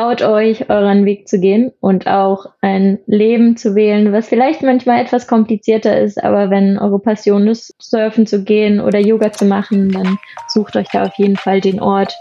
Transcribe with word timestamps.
traut 0.00 0.22
euch, 0.22 0.70
euren 0.70 1.04
Weg 1.04 1.28
zu 1.28 1.38
gehen 1.38 1.72
und 1.80 2.06
auch 2.06 2.46
ein 2.62 3.00
Leben 3.06 3.58
zu 3.58 3.74
wählen, 3.74 4.12
was 4.12 4.28
vielleicht 4.28 4.62
manchmal 4.62 5.02
etwas 5.02 5.26
komplizierter 5.26 6.00
ist, 6.00 6.22
aber 6.22 6.48
wenn 6.48 6.78
eure 6.78 6.98
Passion 6.98 7.46
ist, 7.48 7.74
surfen 7.78 8.26
zu 8.26 8.42
gehen 8.42 8.80
oder 8.80 8.98
Yoga 8.98 9.30
zu 9.30 9.44
machen, 9.44 9.92
dann 9.92 10.18
sucht 10.48 10.76
euch 10.76 10.88
da 10.90 11.02
auf 11.04 11.14
jeden 11.18 11.36
Fall 11.36 11.60
den 11.60 11.80
Ort. 11.80 12.14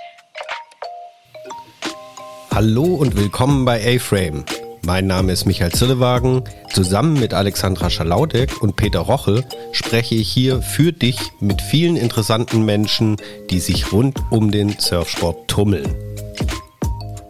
Hallo 2.53 2.83
und 2.83 3.15
willkommen 3.15 3.63
bei 3.63 3.95
A-Frame. 3.95 4.43
Mein 4.85 5.07
Name 5.07 5.31
ist 5.31 5.45
Michael 5.45 5.71
Zillewagen. 5.71 6.43
Zusammen 6.73 7.17
mit 7.17 7.33
Alexandra 7.33 7.89
Schalaudek 7.89 8.61
und 8.61 8.75
Peter 8.75 8.99
Roche 8.99 9.45
spreche 9.71 10.15
ich 10.15 10.29
hier 10.29 10.61
für 10.61 10.91
dich 10.91 11.17
mit 11.39 11.61
vielen 11.61 11.95
interessanten 11.95 12.65
Menschen, 12.65 13.15
die 13.49 13.59
sich 13.59 13.93
rund 13.93 14.17
um 14.31 14.51
den 14.51 14.71
Surfsport 14.77 15.47
tummeln. 15.47 15.95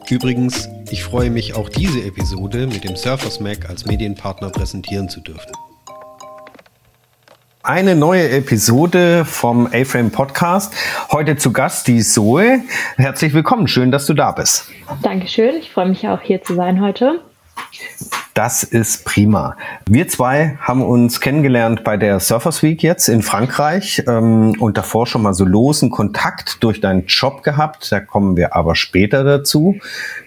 Übrigens, 0.09 0.67
ich 0.89 1.03
freue 1.03 1.29
mich 1.29 1.55
auch 1.55 1.69
diese 1.69 2.01
Episode 2.01 2.65
mit 2.65 2.83
dem 2.83 2.95
Surfers 2.95 3.39
Mac 3.39 3.69
als 3.69 3.85
Medienpartner 3.85 4.49
präsentieren 4.49 5.07
zu 5.07 5.19
dürfen. 5.19 5.51
Eine 7.61 7.95
neue 7.95 8.27
Episode 8.31 9.23
vom 9.23 9.67
A-Frame 9.67 10.09
Podcast. 10.09 10.73
Heute 11.11 11.37
zu 11.37 11.53
Gast 11.53 11.87
die 11.87 12.01
Zoe. 12.01 12.63
Herzlich 12.97 13.35
willkommen. 13.35 13.67
Schön, 13.67 13.91
dass 13.91 14.07
du 14.07 14.15
da 14.15 14.31
bist. 14.31 14.69
Dankeschön. 15.03 15.55
Ich 15.57 15.69
freue 15.69 15.89
mich 15.89 16.07
auch 16.07 16.21
hier 16.21 16.41
zu 16.41 16.55
sein 16.55 16.81
heute. 16.81 17.21
Das 18.39 18.63
ist 18.63 19.03
prima. 19.03 19.57
Wir 19.85 20.07
zwei 20.07 20.57
haben 20.61 20.81
uns 20.81 21.19
kennengelernt 21.19 21.83
bei 21.83 21.97
der 21.97 22.21
Surfers 22.21 22.63
Week 22.63 22.81
jetzt 22.81 23.09
in 23.09 23.21
Frankreich 23.21 24.01
ähm, 24.07 24.55
und 24.61 24.77
davor 24.77 25.07
schon 25.07 25.23
mal 25.23 25.33
so 25.33 25.43
losen 25.43 25.89
Kontakt 25.89 26.63
durch 26.63 26.79
deinen 26.79 27.05
Job 27.07 27.43
gehabt. 27.43 27.91
Da 27.91 27.99
kommen 27.99 28.37
wir 28.37 28.55
aber 28.55 28.75
später 28.75 29.25
dazu. 29.25 29.75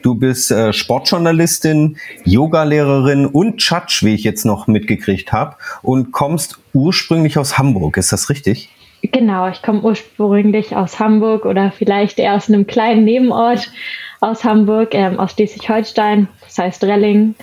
Du 0.03 0.15
bist 0.15 0.51
äh, 0.51 0.75
Sportjournalistin, 0.75 1.97
Yogalehrerin 2.27 3.25
und 3.25 3.63
Judge, 3.63 4.01
wie 4.03 4.15
ich 4.15 4.25
jetzt 4.25 4.45
noch 4.45 4.67
mitgekriegt 4.67 5.33
habe, 5.33 5.57
und 5.81 6.13
kommst 6.13 6.59
ursprünglich 6.75 7.39
aus 7.39 7.57
Hamburg. 7.57 7.97
Ist 7.97 8.13
das 8.13 8.29
richtig? 8.29 8.69
Genau, 9.01 9.49
ich 9.49 9.63
komme 9.63 9.81
ursprünglich 9.81 10.77
aus 10.77 11.01
Hamburg 11.01 11.47
oder 11.47 11.73
vielleicht 11.73 12.19
eher 12.19 12.35
aus 12.35 12.51
einem 12.51 12.67
kleinen 12.67 13.05
Nebenort 13.05 13.73
aus 14.21 14.45
Hamburg, 14.45 14.95
ähm, 14.95 15.19
aus 15.19 15.33
Schleswig-Holstein, 15.33 16.29
das 16.43 16.59
heißt 16.59 16.85
Relling. 16.85 17.37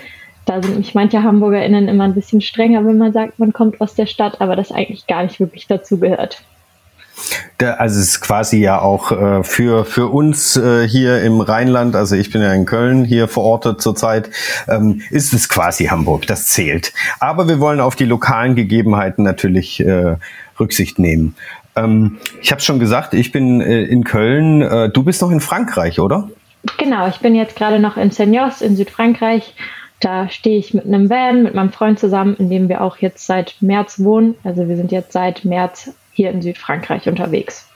Da 0.49 0.63
sind 0.63 0.77
mich 0.77 0.95
manche 0.95 1.21
HamburgerInnen 1.21 1.87
immer 1.87 2.05
ein 2.05 2.15
bisschen 2.15 2.41
strenger, 2.41 2.83
wenn 2.83 2.97
man 2.97 3.13
sagt, 3.13 3.37
man 3.37 3.53
kommt 3.53 3.79
aus 3.81 3.93
der 3.93 4.07
Stadt, 4.07 4.41
aber 4.41 4.55
das 4.55 4.71
eigentlich 4.71 5.05
gar 5.05 5.21
nicht 5.21 5.39
wirklich 5.39 5.67
dazugehört. 5.67 6.41
Also 7.59 7.99
es 7.99 8.07
ist 8.07 8.21
quasi 8.21 8.57
ja 8.57 8.81
auch 8.81 9.11
äh, 9.11 9.43
für, 9.43 9.85
für 9.85 10.07
uns 10.07 10.57
äh, 10.57 10.87
hier 10.87 11.21
im 11.21 11.39
Rheinland, 11.39 11.95
also 11.95 12.15
ich 12.15 12.31
bin 12.31 12.41
ja 12.41 12.51
in 12.51 12.65
Köln 12.65 13.05
hier 13.05 13.27
verortet 13.27 13.79
zurzeit, 13.79 14.31
ähm, 14.67 15.03
ist 15.11 15.33
es 15.33 15.49
quasi 15.49 15.85
Hamburg, 15.85 16.25
das 16.25 16.47
zählt. 16.47 16.93
Aber 17.19 17.47
wir 17.47 17.59
wollen 17.59 17.79
auf 17.79 17.95
die 17.95 18.05
lokalen 18.05 18.55
Gegebenheiten 18.55 19.23
natürlich 19.23 19.81
äh, 19.81 20.15
Rücksicht 20.59 20.97
nehmen. 20.97 21.35
Ähm, 21.75 22.17
ich 22.41 22.51
habe 22.51 22.61
schon 22.61 22.79
gesagt, 22.79 23.13
ich 23.13 23.31
bin 23.31 23.61
äh, 23.61 23.83
in 23.83 24.03
Köln, 24.03 24.63
äh, 24.63 24.89
du 24.89 25.03
bist 25.03 25.21
noch 25.21 25.29
in 25.29 25.41
Frankreich, 25.41 25.99
oder? 25.99 26.27
Genau, 26.79 27.07
ich 27.07 27.19
bin 27.19 27.35
jetzt 27.35 27.55
gerade 27.55 27.77
noch 27.77 27.97
in 27.97 28.09
Seignos 28.09 28.63
in 28.63 28.75
Südfrankreich. 28.75 29.53
Da 29.99 30.29
stehe 30.29 30.57
ich 30.57 30.73
mit 30.73 30.85
einem 30.85 31.09
Van, 31.09 31.43
mit 31.43 31.55
meinem 31.55 31.71
Freund 31.71 31.99
zusammen, 31.99 32.35
in 32.37 32.49
dem 32.49 32.69
wir 32.69 32.81
auch 32.81 32.97
jetzt 32.97 33.25
seit 33.25 33.55
März 33.59 33.99
wohnen. 33.99 34.35
Also 34.43 34.67
wir 34.67 34.77
sind 34.77 34.91
jetzt 34.91 35.11
seit 35.11 35.43
März 35.43 35.91
hier 36.13 36.31
in 36.31 36.41
Südfrankreich 36.41 37.07
unterwegs. 37.07 37.67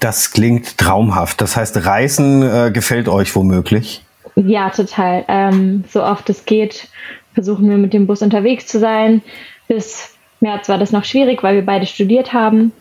Das 0.00 0.32
klingt 0.32 0.78
traumhaft. 0.78 1.40
Das 1.40 1.56
heißt, 1.56 1.86
Reisen 1.86 2.42
äh, 2.42 2.72
gefällt 2.72 3.08
euch 3.08 3.36
womöglich? 3.36 4.02
Ja, 4.34 4.70
total. 4.70 5.24
Ähm, 5.28 5.84
so 5.88 6.02
oft 6.02 6.28
es 6.30 6.44
geht, 6.44 6.88
versuchen 7.34 7.70
wir 7.70 7.76
mit 7.76 7.92
dem 7.92 8.06
Bus 8.06 8.22
unterwegs 8.22 8.66
zu 8.66 8.80
sein. 8.80 9.22
Bis 9.68 10.16
März 10.40 10.68
war 10.68 10.78
das 10.78 10.90
noch 10.90 11.04
schwierig, 11.04 11.42
weil 11.42 11.54
wir 11.54 11.64
beide 11.64 11.86
studiert 11.86 12.32
haben. 12.32 12.72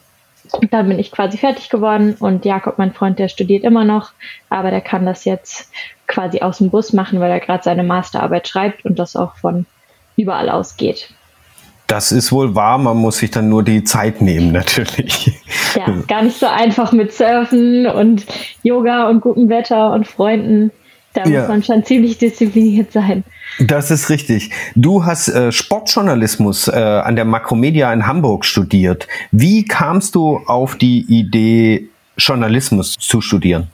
Und 0.54 0.74
dann 0.74 0.88
bin 0.88 1.00
ich 1.00 1.12
quasi 1.12 1.38
fertig 1.38 1.70
geworden 1.70 2.16
und 2.20 2.46
Jakob, 2.46 2.78
mein 2.78 2.94
Freund, 2.94 3.20
der 3.20 3.30
studiert 3.30 3.64
immer 3.64 3.86
noch, 3.86 4.12
aber 4.50 4.72
der 4.72 4.82
kann 4.82 5.06
das 5.06 5.26
jetzt 5.26 5.72
quasi 6.08 6.42
aus 6.42 6.58
dem 6.58 6.70
Bus 6.70 6.94
machen, 6.94 7.20
weil 7.20 7.32
er 7.32 7.40
gerade 7.40 7.64
seine 7.64 7.84
Masterarbeit 7.84 8.48
schreibt 8.48 8.86
und 8.86 9.00
das 9.00 9.16
auch 9.16 9.36
von 9.38 9.66
überall 10.18 10.50
aus 10.50 10.76
geht. 10.76 11.14
Das 11.88 12.12
ist 12.12 12.32
wohl 12.32 12.56
wahr, 12.56 12.78
man 12.78 12.98
muss 12.98 13.18
sich 13.18 13.32
dann 13.32 13.50
nur 13.50 13.64
die 13.64 13.84
Zeit 13.84 14.22
nehmen, 14.22 14.52
natürlich. 14.54 15.42
Ja, 15.76 15.86
gar 16.08 16.24
nicht 16.24 16.40
so 16.40 16.46
einfach 16.48 16.92
mit 16.92 17.14
Surfen 17.14 17.86
und 17.86 18.26
Yoga 18.64 19.10
und 19.10 19.22
gutem 19.22 19.50
Wetter 19.50 19.92
und 19.92 20.08
Freunden. 20.08 20.72
Da 21.14 21.26
ja. 21.26 21.42
muss 21.42 21.50
man 21.50 21.64
schon 21.64 21.84
ziemlich 21.84 22.18
diszipliniert 22.18 22.92
sein. 22.94 23.24
Das 23.60 23.92
ist 23.92 24.10
richtig. 24.10 24.52
Du 24.76 25.06
hast 25.06 25.28
äh, 25.28 25.52
Sportjournalismus 25.52 26.68
äh, 26.68 26.72
an 26.72 27.16
der 27.16 27.26
Makromedia 27.26 27.92
in 27.92 28.08
Hamburg 28.08 28.46
studiert. 28.46 29.08
Wie 29.32 29.66
kamst 29.66 30.16
du 30.16 30.38
auf 30.46 30.78
die 30.78 31.06
Idee, 31.10 31.90
Journalismus 32.18 32.94
zu 32.98 33.20
studieren? 33.20 33.68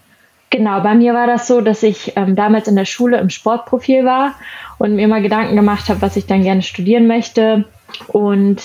Genau, 0.50 0.82
bei 0.82 0.96
mir 0.96 1.14
war 1.14 1.28
das 1.28 1.48
so, 1.48 1.62
dass 1.62 1.84
ich 1.84 2.14
ähm, 2.16 2.36
damals 2.36 2.68
in 2.68 2.76
der 2.76 2.86
Schule 2.86 3.18
im 3.18 3.30
Sportprofil 3.30 4.06
war 4.06 4.34
und 4.80 4.96
mir 4.96 5.04
immer 5.04 5.22
Gedanken 5.22 5.56
gemacht 5.56 5.90
habe, 5.90 6.02
was 6.02 6.16
ich 6.16 6.26
dann 6.26 6.44
gerne 6.44 6.62
studieren 6.64 7.06
möchte. 7.06 7.66
Und 8.08 8.62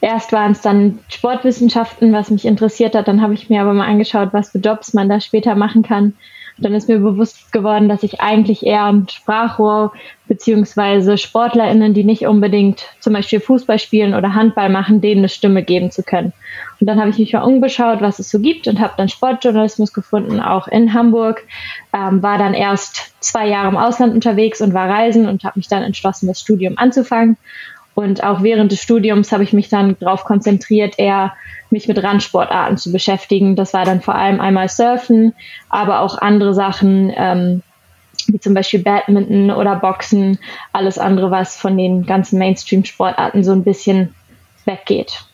erst 0.00 0.32
waren 0.32 0.52
es 0.52 0.60
dann 0.60 0.98
Sportwissenschaften, 1.08 2.12
was 2.12 2.30
mich 2.30 2.44
interessiert 2.44 2.94
hat. 2.94 3.08
Dann 3.08 3.22
habe 3.22 3.34
ich 3.34 3.48
mir 3.48 3.62
aber 3.62 3.72
mal 3.72 3.86
angeschaut, 3.86 4.30
was 4.32 4.50
für 4.50 4.58
Jobs 4.58 4.92
man 4.94 5.08
da 5.08 5.20
später 5.20 5.54
machen 5.54 5.82
kann 5.82 6.14
dann 6.58 6.74
ist 6.74 6.88
mir 6.88 6.98
bewusst 6.98 7.52
geworden, 7.52 7.88
dass 7.88 8.02
ich 8.02 8.20
eigentlich 8.20 8.64
eher 8.64 8.84
ein 8.84 9.08
Sprachrohr 9.08 9.92
beziehungsweise 10.28 11.18
SportlerInnen, 11.18 11.94
die 11.94 12.04
nicht 12.04 12.26
unbedingt 12.26 12.86
zum 13.00 13.12
Beispiel 13.12 13.40
Fußball 13.40 13.78
spielen 13.78 14.14
oder 14.14 14.34
Handball 14.34 14.68
machen, 14.68 15.00
denen 15.00 15.18
eine 15.18 15.28
Stimme 15.28 15.62
geben 15.62 15.90
zu 15.90 16.02
können. 16.02 16.32
Und 16.80 16.86
dann 16.86 16.98
habe 16.98 17.10
ich 17.10 17.18
mich 17.18 17.32
mal 17.32 17.42
umgeschaut, 17.42 18.00
was 18.00 18.18
es 18.18 18.30
so 18.30 18.40
gibt 18.40 18.66
und 18.66 18.80
habe 18.80 18.94
dann 18.96 19.08
Sportjournalismus 19.08 19.92
gefunden, 19.92 20.40
auch 20.40 20.68
in 20.68 20.94
Hamburg. 20.94 21.44
Ähm, 21.92 22.22
war 22.22 22.38
dann 22.38 22.54
erst 22.54 23.14
zwei 23.20 23.46
Jahre 23.46 23.68
im 23.68 23.76
Ausland 23.76 24.14
unterwegs 24.14 24.60
und 24.60 24.74
war 24.74 24.88
reisen 24.88 25.28
und 25.28 25.44
habe 25.44 25.58
mich 25.58 25.68
dann 25.68 25.82
entschlossen, 25.82 26.26
das 26.26 26.40
Studium 26.40 26.78
anzufangen. 26.78 27.36
Und 28.02 28.24
auch 28.24 28.42
während 28.42 28.72
des 28.72 28.82
Studiums 28.82 29.30
habe 29.30 29.44
ich 29.44 29.52
mich 29.52 29.68
dann 29.68 29.96
darauf 30.00 30.24
konzentriert, 30.24 30.98
eher 30.98 31.34
mich 31.70 31.86
mit 31.86 32.02
Randsportarten 32.02 32.76
zu 32.76 32.90
beschäftigen. 32.90 33.54
Das 33.54 33.72
war 33.74 33.84
dann 33.84 34.00
vor 34.00 34.16
allem 34.16 34.40
einmal 34.40 34.68
Surfen, 34.68 35.34
aber 35.68 36.00
auch 36.00 36.18
andere 36.18 36.52
Sachen, 36.52 37.12
ähm, 37.16 37.62
wie 38.26 38.40
zum 38.40 38.54
Beispiel 38.54 38.82
Badminton 38.82 39.52
oder 39.52 39.76
Boxen, 39.76 40.38
alles 40.72 40.98
andere, 40.98 41.30
was 41.30 41.56
von 41.56 41.78
den 41.78 42.04
ganzen 42.04 42.38
Mainstream-Sportarten 42.38 43.44
so 43.44 43.52
ein 43.52 43.62
bisschen 43.62 44.14
weggeht. 44.64 45.24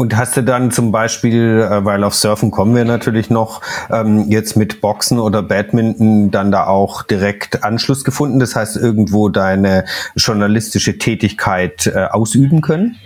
Und 0.00 0.16
hast 0.16 0.34
du 0.34 0.42
dann 0.42 0.70
zum 0.70 0.92
Beispiel, 0.92 1.60
äh, 1.60 1.84
weil 1.84 2.04
auf 2.04 2.14
Surfen 2.14 2.50
kommen 2.50 2.74
wir 2.74 2.86
natürlich 2.86 3.28
noch, 3.28 3.60
ähm, 3.92 4.24
jetzt 4.30 4.56
mit 4.56 4.80
Boxen 4.80 5.18
oder 5.18 5.42
Badminton 5.42 6.30
dann 6.30 6.50
da 6.50 6.68
auch 6.68 7.02
direkt 7.02 7.64
Anschluss 7.64 8.02
gefunden? 8.02 8.40
Das 8.40 8.56
heißt, 8.56 8.78
irgendwo 8.78 9.28
deine 9.28 9.84
journalistische 10.16 10.96
Tätigkeit 10.96 11.86
äh, 11.86 12.06
ausüben 12.06 12.62
können? 12.62 12.96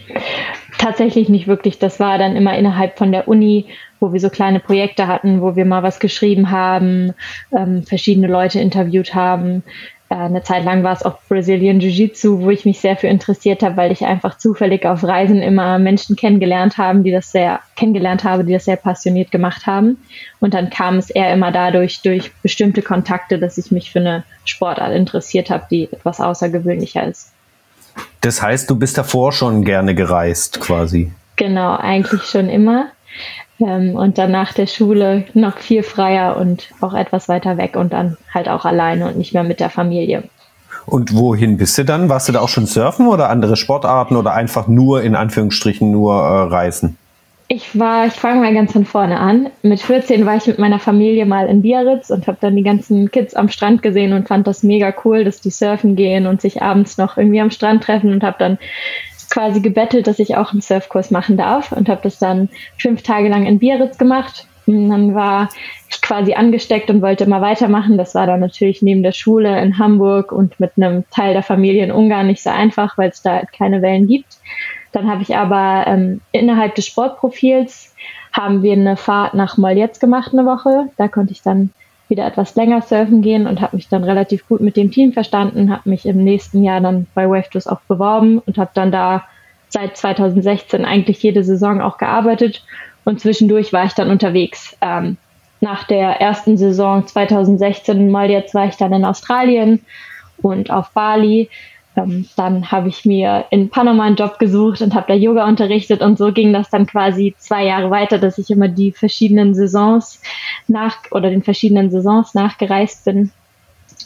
Tatsächlich 0.79 1.29
nicht 1.29 1.49
wirklich. 1.49 1.81
Das 1.81 1.99
war 1.99 2.17
dann 2.17 2.37
immer 2.37 2.57
innerhalb 2.57 2.97
von 2.97 3.11
der 3.11 3.27
Uni, 3.27 3.67
wo 3.99 4.13
wir 4.13 4.21
so 4.21 4.31
kleine 4.31 4.61
Projekte 4.61 5.09
hatten, 5.09 5.41
wo 5.41 5.57
wir 5.57 5.65
mal 5.65 5.83
was 5.83 5.99
geschrieben 5.99 6.53
haben, 6.53 7.13
ähm, 7.51 7.83
verschiedene 7.83 8.29
Leute 8.29 8.61
interviewt 8.61 9.17
haben. 9.17 9.65
Äh, 10.15 10.27
eine 10.27 10.43
Zeit 10.43 10.65
lang 10.65 10.85
war 10.85 10.93
es 10.93 11.03
auch 11.03 11.19
Brazilian 11.29 11.81
Jiu-Jitsu, 11.81 12.41
wo 12.41 12.51
ich 12.51 12.65
mich 12.65 12.81
sehr 12.81 12.97
für 12.97 13.09
interessiert 13.09 13.63
habe, 13.63 13.77
weil 13.77 13.93
ich 13.93 14.05
einfach 14.05 14.39
zufällig 14.39 14.87
auf 14.87 15.03
Reisen 15.03 15.43
immer 15.43 15.79
Menschen 15.79 16.15
kennengelernt 16.15 16.79
haben, 16.79 17.03
die 17.03 17.11
das 17.11 17.33
sehr 17.33 17.61
kennengelernt 17.77 18.23
habe, 18.23 18.45
die 18.45 18.53
das 18.53 18.65
sehr 18.65 18.77
passioniert 18.77 19.31
gemacht 19.33 19.67
haben. 19.67 19.99
Und 20.41 20.55
dann 20.55 20.71
kam 20.71 20.99
es 20.99 21.11
eher 21.11 21.33
immer 21.33 21.51
dadurch 21.51 22.03
durch 22.03 22.33
bestimmte 22.43 22.83
Kontakte, 22.83 23.39
dass 23.39 23.59
ich 23.59 23.73
mich 23.73 23.91
für 23.91 23.99
eine 24.01 24.25
Sportart 24.45 24.95
interessiert 24.95 25.51
habe, 25.51 25.67
die 25.71 25.89
etwas 25.91 26.21
außergewöhnlicher 26.21 27.07
ist. 27.09 27.33
Das 28.21 28.41
heißt, 28.41 28.71
du 28.71 28.77
bist 28.77 28.97
davor 28.97 29.33
schon 29.33 29.65
gerne 29.65 29.95
gereist, 29.95 30.61
quasi. 30.61 31.13
Genau, 31.37 31.77
eigentlich 31.77 32.23
schon 32.23 32.49
immer. 32.49 32.87
Ähm, 33.61 33.95
und 33.95 34.19
dann 34.19 34.33
nach 34.33 34.53
der 34.53 34.67
Schule 34.67 35.25
noch 35.35 35.59
viel 35.59 35.83
freier 35.83 36.37
und 36.37 36.71
auch 36.81 36.95
etwas 36.95 37.29
weiter 37.29 37.57
weg 37.57 37.77
und 37.77 37.93
dann 37.93 38.17
halt 38.33 38.49
auch 38.49 38.65
alleine 38.65 39.09
und 39.09 39.17
nicht 39.17 39.33
mehr 39.33 39.45
mit 39.45 39.61
der 39.61 39.71
Familie. 39.71 40.25
Und 40.87 41.15
wohin 41.15 41.57
bist 41.57 41.79
du 41.79 41.85
dann? 41.85 42.09
Warst 42.09 42.29
du 42.29 42.33
da 42.33 42.41
auch 42.41 42.49
schon 42.49 42.67
surfen 42.67 43.07
oder 43.07 43.31
andere 43.31 43.57
Sportarten 43.57 44.17
oder 44.17 44.35
einfach 44.35 44.67
nur 44.67 45.03
in 45.03 45.15
Anführungsstrichen 45.15 45.91
nur 45.91 46.15
äh, 46.15 46.43
reisen? 46.43 46.99
Ich 47.47 47.79
war, 47.79 48.07
ich 48.07 48.15
fange 48.15 48.41
mal 48.41 48.55
ganz 48.55 48.73
von 48.73 48.87
vorne 48.87 49.21
an. 49.21 49.51
Mit 49.63 49.81
14 49.81 50.25
war 50.25 50.37
ich 50.37 50.47
mit 50.47 50.59
meiner 50.59 50.79
Familie 50.79 51.27
mal 51.27 51.47
in 51.47 51.61
Biarritz 51.61 52.09
und 52.11 52.27
habe 52.27 52.39
dann 52.41 52.57
die 52.57 52.63
ganzen 52.63 53.11
Kids 53.11 53.35
am 53.35 53.51
Strand 53.51 53.83
gesehen 53.83 54.15
und 54.15 54.29
fand 54.29 54.47
das 54.47 54.63
mega 54.63 54.95
cool, 55.05 55.25
dass 55.25 55.43
die 55.43 55.51
surfen 55.51 55.95
gehen 55.95 56.27
und 56.27 56.41
sich 56.41 56.63
abends 56.63 56.97
noch 56.97 57.19
irgendwie 57.19 57.41
am 57.41 57.51
Strand 57.51 57.85
treffen 57.85 58.13
und 58.13 58.23
habe 58.23 58.37
dann 58.39 58.59
quasi 59.31 59.61
gebettelt, 59.61 60.07
dass 60.07 60.19
ich 60.19 60.37
auch 60.37 60.53
einen 60.53 60.63
Surfkurs 60.63 61.11
machen 61.11 61.37
darf 61.37 61.73
und 61.73 61.89
habe 61.89 62.01
das 62.03 62.19
dann 62.19 62.49
fünf 62.79 63.03
Tage 63.03 63.29
lang 63.29 63.47
in 63.47 63.59
Biarritz 63.59 63.99
gemacht 63.99 64.47
Und 64.67 64.89
dann 64.89 65.15
war 65.15 65.51
ich 65.91 66.01
quasi 66.01 66.35
angesteckt 66.35 66.91
und 66.91 67.03
wollte 67.03 67.25
immer 67.25 67.41
weitermachen. 67.41 67.99
Das 67.99 68.15
war 68.15 68.27
dann 68.27 68.41
natürlich 68.41 68.83
neben 68.83 69.03
der 69.03 69.13
Schule 69.13 69.61
in 69.61 69.79
Hamburg 69.79 70.33
und 70.33 70.59
mit 70.61 70.73
einem 70.77 71.05
Teil 71.11 71.35
der 71.35 71.43
Familie 71.43 71.85
in 71.85 71.93
Ungarn 71.93 72.27
nicht 72.27 72.43
so 72.43 72.51
einfach, 72.51 72.97
weil 72.97 73.11
es 73.11 73.23
da 73.23 73.35
halt 73.35 73.53
keine 73.53 73.83
Wellen 73.83 74.07
gibt. 74.07 74.39
Dann 74.95 75.11
habe 75.11 75.23
ich 75.23 75.37
aber 75.37 75.89
ähm, 75.89 76.21
innerhalb 76.31 76.77
des 76.77 76.87
Sportprofils 76.87 77.93
haben 78.33 78.63
wir 78.63 78.75
eine 78.75 78.97
Fahrt 78.97 79.35
nach 79.35 79.57
Moljetz 79.57 79.99
gemacht 79.99 80.33
eine 80.33 80.47
Woche. 80.47 80.89
Da 80.97 81.09
konnte 81.09 81.33
ich 81.33 81.43
dann 81.43 81.71
wieder 82.09 82.25
etwas 82.25 82.55
länger 82.55 82.81
surfen 82.81 83.21
gehen 83.21 83.49
und 83.49 83.61
habe 83.61 83.75
mich 83.75 83.89
dann 83.89 84.05
relativ 84.05 84.47
gut 84.47 84.61
mit 84.61 84.77
dem 84.77 84.93
Team 84.93 85.13
verstanden, 85.13 85.73
habe 85.73 85.91
mich 85.91 86.07
im 86.07 86.23
nächsten 86.23 86.63
Jahr 86.63 86.81
dann 86.81 87.09
bei 87.13 87.29
Wavetours 87.29 87.67
auch 87.67 87.81
beworben 87.89 88.39
und 88.39 88.57
habe 88.57 88.71
dann 88.75 88.93
da 88.93 89.25
seit 89.69 89.97
2016 89.97 90.85
eigentlich 90.85 91.21
jede 91.25 91.43
Saison 91.43 91.81
auch 91.81 91.99
gearbeitet 91.99 92.65
und 93.05 93.21
zwischendurch 93.21 93.73
war 93.73 93.87
ich 93.87 93.95
dann 93.95 94.11
unterwegs. 94.11 94.77
Ähm, 94.81 95.17
nach 95.61 95.83
der 95.85 96.21
ersten 96.21 96.57
Saison 96.57 97.05
2016 97.05 98.11
mal 98.13 98.31
jetzt 98.31 98.55
war 98.55 98.67
ich 98.67 98.77
dann 98.77 98.93
in 98.93 99.05
Australien 99.05 99.85
und 100.41 100.71
auf 100.71 100.91
Bali 100.91 101.49
ähm, 101.97 102.27
dann 102.37 102.71
habe 102.71 102.89
ich 102.89 103.05
mir 103.05 103.47
in 103.51 103.71
Panama 103.71 104.05
einen 104.05 104.17
Job 104.17 104.39
gesucht 104.39 104.83
und 104.83 104.95
habe 104.95 105.07
da 105.09 105.15
Yoga 105.15 105.47
unterrichtet 105.47 106.01
und 106.01 106.19
so 106.19 106.33
ging 106.33 106.53
das 106.53 106.71
dann 106.71 106.87
quasi 106.87 107.35
zwei 107.39 107.65
Jahre 107.65 107.91
weiter, 107.91 108.19
dass 108.19 108.39
ich 108.39 108.51
immer 108.51 108.69
die 108.69 108.93
verschiedenen 108.93 109.55
Saisons 109.55 110.21
nach 110.67 110.97
oder 111.11 111.31
den 111.31 111.43
verschiedenen 111.43 111.91
Saisons 111.91 112.35
nachgereist 112.35 113.05
bin. 113.05 113.31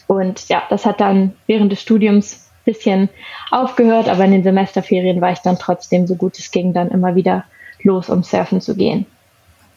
Und 0.07 0.49
ja, 0.49 0.63
das 0.69 0.85
hat 0.85 1.01
dann 1.01 1.33
während 1.47 1.71
des 1.71 1.81
Studiums 1.81 2.49
ein 2.61 2.73
bisschen 2.73 3.09
aufgehört, 3.51 4.07
aber 4.07 4.25
in 4.25 4.31
den 4.31 4.43
Semesterferien 4.43 5.21
war 5.21 5.31
ich 5.31 5.39
dann 5.39 5.57
trotzdem 5.57 6.07
so 6.07 6.15
gut 6.15 6.37
es 6.37 6.51
ging 6.51 6.73
dann 6.73 6.89
immer 6.89 7.15
wieder 7.15 7.45
los, 7.81 8.09
um 8.09 8.23
surfen 8.23 8.61
zu 8.61 8.75
gehen. 8.75 9.05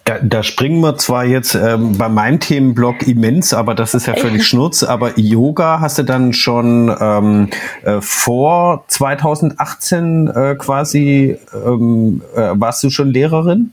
Da, 0.05 0.19
da 0.21 0.43
springen 0.43 0.81
wir 0.81 0.97
zwar 0.97 1.25
jetzt 1.25 1.55
ähm, 1.55 1.97
bei 1.97 2.09
meinem 2.09 2.41
Themenblock 2.41 3.07
immens, 3.07 3.55
aber 3.55 3.77
das 3.77 3.95
ist 3.95 4.07
ja 4.07 4.15
völlig 4.15 4.45
Schnurz. 4.49 4.83
Aber 4.83 5.13
Yoga 5.17 5.79
hast 5.81 5.99
du 5.99 6.03
dann 6.03 6.33
schon 6.33 6.95
ähm, 7.01 7.51
äh, 7.85 8.01
vor 8.01 8.85
2018 8.89 10.27
äh, 10.27 10.55
quasi, 10.57 11.39
ähm, 11.55 12.21
äh, 12.35 12.51
warst 12.55 12.83
du 12.83 12.91
schon 12.91 13.11
Lehrerin? 13.11 13.73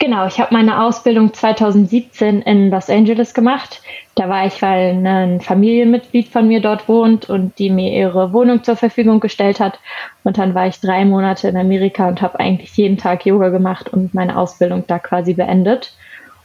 Genau, 0.00 0.26
ich 0.26 0.40
habe 0.40 0.52
meine 0.52 0.82
Ausbildung 0.82 1.32
2017 1.32 2.42
in 2.42 2.70
Los 2.70 2.90
Angeles 2.90 3.32
gemacht. 3.32 3.80
Da 4.18 4.28
war 4.28 4.46
ich, 4.46 4.60
weil 4.62 5.06
ein 5.06 5.40
Familienmitglied 5.40 6.26
von 6.26 6.48
mir 6.48 6.60
dort 6.60 6.88
wohnt 6.88 7.30
und 7.30 7.56
die 7.60 7.70
mir 7.70 7.96
ihre 7.96 8.32
Wohnung 8.32 8.64
zur 8.64 8.74
Verfügung 8.74 9.20
gestellt 9.20 9.60
hat. 9.60 9.78
Und 10.24 10.38
dann 10.38 10.56
war 10.56 10.66
ich 10.66 10.80
drei 10.80 11.04
Monate 11.04 11.46
in 11.46 11.56
Amerika 11.56 12.08
und 12.08 12.20
habe 12.20 12.40
eigentlich 12.40 12.76
jeden 12.76 12.98
Tag 12.98 13.24
Yoga 13.24 13.50
gemacht 13.50 13.88
und 13.92 14.14
meine 14.14 14.36
Ausbildung 14.36 14.82
da 14.88 14.98
quasi 14.98 15.34
beendet. 15.34 15.94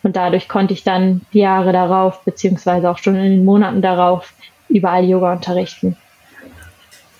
Und 0.03 0.15
dadurch 0.15 0.47
konnte 0.47 0.75
ich 0.75 0.83
dann 0.83 1.21
die 1.33 1.39
Jahre 1.39 1.71
darauf, 1.71 2.23
beziehungsweise 2.23 2.91
auch 2.91 2.99
schon 2.99 3.15
in 3.15 3.23
den 3.23 3.45
Monaten 3.45 3.81
darauf, 3.81 4.35
überall 4.69 5.05
Yoga 5.05 5.33
unterrichten. 5.33 5.97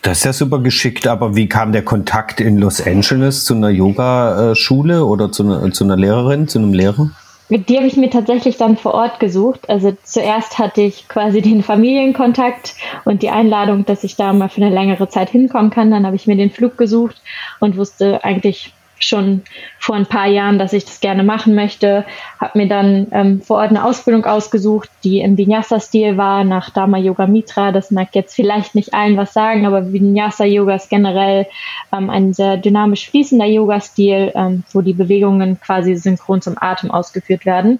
Das 0.03 0.19
ist 0.19 0.25
ja 0.25 0.33
super 0.33 0.59
geschickt, 0.59 1.07
aber 1.07 1.35
wie 1.35 1.49
kam 1.49 1.71
der 1.71 1.83
Kontakt 1.83 2.39
in 2.39 2.59
Los 2.59 2.79
Angeles 2.85 3.45
zu 3.45 3.55
einer 3.55 3.69
Yogaschule 3.69 5.03
oder 5.03 5.31
zu 5.31 5.41
einer, 5.41 5.71
zu 5.71 5.83
einer 5.83 5.97
Lehrerin, 5.97 6.47
zu 6.47 6.59
einem 6.59 6.73
Lehrer? 6.73 7.09
Die 7.49 7.77
habe 7.77 7.87
ich 7.87 7.97
mir 7.97 8.09
tatsächlich 8.09 8.57
dann 8.57 8.77
vor 8.77 8.93
Ort 8.93 9.19
gesucht. 9.19 9.69
Also 9.69 9.95
zuerst 10.03 10.57
hatte 10.59 10.81
ich 10.81 11.07
quasi 11.07 11.41
den 11.41 11.61
Familienkontakt 11.61 12.75
und 13.05 13.21
die 13.21 13.29
Einladung, 13.29 13.85
dass 13.85 14.03
ich 14.03 14.15
da 14.15 14.33
mal 14.33 14.49
für 14.49 14.61
eine 14.61 14.73
längere 14.73 15.09
Zeit 15.09 15.29
hinkommen 15.29 15.69
kann. 15.69 15.91
Dann 15.91 16.05
habe 16.05 16.15
ich 16.15 16.25
mir 16.25 16.37
den 16.37 16.51
Flug 16.51 16.77
gesucht 16.77 17.21
und 17.59 17.77
wusste 17.77 18.23
eigentlich 18.23 18.73
schon 19.03 19.43
vor 19.79 19.95
ein 19.95 20.05
paar 20.05 20.27
Jahren, 20.27 20.59
dass 20.59 20.73
ich 20.73 20.85
das 20.85 20.99
gerne 20.99 21.23
machen 21.23 21.55
möchte. 21.55 22.05
Habe 22.39 22.57
mir 22.57 22.67
dann 22.67 23.07
ähm, 23.11 23.41
vor 23.41 23.57
Ort 23.57 23.69
eine 23.69 23.83
Ausbildung 23.85 24.25
ausgesucht, 24.25 24.89
die 25.03 25.19
im 25.19 25.37
Vinyasa-Stil 25.37 26.17
war, 26.17 26.43
nach 26.43 26.69
Dharma 26.69 26.97
Yoga 26.97 27.27
Mitra. 27.27 27.71
Das 27.71 27.91
mag 27.91 28.09
jetzt 28.13 28.35
vielleicht 28.35 28.75
nicht 28.75 28.93
allen 28.93 29.17
was 29.17 29.33
sagen, 29.33 29.65
aber 29.65 29.91
Vinyasa-Yoga 29.91 30.75
ist 30.75 30.89
generell 30.89 31.47
ähm, 31.91 32.09
ein 32.09 32.33
sehr 32.33 32.57
dynamisch 32.57 33.09
fließender 33.09 33.45
Yoga-Stil, 33.45 34.31
ähm, 34.35 34.63
wo 34.71 34.81
die 34.81 34.93
Bewegungen 34.93 35.59
quasi 35.59 35.95
synchron 35.95 36.41
zum 36.41 36.55
Atem 36.59 36.91
ausgeführt 36.91 37.45
werden. 37.45 37.79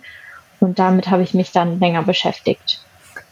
Und 0.59 0.79
damit 0.79 1.09
habe 1.09 1.23
ich 1.23 1.33
mich 1.33 1.51
dann 1.51 1.79
länger 1.79 2.03
beschäftigt. 2.03 2.79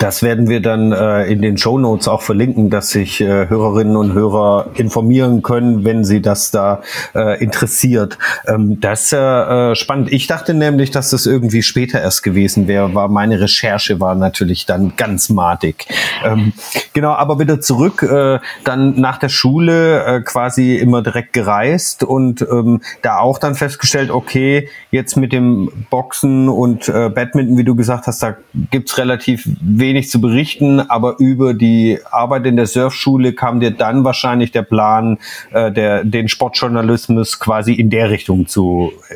Das 0.02 0.24
werden 0.24 0.50
wir 0.50 0.62
dann 0.62 0.92
äh, 0.94 1.26
in 1.26 1.44
den 1.44 1.60
Show 1.60 1.78
Notes 1.78 2.08
auch 2.08 2.24
verlinken, 2.24 2.72
dass 2.72 2.90
sich 2.90 3.22
äh, 3.22 3.48
Hörerinnen 3.48 3.96
und 3.96 4.14
Hörer 4.14 4.72
informieren 4.74 5.44
können, 5.44 5.86
wenn 5.86 6.04
sie 6.04 6.24
das 6.24 6.50
da 6.50 6.82
äh, 7.14 7.40
interessiert. 7.40 8.18
Ähm, 8.48 8.80
das 8.80 9.04
ist 9.04 9.14
äh, 9.14 9.76
spannend. 9.76 10.12
Ich 10.12 10.26
dachte 10.26 10.56
nämlich, 10.56 10.90
dass 10.90 11.12
das 11.12 11.28
irgendwie 11.28 11.62
später 11.62 12.02
erst 12.02 12.24
gewesen 12.24 12.68
wäre, 12.68 12.96
war 12.96 13.10
meine 13.10 13.40
Recherche 13.40 14.00
war 14.00 14.16
natürlich 14.16 14.66
dann 14.66 14.94
ganz 14.98 15.30
madig. 15.30 15.86
Ähm, 16.26 16.54
genau, 16.94 17.12
aber 17.12 17.38
wieder 17.38 17.62
zurück, 17.62 18.02
äh, 18.02 18.40
dann 18.64 19.00
nach 19.00 19.20
der 19.20 19.30
Schule 19.30 20.04
äh, 20.04 20.22
quasi 20.22 20.78
immer 20.78 21.04
direkt 21.04 21.32
gereist 21.32 22.02
und 22.02 22.42
ähm, 22.42 22.82
da 23.04 23.20
auch 23.20 23.38
dann 23.38 23.54
festgestellt, 23.54 24.10
okay, 24.10 24.68
jetzt 24.90 25.16
mit 25.16 25.32
dem 25.32 25.86
Boxen 25.92 26.50
und 26.50 26.90
äh, 26.90 27.10
Badminton, 27.10 27.56
wie 27.60 27.64
du 27.64 27.76
gesagt 27.76 28.08
hast, 28.08 28.24
da 28.24 28.36
gibt's 28.72 28.98
relativ 28.98 29.48
wenig 29.62 29.91
wenig 29.92 30.10
zu 30.10 30.22
berichten, 30.22 30.80
aber 30.80 31.20
über 31.20 31.54
die 31.54 32.00
Arbeit 32.10 32.46
in 32.46 32.56
der 32.56 32.66
Surfschule 32.66 33.34
kam 33.34 33.60
dir 33.60 33.72
dann 33.72 34.04
wahrscheinlich 34.04 34.52
der 34.52 34.62
Plan, 34.64 35.18
äh, 35.52 35.72
der, 35.72 36.06
den 36.06 36.30
Sportjournalismus 36.30 37.40
quasi 37.40 37.74
in 37.74 37.90
der 37.90 38.10
Richtung 38.10 38.48
zu 38.48 38.94
äh, 39.10 39.16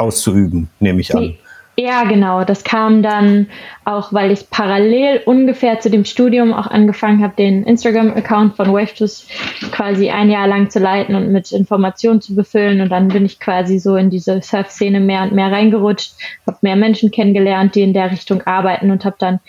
auszuüben, 0.00 0.68
nehme 0.78 1.00
ich 1.00 1.14
an. 1.14 1.36
Ja, 1.78 2.04
genau. 2.04 2.42
Das 2.44 2.64
kam 2.64 3.02
dann 3.02 3.48
auch, 3.84 4.10
weil 4.10 4.30
ich 4.30 4.48
parallel 4.48 5.20
ungefähr 5.26 5.78
zu 5.78 5.90
dem 5.90 6.06
Studium 6.06 6.54
auch 6.54 6.66
angefangen 6.66 7.22
habe, 7.22 7.34
den 7.36 7.64
Instagram-Account 7.64 8.56
von 8.56 8.72
Wavetooth 8.72 9.26
quasi 9.72 10.08
ein 10.08 10.30
Jahr 10.30 10.48
lang 10.48 10.70
zu 10.70 10.78
leiten 10.78 11.14
und 11.14 11.30
mit 11.30 11.52
Informationen 11.52 12.22
zu 12.22 12.34
befüllen. 12.34 12.80
Und 12.80 12.88
dann 12.88 13.08
bin 13.08 13.26
ich 13.26 13.40
quasi 13.40 13.78
so 13.78 13.96
in 13.96 14.08
diese 14.08 14.40
Surf-Szene 14.40 15.00
mehr 15.00 15.22
und 15.24 15.32
mehr 15.32 15.52
reingerutscht, 15.52 16.14
habe 16.46 16.56
mehr 16.62 16.76
Menschen 16.76 17.10
kennengelernt, 17.10 17.74
die 17.74 17.82
in 17.82 17.92
der 17.92 18.10
Richtung 18.10 18.40
arbeiten 18.44 18.90
und 18.90 19.04
habe 19.04 19.16
dann 19.18 19.40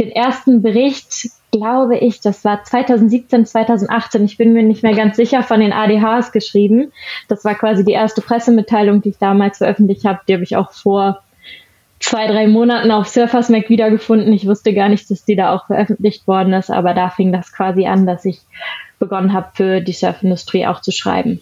den 0.00 0.10
ersten 0.10 0.62
Bericht, 0.62 1.28
glaube 1.52 1.98
ich, 1.98 2.22
das 2.22 2.46
war 2.46 2.64
2017, 2.64 3.44
2018, 3.44 4.24
ich 4.24 4.38
bin 4.38 4.54
mir 4.54 4.62
nicht 4.62 4.82
mehr 4.82 4.94
ganz 4.94 5.16
sicher, 5.16 5.42
von 5.42 5.60
den 5.60 5.74
ADHs 5.74 6.32
geschrieben. 6.32 6.92
Das 7.28 7.44
war 7.44 7.54
quasi 7.54 7.84
die 7.84 7.92
erste 7.92 8.22
Pressemitteilung, 8.22 9.02
die 9.02 9.10
ich 9.10 9.18
damals 9.18 9.58
veröffentlicht 9.58 10.06
habe. 10.06 10.20
Die 10.26 10.32
habe 10.32 10.44
ich 10.44 10.56
auch 10.56 10.72
vor 10.72 11.20
zwei, 12.00 12.26
drei 12.26 12.46
Monaten 12.46 12.90
auf 12.90 13.08
Surfers 13.08 13.48
Mac 13.48 13.68
wiedergefunden. 13.68 14.32
Ich 14.32 14.46
wusste 14.46 14.74
gar 14.74 14.88
nicht, 14.88 15.10
dass 15.10 15.24
die 15.24 15.36
da 15.36 15.54
auch 15.54 15.66
veröffentlicht 15.66 16.26
worden 16.26 16.52
ist, 16.52 16.70
aber 16.70 16.94
da 16.94 17.10
fing 17.10 17.32
das 17.32 17.52
quasi 17.52 17.86
an, 17.86 18.06
dass 18.06 18.24
ich 18.24 18.40
begonnen 18.98 19.32
habe, 19.32 19.48
für 19.54 19.80
die 19.80 19.92
Surfindustrie 19.92 20.66
auch 20.66 20.80
zu 20.80 20.92
schreiben. 20.92 21.40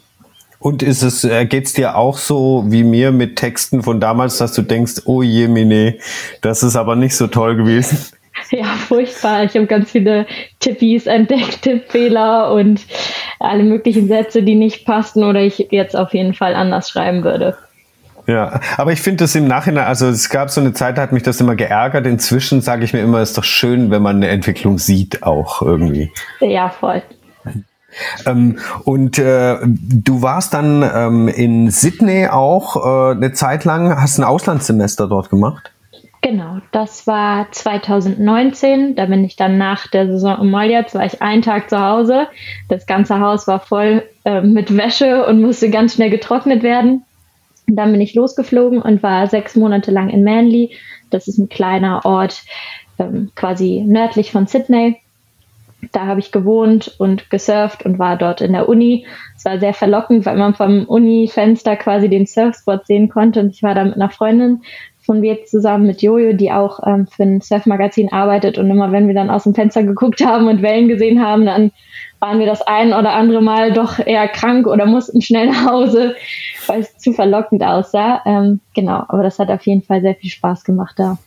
Und 0.59 0.83
ist 0.83 1.03
es, 1.03 1.25
äh, 1.25 1.45
geht's 1.45 1.73
dir 1.73 1.97
auch 1.97 2.17
so 2.17 2.65
wie 2.69 2.85
mir 2.85 3.11
mit 3.11 3.37
Texten 3.37 3.83
von 3.83 3.99
damals, 3.99 4.39
dass 4.39 4.55
du 4.55 4.63
denkst, 4.63 5.03
oh 5.07 5.23
je, 5.23 5.49
Mine, 5.49 5.99
das 6.41 6.63
ist 6.63 6.77
aber 6.77 6.95
nicht 6.95 7.17
so 7.17 7.27
toll 7.27 7.57
gewesen? 7.57 7.99
Ja, 8.51 8.65
furchtbar. 8.65 9.45
Ich 9.45 9.55
habe 9.55 9.67
ganz 9.67 9.91
viele 9.91 10.27
Tippis 10.61 11.07
entdeckt, 11.07 11.63
Tippfehler 11.63 12.53
und 12.53 12.83
alle 13.39 13.63
möglichen 13.63 14.09
Sätze, 14.09 14.43
die 14.43 14.55
nicht 14.55 14.85
passten 14.85 15.25
oder 15.25 15.41
ich 15.41 15.69
jetzt 15.71 15.97
auf 15.97 16.15
jeden 16.15 16.35
Fall 16.35 16.55
anders 16.55 16.91
schreiben 16.91 17.25
würde. 17.25 17.57
Ja, 18.27 18.61
aber 18.77 18.93
ich 18.93 19.01
finde 19.01 19.25
das 19.25 19.35
im 19.35 19.49
Nachhinein, 19.49 19.85
also 19.85 20.07
es 20.07 20.31
gab 20.31 20.51
so 20.51 20.61
eine 20.61 20.73
Zeit, 20.73 20.97
da 20.97 21.03
hat 21.03 21.13
mich 21.13 21.25
das 21.25 21.41
immer 21.41 21.57
geärgert. 21.57 22.07
Inzwischen 22.07 22.61
sage 22.61 22.85
ich 22.85 22.93
mir 22.93 23.01
immer, 23.01 23.19
es 23.19 23.31
ist 23.31 23.39
doch 23.39 23.45
schön, 23.45 23.91
wenn 23.91 24.03
man 24.03 24.17
eine 24.17 24.29
Entwicklung 24.29 24.79
sieht, 24.79 25.23
auch 25.23 25.63
irgendwie. 25.63 26.13
Ja, 26.41 26.69
voll. 26.69 27.03
Ähm, 28.27 28.59
und 28.85 29.19
äh, 29.19 29.59
du 29.65 30.23
warst 30.23 30.55
dann 30.55 30.83
ähm, 30.95 31.29
in 31.29 31.71
Sydney 31.71 32.29
auch 32.29 32.77
äh, 32.77 33.17
eine 33.17 33.33
Zeit 33.33 33.65
lang, 33.65 34.01
hast 34.01 34.19
ein 34.19 34.25
Auslandssemester 34.25 35.09
dort 35.09 35.29
gemacht? 35.29 35.71
Genau, 36.23 36.59
das 36.71 37.09
war 37.09 37.49
2019. 37.51 38.95
Da 38.95 39.07
bin 39.07 39.25
ich 39.25 39.35
dann 39.35 39.59
nach 39.59 39.89
der 39.89 40.07
Saison 40.07 40.41
im 40.41 40.51
Moljetz, 40.51 40.95
war 40.95 41.05
ich 41.05 41.21
einen 41.21 41.43
Tag 41.43 41.69
zu 41.69 41.81
Hause. 41.81 42.29
Das 42.69 42.87
ganze 42.87 43.19
Haus 43.19 43.49
war 43.49 43.59
voll 43.59 44.05
äh, 44.25 44.41
mit 44.41 44.77
Wäsche 44.77 45.27
und 45.27 45.41
musste 45.41 45.69
ganz 45.69 45.95
schnell 45.95 46.11
getrocknet 46.11 46.63
werden. 46.63 47.05
Und 47.73 47.77
dann 47.77 47.91
bin 47.91 48.03
ich 48.03 48.15
losgeflogen 48.15 48.83
und 48.83 49.03
war 49.03 49.27
sechs 49.29 49.57
Monate 49.57 49.91
lang 49.91 50.11
in 50.11 50.25
Manly. 50.25 50.77
Das 51.09 51.27
ist 51.27 51.39
ein 51.39 51.49
kleiner 51.49 52.05
Ort 52.05 52.43
ähm, 52.99 53.31
quasi 53.35 53.83
nördlich 53.87 54.31
von 54.31 54.47
Sydney. 54.47 55.01
Da 55.91 56.05
habe 56.05 56.21
ich 56.21 56.33
gewohnt 56.33 56.95
und 56.99 57.31
gesurft 57.31 57.87
und 57.87 57.99
war 57.99 58.19
dort 58.19 58.43
in 58.43 58.53
der 58.53 58.69
Uni. 58.69 59.07
Es 59.39 59.47
war 59.47 59.59
sehr 59.59 59.73
verlockend, 59.73 60.27
weil 60.27 60.37
man 60.37 60.55
vom 60.55 60.85
Uni-Fenster 60.85 61.77
quasi 61.77 62.11
den 62.11 62.27
Surfspot 62.27 62.87
sehen 62.87 63.09
konnte. 63.09 63.41
Und 63.41 63.55
ich 63.55 63.63
war 63.63 63.75
da 63.75 63.85
mit 63.85 63.95
einer 63.95 64.11
Freundin 64.11 64.61
von 65.01 65.23
wir 65.23 65.47
zusammen 65.47 65.87
mit 65.87 66.03
Jojo, 66.03 66.35
die 66.35 66.53
auch 66.53 66.79
ähm, 66.87 67.07
für 67.07 67.23
ein 67.23 67.41
Surfmagazin 67.41 68.13
arbeitet. 68.13 68.59
Und 68.59 68.69
immer 68.71 68.93
wenn 68.93 69.07
wir 69.07 69.15
dann 69.15 69.31
aus 69.31 69.45
dem 69.45 69.55
Fenster 69.55 69.83
geguckt 69.83 70.23
haben 70.23 70.47
und 70.47 70.61
Wellen 70.61 70.89
gesehen 70.89 71.25
haben, 71.25 71.47
dann 71.47 71.71
waren 72.23 72.39
wir 72.39 72.47
das 72.47 72.63
ein 72.63 72.95
oder 72.95 73.13
andere 73.15 73.43
Mal 73.43 73.73
doch 73.73 73.99
eher 73.99 74.29
krank 74.29 74.69
oder 74.69 74.87
mussten 74.87 75.21
schnell 75.21 75.49
nach 75.49 75.67
Hause, 75.67 76.15
weil 76.69 76.81
es 76.81 76.97
zu 76.97 77.13
verlockend 77.13 77.65
aussah. 77.65 78.23
Ähm, 78.25 78.61
genau, 78.75 79.05
aber 79.09 79.25
das 79.25 79.41
hat 79.41 79.51
auf 79.51 79.67
jeden 79.67 79.83
Fall 79.83 80.01
sehr 80.01 80.15
viel 80.15 80.31
Spaß 80.31 80.63
gemacht 80.63 80.95
da. 80.97 81.19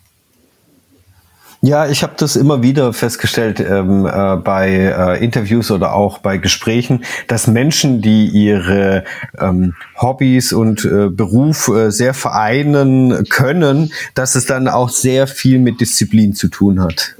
Ja, 1.62 1.88
ich 1.88 2.04
habe 2.04 2.14
das 2.16 2.36
immer 2.36 2.62
wieder 2.62 2.94
festgestellt 2.94 3.60
ähm, 3.60 4.06
äh, 4.06 4.36
bei 4.38 4.70
äh, 4.70 5.24
Interviews 5.24 5.72
oder 5.72 5.96
auch 5.96 6.20
bei 6.20 6.38
Gesprächen, 6.38 7.04
dass 7.28 7.48
Menschen, 7.48 8.02
die 8.02 8.28
ihre 8.28 9.04
ähm, 9.40 9.74
Hobbys 10.00 10.54
und 10.54 10.86
äh, 10.86 11.10
Beruf 11.10 11.68
äh, 11.68 11.92
sehr 11.92 12.14
vereinen 12.14 13.26
können, 13.30 13.92
dass 14.14 14.36
es 14.36 14.46
dann 14.46 14.68
auch 14.68 14.90
sehr 14.90 15.28
viel 15.28 15.60
mit 15.60 15.82
Disziplin 15.82 16.34
zu 16.36 16.50
tun 16.50 16.82
hat. 16.82 17.16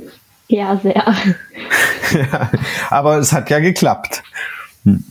Ja, 0.48 0.78
sehr. 0.78 1.04
ja, 2.14 2.50
aber 2.90 3.18
es 3.18 3.34
hat 3.34 3.50
ja 3.50 3.60
geklappt. 3.60 4.24
Hm. 4.84 5.04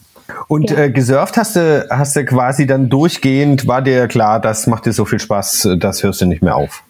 Und 0.48 0.70
ja. 0.70 0.78
äh, 0.78 0.90
gesurft 0.90 1.36
hast 1.36 1.56
du, 1.56 1.86
hast 1.90 2.16
du 2.16 2.24
quasi 2.24 2.66
dann 2.66 2.88
durchgehend, 2.88 3.66
war 3.66 3.82
dir 3.82 4.06
klar, 4.08 4.40
das 4.40 4.66
macht 4.66 4.86
dir 4.86 4.92
so 4.92 5.04
viel 5.04 5.18
Spaß, 5.18 5.68
das 5.78 6.02
hörst 6.02 6.20
du 6.20 6.26
nicht 6.26 6.42
mehr 6.42 6.56
auf. 6.56 6.82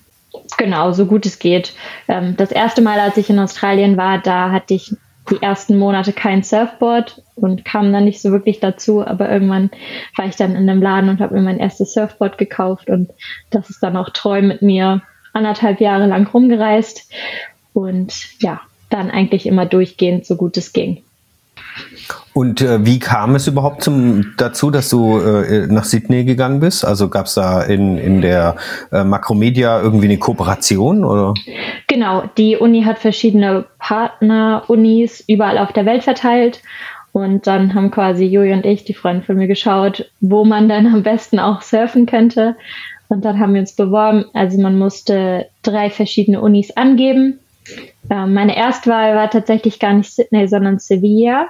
Genau, 0.57 0.93
so 0.93 1.07
gut 1.07 1.27
es 1.27 1.39
geht. 1.39 1.75
Ähm, 2.09 2.37
das 2.37 2.51
erste 2.53 2.83
Mal, 2.83 3.01
als 3.01 3.17
ich 3.17 3.31
in 3.31 3.39
Australien 3.39 3.97
war, 3.97 4.19
da 4.19 4.51
hatte 4.51 4.75
ich 4.75 4.95
die 5.31 5.43
ersten 5.43 5.79
Monate 5.79 6.13
kein 6.13 6.43
Surfboard 6.43 7.23
und 7.35 7.65
kam 7.65 7.93
dann 7.93 8.05
nicht 8.05 8.21
so 8.21 8.31
wirklich 8.31 8.61
dazu, 8.61 9.05
aber 9.05 9.31
irgendwann 9.31 9.71
war 10.17 10.27
ich 10.27 10.37
dann 10.37 10.55
in 10.55 10.69
einem 10.69 10.83
Laden 10.83 11.09
und 11.09 11.21
habe 11.21 11.35
mir 11.35 11.43
mein 11.43 11.59
erstes 11.59 11.95
Surfboard 11.95 12.37
gekauft 12.37 12.91
und 12.91 13.11
das 13.51 13.71
ist 13.71 13.83
dann 13.83 13.97
auch 13.97 14.11
treu 14.11 14.43
mit 14.43 14.61
mir 14.61 15.03
anderthalb 15.33 15.81
Jahre 15.81 16.07
lang 16.07 16.27
rumgereist 16.27 17.11
und 17.75 18.15
ja, 18.41 18.61
dann 18.89 19.11
eigentlich 19.11 19.45
immer 19.47 19.67
durchgehend, 19.67 20.25
so 20.25 20.37
gut 20.37 20.57
es 20.57 20.73
ging. 20.73 21.03
Und 22.33 22.61
äh, 22.61 22.85
wie 22.85 22.99
kam 22.99 23.35
es 23.35 23.47
überhaupt 23.47 23.83
zum, 23.83 24.35
dazu, 24.37 24.71
dass 24.71 24.89
du 24.89 25.19
äh, 25.19 25.67
nach 25.67 25.85
Sydney 25.85 26.25
gegangen 26.25 26.61
bist? 26.61 26.85
Also 26.85 27.09
gab 27.09 27.27
es 27.27 27.35
da 27.35 27.63
in, 27.63 27.99
in 27.99 28.21
der 28.21 28.57
äh, 28.93 29.05
Makromedia 29.05 29.81
irgendwie 29.81 30.07
eine 30.07 30.19
Kooperation? 30.19 31.05
Oder? 31.05 31.35
Genau, 31.87 32.25
die 32.37 32.57
Uni 32.57 32.83
hat 32.83 32.99
verschiedene 32.99 33.67
Partner-Unis 33.79 35.25
überall 35.27 35.59
auf 35.59 35.73
der 35.73 35.87
Welt 35.87 36.05
verteilt. 36.05 36.61
Und 37.13 37.47
dann 37.47 37.75
haben 37.75 37.93
quasi 37.93 38.25
Juli 38.25 38.53
und 38.53 38.67
ich, 38.67 38.85
die 38.85 38.95
Freunde 38.95 39.23
von 39.25 39.37
mir, 39.37 39.47
geschaut, 39.47 40.11
wo 40.21 40.45
man 40.45 40.69
dann 40.69 40.87
am 40.89 41.05
besten 41.05 41.39
auch 41.39 41.63
surfen 41.63 42.07
könnte. 42.07 42.57
Und 43.07 43.25
dann 43.25 43.39
haben 43.39 43.55
wir 43.55 43.61
uns 43.61 43.77
beworben. 43.77 44.25
Also 44.33 44.61
man 44.61 44.77
musste 44.77 45.47
drei 45.63 45.91
verschiedene 45.91 46.41
Unis 46.41 46.77
angeben. 46.77 47.39
Äh, 48.11 48.27
meine 48.27 48.57
Erstwahl 48.57 49.17
war 49.17 49.31
tatsächlich 49.31 49.79
gar 49.79 49.93
nicht 49.93 50.13
Sydney, 50.13 50.49
sondern 50.49 50.79
Sevilla 50.79 51.49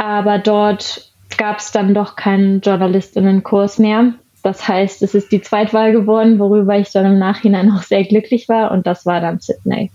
aber 0.00 0.38
dort 0.38 1.12
gab 1.36 1.58
es 1.58 1.72
dann 1.72 1.92
doch 1.92 2.16
keinen 2.16 2.62
Journalistinnenkurs 2.62 3.78
mehr. 3.78 4.14
Das 4.42 4.66
heißt, 4.66 5.02
es 5.02 5.14
ist 5.14 5.30
die 5.30 5.42
Zweitwahl 5.42 5.92
geworden, 5.92 6.38
worüber 6.38 6.78
ich 6.78 6.90
dann 6.90 7.04
im 7.04 7.18
Nachhinein 7.18 7.70
auch 7.70 7.82
sehr 7.82 8.04
glücklich 8.04 8.48
war 8.48 8.70
und 8.70 8.86
das 8.86 9.04
war 9.04 9.20
dann 9.20 9.40
Sydney. 9.40 9.90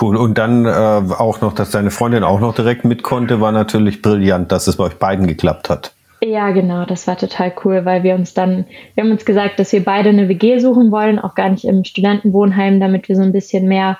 Cool. 0.00 0.16
Und 0.16 0.38
dann 0.38 0.64
äh, 0.64 0.70
auch 0.70 1.42
noch, 1.42 1.52
dass 1.52 1.72
deine 1.72 1.90
Freundin 1.90 2.24
auch 2.24 2.40
noch 2.40 2.54
direkt 2.54 2.86
mit 2.86 3.02
konnte, 3.02 3.42
war 3.42 3.52
natürlich 3.52 4.00
brillant, 4.00 4.50
dass 4.50 4.66
es 4.66 4.76
bei 4.76 4.84
euch 4.84 4.98
beiden 4.98 5.26
geklappt 5.26 5.68
hat. 5.68 5.92
Ja, 6.22 6.50
genau, 6.50 6.84
das 6.84 7.06
war 7.06 7.16
total 7.16 7.50
cool, 7.64 7.86
weil 7.86 8.02
wir 8.02 8.14
uns 8.14 8.34
dann, 8.34 8.66
wir 8.94 9.02
haben 9.02 9.10
uns 9.10 9.24
gesagt, 9.24 9.58
dass 9.58 9.72
wir 9.72 9.82
beide 9.82 10.10
eine 10.10 10.28
WG 10.28 10.58
suchen 10.58 10.90
wollen, 10.90 11.18
auch 11.18 11.34
gar 11.34 11.48
nicht 11.48 11.64
im 11.64 11.82
Studentenwohnheim, 11.82 12.78
damit 12.78 13.08
wir 13.08 13.16
so 13.16 13.22
ein 13.22 13.32
bisschen 13.32 13.66
mehr 13.66 13.98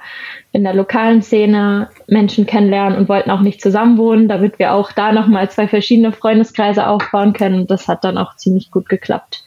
in 0.53 0.63
der 0.63 0.75
lokalen 0.75 1.23
Szene 1.23 1.89
Menschen 2.09 2.45
kennenlernen 2.45 2.99
und 2.99 3.09
wollten 3.09 3.31
auch 3.31 3.41
nicht 3.41 3.63
zusammen 3.63 3.97
wohnen, 3.97 4.29
damit 4.29 4.59
wir 4.59 4.75
auch 4.75 4.93
da 4.93 5.13
nochmal 5.13 5.51
zwei 5.51 5.67
verschiedene 5.67 6.13
Freundeskreise 6.13 6.87
aufbauen 6.87 7.33
können. 7.33 7.67
Das 7.67 7.89
hat 7.89 8.05
dann 8.05 8.19
auch 8.19 8.37
ziemlich 8.37 8.71
gut 8.71 8.91
geklappt. 8.91 9.43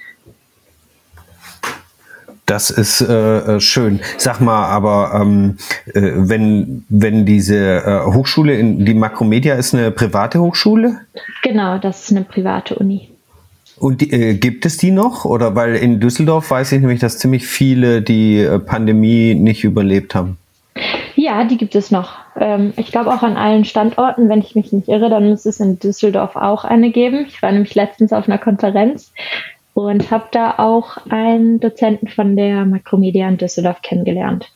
Das 2.45 2.69
ist 2.69 2.99
äh, 3.01 3.55
äh, 3.55 3.59
schön. 3.61 4.01
Sag 4.17 4.41
mal, 4.41 4.65
aber 4.65 5.19
ähm, 5.21 5.57
äh, 5.93 6.11
wenn, 6.15 6.85
wenn 6.89 7.25
diese 7.25 7.55
äh, 7.55 8.05
Hochschule, 8.05 8.55
in, 8.55 8.85
die 8.85 8.93
Makromedia 8.93 9.55
ist 9.55 9.73
eine 9.73 9.91
private 9.91 10.41
Hochschule? 10.41 10.99
Genau, 11.41 11.77
das 11.77 12.03
ist 12.03 12.11
eine 12.11 12.25
private 12.25 12.75
Uni. 12.75 13.09
Und 13.77 14.01
die, 14.01 14.11
äh, 14.11 14.33
gibt 14.35 14.65
es 14.65 14.77
die 14.77 14.91
noch? 14.91 15.23
Oder 15.25 15.55
weil 15.55 15.75
in 15.75 15.99
Düsseldorf 15.99 16.51
weiß 16.51 16.73
ich 16.73 16.81
nämlich, 16.81 16.99
dass 16.99 17.17
ziemlich 17.17 17.47
viele 17.47 18.01
die 18.01 18.39
äh, 18.39 18.59
Pandemie 18.59 19.35
nicht 19.35 19.63
überlebt 19.63 20.13
haben. 20.13 20.37
Ja, 21.15 21.45
die 21.45 21.57
gibt 21.57 21.75
es 21.75 21.91
noch. 21.91 22.17
Ähm, 22.35 22.73
ich 22.75 22.91
glaube 22.91 23.11
auch 23.11 23.23
an 23.23 23.37
allen 23.37 23.65
Standorten, 23.65 24.27
wenn 24.27 24.39
ich 24.39 24.55
mich 24.55 24.73
nicht 24.73 24.89
irre, 24.89 25.09
dann 25.09 25.29
muss 25.29 25.45
es 25.45 25.59
in 25.59 25.79
Düsseldorf 25.79 26.35
auch 26.35 26.65
eine 26.65 26.91
geben. 26.91 27.25
Ich 27.27 27.41
war 27.41 27.51
nämlich 27.51 27.75
letztens 27.75 28.11
auf 28.11 28.27
einer 28.27 28.37
Konferenz 28.37 29.11
und 29.73 30.11
habe 30.11 30.25
da 30.31 30.55
auch 30.57 30.97
einen 31.09 31.59
Dozenten 31.59 32.07
von 32.07 32.35
der 32.35 32.65
Makromedia 32.65 33.27
in 33.27 33.37
Düsseldorf 33.37 33.81
kennengelernt. 33.81 34.51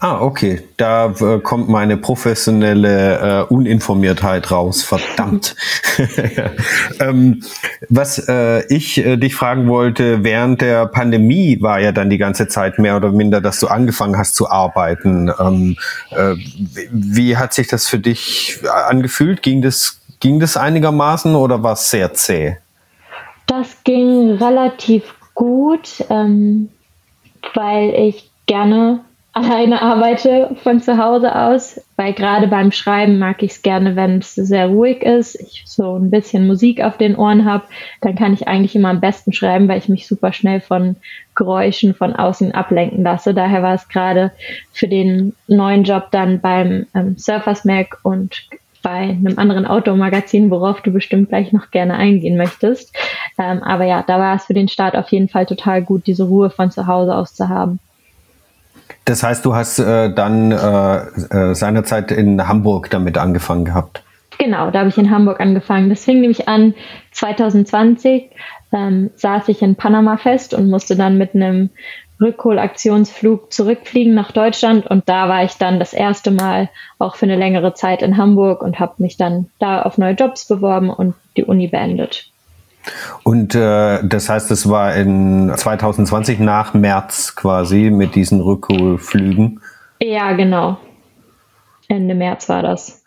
Ah, 0.00 0.20
okay. 0.20 0.62
Da 0.76 1.12
äh, 1.20 1.40
kommt 1.40 1.68
meine 1.68 1.96
professionelle 1.96 3.46
äh, 3.50 3.52
Uninformiertheit 3.52 4.52
raus. 4.52 4.84
Verdammt. 4.84 5.56
ähm, 7.00 7.42
was 7.88 8.28
äh, 8.28 8.64
ich 8.72 8.98
äh, 8.98 9.16
dich 9.16 9.34
fragen 9.34 9.66
wollte, 9.68 10.22
während 10.22 10.60
der 10.60 10.86
Pandemie 10.86 11.60
war 11.60 11.80
ja 11.80 11.90
dann 11.90 12.10
die 12.10 12.18
ganze 12.18 12.46
Zeit 12.46 12.78
mehr 12.78 12.96
oder 12.96 13.10
minder, 13.10 13.40
dass 13.40 13.58
du 13.58 13.66
angefangen 13.66 14.16
hast 14.16 14.36
zu 14.36 14.48
arbeiten. 14.48 15.32
Ähm, 15.40 15.76
äh, 16.10 16.36
wie 16.92 17.36
hat 17.36 17.52
sich 17.52 17.66
das 17.66 17.88
für 17.88 17.98
dich 17.98 18.60
angefühlt? 18.86 19.42
Ging 19.42 19.62
das, 19.62 20.00
ging 20.20 20.38
das 20.38 20.56
einigermaßen 20.56 21.34
oder 21.34 21.64
war 21.64 21.72
es 21.72 21.90
sehr 21.90 22.14
zäh? 22.14 22.58
Das 23.58 23.82
ging 23.82 24.30
relativ 24.34 25.16
gut, 25.34 26.04
ähm, 26.10 26.68
weil 27.54 27.92
ich 27.92 28.30
gerne 28.46 29.00
alleine 29.32 29.82
arbeite 29.82 30.54
von 30.62 30.80
zu 30.80 30.96
Hause 30.96 31.34
aus, 31.34 31.80
weil 31.96 32.12
gerade 32.12 32.46
beim 32.46 32.70
Schreiben 32.70 33.18
mag 33.18 33.42
ich 33.42 33.52
es 33.52 33.62
gerne, 33.62 33.96
wenn 33.96 34.18
es 34.18 34.36
sehr 34.36 34.68
ruhig 34.68 35.02
ist, 35.02 35.34
ich 35.40 35.64
so 35.66 35.96
ein 35.96 36.10
bisschen 36.10 36.46
Musik 36.46 36.82
auf 36.82 36.98
den 36.98 37.16
Ohren 37.16 37.44
habe, 37.44 37.64
dann 38.00 38.14
kann 38.14 38.32
ich 38.32 38.46
eigentlich 38.46 38.76
immer 38.76 38.90
am 38.90 39.00
besten 39.00 39.32
schreiben, 39.32 39.66
weil 39.66 39.78
ich 39.78 39.88
mich 39.88 40.06
super 40.06 40.32
schnell 40.32 40.60
von 40.60 40.94
Geräuschen 41.34 41.94
von 41.94 42.14
außen 42.14 42.52
ablenken 42.52 43.02
lasse. 43.02 43.34
Daher 43.34 43.64
war 43.64 43.74
es 43.74 43.88
gerade 43.88 44.30
für 44.72 44.86
den 44.86 45.34
neuen 45.48 45.82
Job 45.82 46.12
dann 46.12 46.40
beim 46.40 46.86
ähm, 46.94 47.16
Surfers 47.18 47.64
Mac 47.64 47.98
und 48.04 48.48
bei 48.88 49.00
einem 49.00 49.38
anderen 49.38 49.66
Automagazin, 49.66 50.50
worauf 50.50 50.80
du 50.80 50.90
bestimmt 50.90 51.28
gleich 51.28 51.52
noch 51.52 51.70
gerne 51.70 51.94
eingehen 51.94 52.38
möchtest. 52.38 52.96
Ähm, 53.38 53.62
aber 53.62 53.84
ja, 53.84 54.02
da 54.06 54.18
war 54.18 54.36
es 54.36 54.44
für 54.44 54.54
den 54.54 54.68
Start 54.68 54.96
auf 54.96 55.10
jeden 55.10 55.28
Fall 55.28 55.44
total 55.44 55.82
gut, 55.82 56.06
diese 56.06 56.24
Ruhe 56.24 56.48
von 56.48 56.70
zu 56.70 56.86
Hause 56.86 57.14
aus 57.14 57.34
zu 57.34 57.50
haben. 57.50 57.80
Das 59.04 59.22
heißt, 59.22 59.44
du 59.44 59.54
hast 59.54 59.78
äh, 59.78 60.12
dann 60.12 60.52
äh, 60.52 60.96
äh, 60.96 61.54
seinerzeit 61.54 62.10
in 62.12 62.48
Hamburg 62.48 62.88
damit 62.88 63.18
angefangen 63.18 63.66
gehabt. 63.66 64.02
Genau, 64.38 64.70
da 64.70 64.80
habe 64.80 64.88
ich 64.88 64.96
in 64.96 65.10
Hamburg 65.10 65.38
angefangen. 65.40 65.90
Das 65.90 66.04
fing 66.04 66.22
nämlich 66.22 66.48
an 66.48 66.72
2020. 67.12 68.30
Ähm, 68.72 69.10
saß 69.16 69.48
ich 69.48 69.60
in 69.62 69.76
Panama 69.76 70.16
fest 70.16 70.54
und 70.54 70.68
musste 70.70 70.96
dann 70.96 71.18
mit 71.18 71.34
einem 71.34 71.70
Rückholaktionsflug 72.20 73.52
zurückfliegen 73.52 74.14
nach 74.14 74.32
Deutschland 74.32 74.86
und 74.86 75.08
da 75.08 75.28
war 75.28 75.44
ich 75.44 75.54
dann 75.54 75.78
das 75.78 75.92
erste 75.92 76.30
Mal 76.30 76.68
auch 76.98 77.16
für 77.16 77.26
eine 77.26 77.36
längere 77.36 77.74
Zeit 77.74 78.02
in 78.02 78.16
Hamburg 78.16 78.62
und 78.62 78.80
habe 78.80 78.94
mich 78.98 79.16
dann 79.16 79.48
da 79.58 79.82
auf 79.82 79.98
neue 79.98 80.14
Jobs 80.14 80.46
beworben 80.46 80.90
und 80.90 81.14
die 81.36 81.44
Uni 81.44 81.68
beendet. 81.68 82.30
Und 83.22 83.54
äh, 83.54 84.02
das 84.02 84.28
heißt, 84.28 84.50
es 84.50 84.68
war 84.68 84.94
in 84.94 85.52
2020 85.54 86.38
nach 86.40 86.74
März 86.74 87.34
quasi 87.36 87.90
mit 87.90 88.14
diesen 88.14 88.40
Rückholflügen? 88.40 89.60
Ja, 90.00 90.32
genau. 90.32 90.78
Ende 91.88 92.14
März 92.14 92.48
war 92.48 92.62
das. 92.62 92.97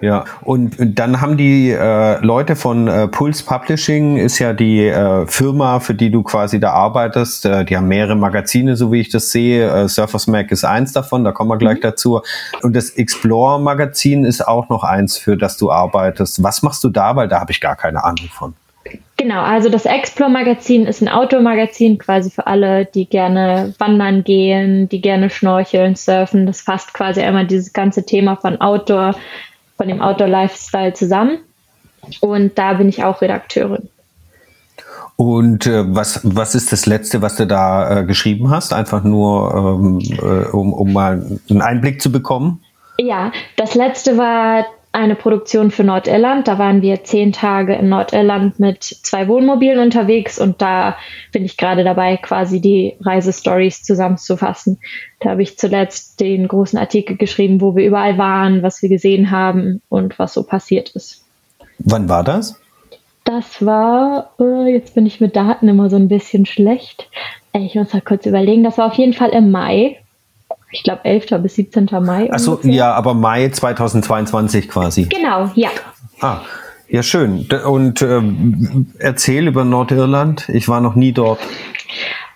Ja, 0.00 0.24
und 0.42 0.76
dann 0.78 1.20
haben 1.20 1.36
die 1.36 1.70
äh, 1.70 2.24
Leute 2.24 2.56
von 2.56 2.86
äh, 2.86 3.08
Pulse 3.08 3.44
Publishing, 3.44 4.16
ist 4.16 4.38
ja 4.38 4.52
die 4.52 4.86
äh, 4.86 5.26
Firma, 5.26 5.80
für 5.80 5.94
die 5.94 6.10
du 6.10 6.22
quasi 6.22 6.60
da 6.60 6.70
arbeitest. 6.70 7.46
Äh, 7.46 7.64
die 7.64 7.76
haben 7.76 7.88
mehrere 7.88 8.14
Magazine, 8.14 8.76
so 8.76 8.92
wie 8.92 9.00
ich 9.00 9.08
das 9.08 9.32
sehe. 9.32 9.68
Äh, 9.68 9.88
Surfers 9.88 10.26
Mag 10.26 10.50
ist 10.52 10.64
eins 10.64 10.92
davon, 10.92 11.24
da 11.24 11.32
kommen 11.32 11.50
wir 11.50 11.58
gleich 11.58 11.78
mhm. 11.78 11.82
dazu. 11.82 12.20
Und 12.62 12.76
das 12.76 12.90
Explorer 12.90 13.58
Magazin 13.58 14.24
ist 14.24 14.46
auch 14.46 14.68
noch 14.68 14.84
eins, 14.84 15.18
für 15.18 15.36
das 15.36 15.56
du 15.56 15.70
arbeitest. 15.70 16.42
Was 16.42 16.62
machst 16.62 16.84
du 16.84 16.90
da? 16.90 17.16
Weil 17.16 17.28
da 17.28 17.40
habe 17.40 17.50
ich 17.50 17.60
gar 17.60 17.76
keine 17.76 18.04
Ahnung 18.04 18.28
von. 18.30 18.54
Genau, 19.16 19.42
also 19.42 19.68
das 19.68 19.84
Explore 19.84 20.30
Magazin 20.30 20.86
ist 20.86 21.02
ein 21.02 21.08
Outdoor-Magazin 21.08 21.98
quasi 21.98 22.30
für 22.30 22.46
alle, 22.46 22.84
die 22.84 23.04
gerne 23.04 23.74
wandern 23.78 24.22
gehen, 24.22 24.88
die 24.88 25.00
gerne 25.00 25.28
schnorcheln, 25.28 25.96
surfen. 25.96 26.46
Das 26.46 26.60
fasst 26.60 26.94
quasi 26.94 27.20
einmal 27.20 27.46
dieses 27.46 27.72
ganze 27.72 28.06
Thema 28.06 28.36
von 28.36 28.60
Outdoor 28.60 29.16
von 29.78 29.88
dem 29.88 30.02
Outdoor 30.02 30.28
Lifestyle 30.28 30.92
zusammen. 30.92 31.38
Und 32.20 32.58
da 32.58 32.74
bin 32.74 32.88
ich 32.88 33.02
auch 33.02 33.22
Redakteurin. 33.22 33.88
Und 35.16 35.66
äh, 35.66 35.82
was, 35.94 36.20
was 36.22 36.54
ist 36.54 36.70
das 36.70 36.86
Letzte, 36.86 37.22
was 37.22 37.36
du 37.36 37.46
da 37.46 38.00
äh, 38.00 38.04
geschrieben 38.04 38.50
hast? 38.50 38.72
Einfach 38.72 39.02
nur, 39.02 39.52
ähm, 39.54 39.98
äh, 40.18 40.48
um, 40.50 40.72
um 40.72 40.92
mal 40.92 41.40
einen 41.50 41.62
Einblick 41.62 42.00
zu 42.00 42.12
bekommen? 42.12 42.62
Ja, 42.98 43.32
das 43.56 43.74
Letzte 43.74 44.16
war 44.16 44.64
eine 44.92 45.14
Produktion 45.14 45.70
für 45.70 45.84
Nordirland. 45.84 46.48
Da 46.48 46.58
waren 46.58 46.82
wir 46.82 47.04
zehn 47.04 47.32
Tage 47.32 47.74
in 47.74 47.88
Nordirland 47.88 48.58
mit 48.58 48.82
zwei 48.82 49.28
Wohnmobilen 49.28 49.78
unterwegs 49.78 50.38
und 50.38 50.60
da 50.62 50.96
bin 51.32 51.44
ich 51.44 51.56
gerade 51.56 51.84
dabei, 51.84 52.16
quasi 52.16 52.60
die 52.60 52.96
Reisestories 53.00 53.82
zusammenzufassen. 53.82 54.78
Da 55.20 55.30
habe 55.30 55.42
ich 55.42 55.58
zuletzt 55.58 56.20
den 56.20 56.48
großen 56.48 56.78
Artikel 56.78 57.16
geschrieben, 57.16 57.60
wo 57.60 57.76
wir 57.76 57.86
überall 57.86 58.18
waren, 58.18 58.62
was 58.62 58.82
wir 58.82 58.88
gesehen 58.88 59.30
haben 59.30 59.82
und 59.88 60.18
was 60.18 60.34
so 60.34 60.42
passiert 60.42 60.90
ist. 60.90 61.24
Wann 61.78 62.08
war 62.08 62.24
das? 62.24 62.60
Das 63.24 63.64
war, 63.64 64.32
äh, 64.40 64.72
jetzt 64.72 64.94
bin 64.94 65.04
ich 65.04 65.20
mit 65.20 65.36
Daten 65.36 65.68
immer 65.68 65.90
so 65.90 65.96
ein 65.96 66.08
bisschen 66.08 66.46
schlecht. 66.46 67.08
Äh, 67.52 67.60
ich 67.60 67.74
muss 67.74 67.92
mal 67.92 68.00
kurz 68.00 68.24
überlegen. 68.24 68.64
Das 68.64 68.78
war 68.78 68.86
auf 68.86 68.94
jeden 68.94 69.12
Fall 69.12 69.30
im 69.30 69.50
Mai. 69.50 69.98
Ich 70.70 70.82
glaube 70.82 71.04
11. 71.04 71.42
bis 71.42 71.54
17. 71.54 71.88
Mai. 72.02 72.30
Achso, 72.32 72.60
ja, 72.62 72.92
aber 72.92 73.14
Mai 73.14 73.48
2022 73.48 74.68
quasi. 74.68 75.04
Genau, 75.04 75.50
ja. 75.54 75.70
Ah, 76.20 76.40
ja, 76.88 77.02
schön. 77.02 77.46
Und 77.66 78.02
äh, 78.02 78.22
erzähl 78.98 79.46
über 79.46 79.64
Nordirland. 79.64 80.48
Ich 80.48 80.68
war 80.68 80.80
noch 80.80 80.94
nie 80.94 81.12
dort. 81.12 81.40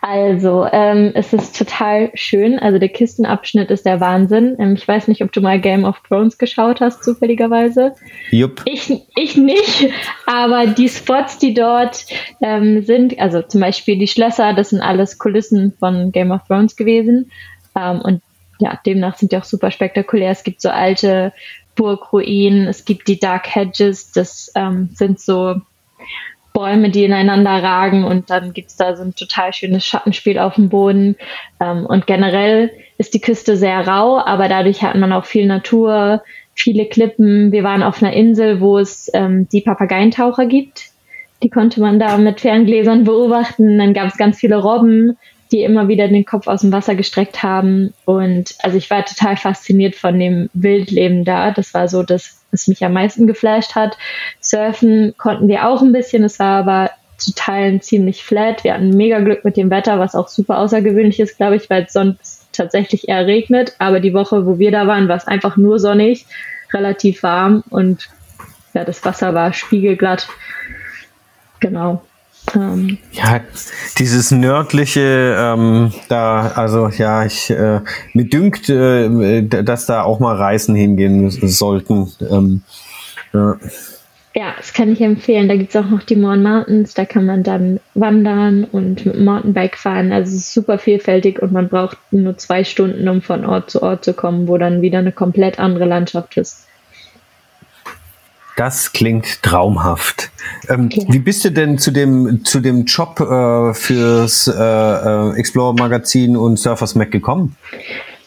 Also, 0.05 0.67
ähm, 0.73 1.13
es 1.15 1.33
ist 1.33 1.57
total 1.57 2.11
schön. 2.15 2.59
Also 2.59 2.81
der 2.81 2.89
Kistenabschnitt 2.89 3.71
ist 3.71 3.87
der 3.87 4.01
Wahnsinn. 4.01 4.57
Ähm, 4.59 4.75
ich 4.75 4.87
weiß 4.87 5.07
nicht, 5.07 5.23
ob 5.23 5.31
du 5.31 5.41
mal 5.41 5.61
Game 5.61 5.85
of 5.85 6.01
Thrones 6.01 6.39
geschaut 6.39 6.81
hast, 6.81 7.05
zufälligerweise. 7.05 7.95
Jupp. 8.33 8.63
Ich, 8.65 8.93
ich 9.15 9.37
nicht, 9.37 9.91
aber 10.27 10.67
die 10.67 10.89
Spots, 10.89 11.39
die 11.39 11.55
dort 11.55 12.05
ähm, 12.41 12.83
sind, 12.83 13.17
also 13.21 13.43
zum 13.43 13.61
Beispiel 13.61 13.97
die 13.97 14.09
Schlösser, 14.09 14.55
das 14.55 14.71
sind 14.71 14.81
alles 14.81 15.19
Kulissen 15.19 15.73
von 15.79 16.11
Game 16.11 16.33
of 16.33 16.41
Thrones 16.49 16.75
gewesen. 16.75 17.31
Ähm, 17.77 18.01
und 18.01 18.23
ja, 18.59 18.79
demnach 18.87 19.17
sind 19.17 19.33
die 19.33 19.37
auch 19.37 19.45
super 19.45 19.71
spektakulär. 19.71 20.31
Es 20.31 20.45
gibt 20.45 20.61
so 20.61 20.71
alte 20.71 21.33
Burgruinen, 21.75 22.69
es 22.69 22.85
gibt 22.85 23.09
die 23.09 23.19
Dark 23.19 23.55
Hedges, 23.55 24.13
das 24.13 24.53
ähm, 24.55 24.91
sind 24.93 25.21
so 25.21 25.61
Bäume, 26.53 26.91
die 26.91 27.05
ineinander 27.05 27.63
ragen 27.63 28.05
und 28.05 28.29
dann 28.31 28.53
gibt's 28.53 28.77
da 28.77 28.95
so 28.95 29.03
ein 29.03 29.15
total 29.15 29.53
schönes 29.53 29.87
Schattenspiel 29.87 30.39
auf 30.39 30.57
dem 30.57 30.69
Boden. 30.69 31.17
Ähm, 31.61 31.87
und 31.87 32.07
generell 32.07 32.71
ist 32.99 33.15
die 33.15 33.21
Küste 33.21 33.57
sehr 33.57 33.87
rau, 33.87 34.19
aber 34.19 34.49
dadurch 34.49 34.83
hat 34.83 34.95
man 34.97 35.13
auch 35.13 35.25
viel 35.25 35.47
Natur, 35.47 36.23
viele 36.55 36.87
Klippen. 36.87 37.53
Wir 37.53 37.65
waren 37.65 37.83
auf 37.83 38.03
einer 38.03 38.13
Insel, 38.13 38.61
wo 38.61 38.79
es 38.79 39.11
ähm, 39.15 39.49
die 39.51 39.63
Papageientaucher 39.63 40.47
gibt. 40.47 40.91
Die 41.43 41.51
konnte 41.51 41.81
man 41.81 41.99
da 41.99 42.19
mit 42.19 42.41
Ferngläsern 42.41 43.05
beobachten. 43.05 43.79
Dann 43.79 43.95
gab 43.95 44.09
es 44.09 44.17
ganz 44.17 44.39
viele 44.39 44.57
Robben, 44.57 45.17
die 45.53 45.63
immer 45.63 45.89
wieder 45.89 46.09
den 46.09 46.25
Kopf 46.25 46.47
aus 46.47 46.63
dem 46.63 46.73
Wasser 46.73 46.95
gestreckt 46.95 47.43
haben. 47.43 47.93
Und 48.05 48.55
also 48.63 48.77
ich 48.77 48.91
war 48.91 49.05
total 49.05 49.37
fasziniert 49.37 49.95
von 49.95 50.19
dem 50.19 50.49
Wildleben 50.55 51.25
da. 51.25 51.51
Das 51.51 51.75
war 51.75 51.89
so 51.89 52.03
das, 52.03 52.43
was 52.51 52.69
mich 52.69 52.85
am 52.85 52.95
meisten 52.95 53.27
geflasht 53.27 53.75
hat. 53.75 53.99
Surfen 54.41 55.15
konnten 55.19 55.49
wir 55.49 55.69
auch 55.69 55.83
ein 55.83 55.93
bisschen, 55.93 56.25
es 56.25 56.39
war 56.39 56.59
aber 56.59 56.91
zu 57.19 57.33
Teilen 57.35 57.81
ziemlich 57.81 58.25
flat. 58.25 58.65
Wir 58.65 58.75
hatten 58.75 58.97
mega 58.97 59.21
Glück 59.21 59.45
mit 59.45 59.57
dem 59.57 59.71
Wetter, 59.71 59.99
was 59.99 60.15
auch 60.15 60.29
super 60.29 60.59
außergewöhnlich 60.59 61.21
ist, 61.21 61.37
glaube 61.37 61.57
ich, 61.57 61.71
weil 61.71 61.85
es 61.85 61.93
sonst 61.93 62.49
tatsächlich 62.53 63.09
eher 63.09 63.27
regnet. 63.27 63.75
Aber 63.79 64.01
die 64.01 64.15
Woche, 64.15 64.47
wo 64.47 64.59
wir 64.59 64.73
da 64.73 64.87
waren, 64.87 65.09
war 65.09 65.17
es 65.17 65.29
einfach 65.29 65.57
nur 65.57 65.79
sonnig, 65.79 66.27
relativ 66.73 67.23
warm 67.23 67.63
und 67.71 68.09
ja, 68.75 68.85
das 68.85 69.05
Wasser 69.05 69.35
war 69.35 69.53
spiegelglatt. 69.53 70.29
Genau. 71.61 72.03
Ähm, 72.55 72.99
ja, 73.13 73.41
dieses 73.99 74.31
nördliche, 74.31 75.37
ähm, 75.39 75.93
da, 76.09 76.49
also 76.55 76.89
ja, 76.89 77.25
ich 77.25 77.51
äh, 77.51 77.81
mir 78.13 78.25
dünkt, 78.25 78.69
äh, 78.69 79.43
dass 79.43 79.87
da 79.87 80.03
auch 80.03 80.21
mal 80.21 80.37
Reisen 80.37 80.75
hingehen 80.75 81.31
sollten. 81.31 82.13
Ähm, 82.21 82.63
ja. 83.33 83.57
ja. 84.35 84.55
das 84.57 84.73
kann 84.73 84.93
ich 84.93 85.01
empfehlen. 85.01 85.49
Da 85.49 85.57
gibt 85.57 85.75
es 85.75 85.81
auch 85.81 85.89
noch 85.89 86.03
die 86.03 86.17
Morn 86.17 86.43
Mountains, 86.43 86.95
da 86.95 87.05
kann 87.05 87.27
man 87.27 87.43
dann 87.43 87.81
wandern 87.95 88.65
und 88.65 89.07
mit 89.07 89.15
dem 89.15 89.25
Mountainbike 89.25 89.79
fahren. 89.79 90.13
Also 90.13 90.33
es 90.33 90.43
ist 90.43 90.55
super 90.55 90.79
vielfältig 90.79 91.41
und 91.41 91.53
man 91.53 91.69
braucht 91.69 91.97
nur 92.11 92.37
zwei 92.37 92.65
Stunden, 92.65 93.09
um 93.09 93.23
von 93.23 93.47
Ort 93.47 93.71
zu 93.71 93.83
Ort 93.83 94.05
zu 94.05 94.15
kommen, 94.15 94.49
wo 94.49 94.59
dann 94.59 94.83
wieder 94.83 94.99
eine 94.99 95.13
komplett 95.13 95.59
andere 95.59 95.87
Landschaft 95.87 96.37
ist. 96.37 96.67
Das 98.57 98.93
klingt 98.93 99.43
traumhaft. 99.43 100.31
Ähm, 100.69 100.91
ja. 100.93 101.05
Wie 101.09 101.19
bist 101.19 101.45
du 101.45 101.51
denn 101.51 101.79
zu 101.79 101.91
dem, 101.91 102.45
zu 102.45 102.61
dem 102.61 102.85
Job 102.85 103.19
äh, 103.21 103.75
fürs 103.75 104.47
äh, 104.47 104.53
äh, 104.53 105.37
Explorer 105.37 105.75
Magazin 105.75 106.37
und 106.37 106.59
Surfers 106.59 106.95
Mac 106.95 107.11
gekommen? 107.11 107.57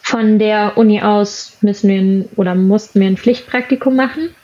Von 0.02 0.38
der 0.38 0.76
Uni 0.76 1.02
aus 1.02 1.56
müssen 1.60 1.88
wir 1.88 2.00
ein, 2.00 2.28
oder 2.36 2.54
mussten 2.54 3.00
wir 3.00 3.06
ein 3.08 3.16
Pflichtpraktikum 3.16 3.96
machen. 3.96 4.34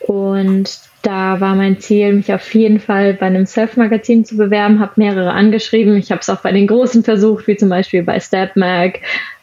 Und 0.00 0.80
da 1.02 1.40
war 1.40 1.54
mein 1.54 1.78
Ziel, 1.80 2.12
mich 2.12 2.32
auf 2.32 2.54
jeden 2.54 2.80
Fall 2.80 3.14
bei 3.14 3.26
einem 3.26 3.46
Surf-Magazin 3.46 4.24
zu 4.24 4.36
bewerben, 4.36 4.80
habe 4.80 4.92
mehrere 4.96 5.32
angeschrieben. 5.32 5.96
Ich 5.96 6.10
habe 6.10 6.20
es 6.20 6.28
auch 6.28 6.40
bei 6.40 6.52
den 6.52 6.66
großen 6.66 7.04
versucht, 7.04 7.46
wie 7.46 7.56
zum 7.56 7.68
Beispiel 7.68 8.02
bei 8.02 8.18
StepMag 8.18 9.00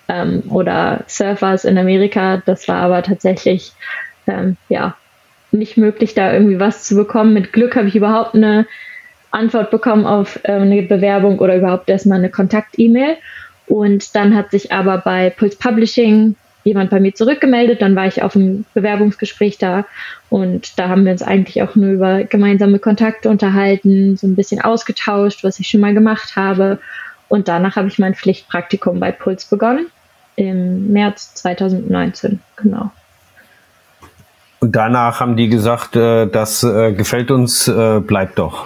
ähm, 0.08 0.44
oder 0.50 1.04
Surfers 1.08 1.66
in 1.66 1.78
Amerika. 1.78 2.42
Das 2.46 2.68
war 2.68 2.78
aber 2.78 3.04
tatsächlich 3.04 3.72
ähm, 4.28 4.58
ja 4.70 4.96
nicht 5.58 5.78
möglich, 5.78 6.14
da 6.14 6.34
irgendwie 6.34 6.60
was 6.60 6.84
zu 6.84 6.96
bekommen. 6.96 7.34
Mit 7.34 7.54
Glück 7.54 7.76
habe 7.76 7.88
ich 7.88 7.96
überhaupt 7.96 8.36
eine 8.36 8.68
Antwort 9.32 9.72
bekommen 9.72 10.06
auf 10.06 10.40
äh, 10.44 10.54
eine 10.54 10.82
Bewerbung 10.84 11.40
oder 11.40 11.58
überhaupt 11.58 11.90
erstmal 11.90 12.20
eine 12.20 12.30
Kontakt-E-Mail. 12.30 13.18
Und 13.68 14.16
dann 14.16 14.36
hat 14.36 14.52
sich 14.52 14.72
aber 14.72 15.00
bei 15.00 15.30
Pulse 15.30 15.58
Publishing 15.58 16.36
jemand 16.64 16.90
bei 16.90 17.00
mir 17.00 17.14
zurückgemeldet. 17.14 17.82
Dann 17.82 17.96
war 17.96 18.08
ich 18.08 18.22
auf 18.22 18.36
einem 18.36 18.66
Bewerbungsgespräch 18.74 19.58
da 19.58 19.86
und 20.30 20.78
da 20.80 20.90
haben 20.90 21.06
wir 21.06 21.12
uns 21.12 21.24
eigentlich 21.24 21.62
auch 21.62 21.76
nur 21.76 21.92
über 21.92 22.24
gemeinsame 22.24 22.80
Kontakte 22.80 23.30
unterhalten, 23.30 24.18
so 24.18 24.28
ein 24.28 24.36
bisschen 24.36 24.62
ausgetauscht, 24.62 25.44
was 25.44 25.60
ich 25.60 25.68
schon 25.68 25.82
mal 25.82 25.94
gemacht 25.94 26.36
habe. 26.36 26.80
Und 27.28 27.48
danach 27.48 27.76
habe 27.76 27.88
ich 27.88 28.00
mein 28.00 28.16
Pflichtpraktikum 28.16 29.00
bei 29.00 29.12
Puls 29.12 29.46
begonnen 29.46 29.88
im 30.36 30.92
März 30.92 31.34
2019. 31.36 32.40
Genau. 32.58 32.92
Und 34.66 34.72
danach 34.72 35.20
haben 35.20 35.38
die 35.38 35.48
gesagt, 35.48 35.96
äh, 35.96 36.26
das 36.26 36.64
äh, 36.64 36.92
gefällt 36.92 37.30
uns, 37.30 37.68
äh, 37.68 38.00
bleibt 38.00 38.40
doch. 38.40 38.66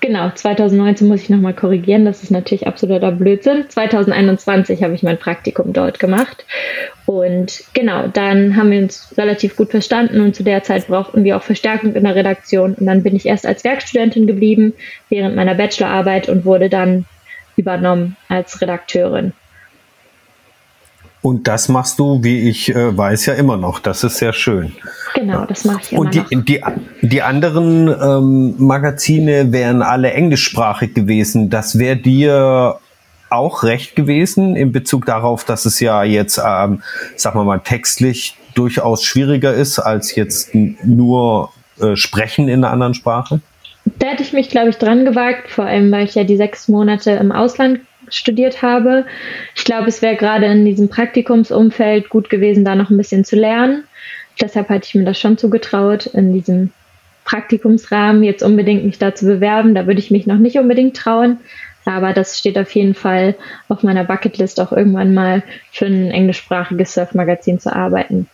Genau, 0.00 0.30
2019 0.32 1.08
muss 1.08 1.22
ich 1.22 1.30
nochmal 1.30 1.52
korrigieren, 1.52 2.04
das 2.04 2.22
ist 2.22 2.30
natürlich 2.30 2.68
absoluter 2.68 3.10
Blödsinn. 3.10 3.64
2021 3.68 4.84
habe 4.84 4.94
ich 4.94 5.02
mein 5.02 5.18
Praktikum 5.18 5.72
dort 5.72 5.98
gemacht. 5.98 6.46
Und 7.06 7.64
genau, 7.74 8.06
dann 8.06 8.54
haben 8.54 8.70
wir 8.70 8.78
uns 8.78 9.14
relativ 9.18 9.56
gut 9.56 9.72
verstanden 9.72 10.20
und 10.20 10.36
zu 10.36 10.44
der 10.44 10.62
Zeit 10.62 10.86
brauchten 10.86 11.24
wir 11.24 11.36
auch 11.36 11.42
Verstärkung 11.42 11.96
in 11.96 12.04
der 12.04 12.14
Redaktion. 12.14 12.74
Und 12.74 12.86
dann 12.86 13.02
bin 13.02 13.16
ich 13.16 13.26
erst 13.26 13.48
als 13.48 13.64
Werkstudentin 13.64 14.28
geblieben 14.28 14.74
während 15.08 15.34
meiner 15.34 15.56
Bachelorarbeit 15.56 16.28
und 16.28 16.44
wurde 16.44 16.68
dann 16.68 17.04
übernommen 17.56 18.16
als 18.28 18.60
Redakteurin. 18.60 19.32
Und 21.26 21.48
das 21.48 21.68
machst 21.68 21.98
du, 21.98 22.22
wie 22.22 22.48
ich 22.48 22.72
äh, 22.72 22.96
weiß, 22.96 23.26
ja 23.26 23.34
immer 23.34 23.56
noch. 23.56 23.80
Das 23.80 24.04
ist 24.04 24.18
sehr 24.18 24.32
schön. 24.32 24.70
Genau, 25.16 25.44
das 25.44 25.64
mache 25.64 25.80
ich 25.82 25.90
immer 25.90 26.02
Und 26.02 26.14
die, 26.14 26.20
noch. 26.20 26.28
Die, 26.28 26.62
die 27.02 27.20
anderen 27.20 27.88
ähm, 27.88 28.54
Magazine 28.58 29.50
wären 29.50 29.82
alle 29.82 30.12
englischsprachig 30.12 30.94
gewesen. 30.94 31.50
Das 31.50 31.80
wäre 31.80 31.96
dir 31.96 32.78
auch 33.28 33.64
recht 33.64 33.96
gewesen 33.96 34.54
in 34.54 34.70
Bezug 34.70 35.04
darauf, 35.06 35.42
dass 35.42 35.66
es 35.66 35.80
ja 35.80 36.04
jetzt, 36.04 36.38
ähm, 36.38 36.82
sagen 37.16 37.40
wir 37.40 37.44
mal, 37.44 37.58
textlich 37.58 38.36
durchaus 38.54 39.02
schwieriger 39.02 39.52
ist 39.52 39.80
als 39.80 40.14
jetzt 40.14 40.54
nur 40.54 41.50
äh, 41.80 41.96
Sprechen 41.96 42.46
in 42.46 42.62
einer 42.62 42.72
anderen 42.72 42.94
Sprache? 42.94 43.40
Da 43.98 44.10
hätte 44.10 44.22
ich 44.22 44.32
mich, 44.32 44.48
glaube 44.48 44.68
ich, 44.68 44.76
dran 44.76 45.04
gewagt, 45.04 45.50
vor 45.50 45.64
allem 45.64 45.90
weil 45.90 46.04
ich 46.04 46.14
ja 46.14 46.22
die 46.22 46.36
sechs 46.36 46.68
Monate 46.68 47.10
im 47.10 47.32
Ausland 47.32 47.80
studiert 48.08 48.62
habe. 48.62 49.06
Ich 49.54 49.64
glaube, 49.64 49.88
es 49.88 50.02
wäre 50.02 50.16
gerade 50.16 50.46
in 50.46 50.64
diesem 50.64 50.88
Praktikumsumfeld 50.88 52.08
gut 52.08 52.30
gewesen, 52.30 52.64
da 52.64 52.74
noch 52.74 52.90
ein 52.90 52.96
bisschen 52.96 53.24
zu 53.24 53.36
lernen. 53.36 53.84
Deshalb 54.40 54.68
hatte 54.68 54.86
ich 54.86 54.94
mir 54.94 55.04
das 55.04 55.18
schon 55.18 55.38
zugetraut, 55.38 56.06
in 56.06 56.32
diesem 56.32 56.70
Praktikumsrahmen 57.24 58.22
jetzt 58.22 58.42
unbedingt 58.42 58.84
mich 58.84 58.98
da 58.98 59.14
zu 59.14 59.26
bewerben. 59.26 59.74
Da 59.74 59.86
würde 59.86 60.00
ich 60.00 60.10
mich 60.10 60.26
noch 60.26 60.38
nicht 60.38 60.58
unbedingt 60.58 60.96
trauen. 60.96 61.38
Aber 61.84 62.12
das 62.12 62.38
steht 62.38 62.58
auf 62.58 62.70
jeden 62.72 62.94
Fall 62.94 63.36
auf 63.68 63.82
meiner 63.82 64.04
Bucketlist, 64.04 64.60
auch 64.60 64.72
irgendwann 64.72 65.14
mal 65.14 65.42
für 65.70 65.86
ein 65.86 66.10
englischsprachiges 66.10 66.94
Surfmagazin 66.94 67.60
zu 67.60 67.74
arbeiten. 67.74 68.28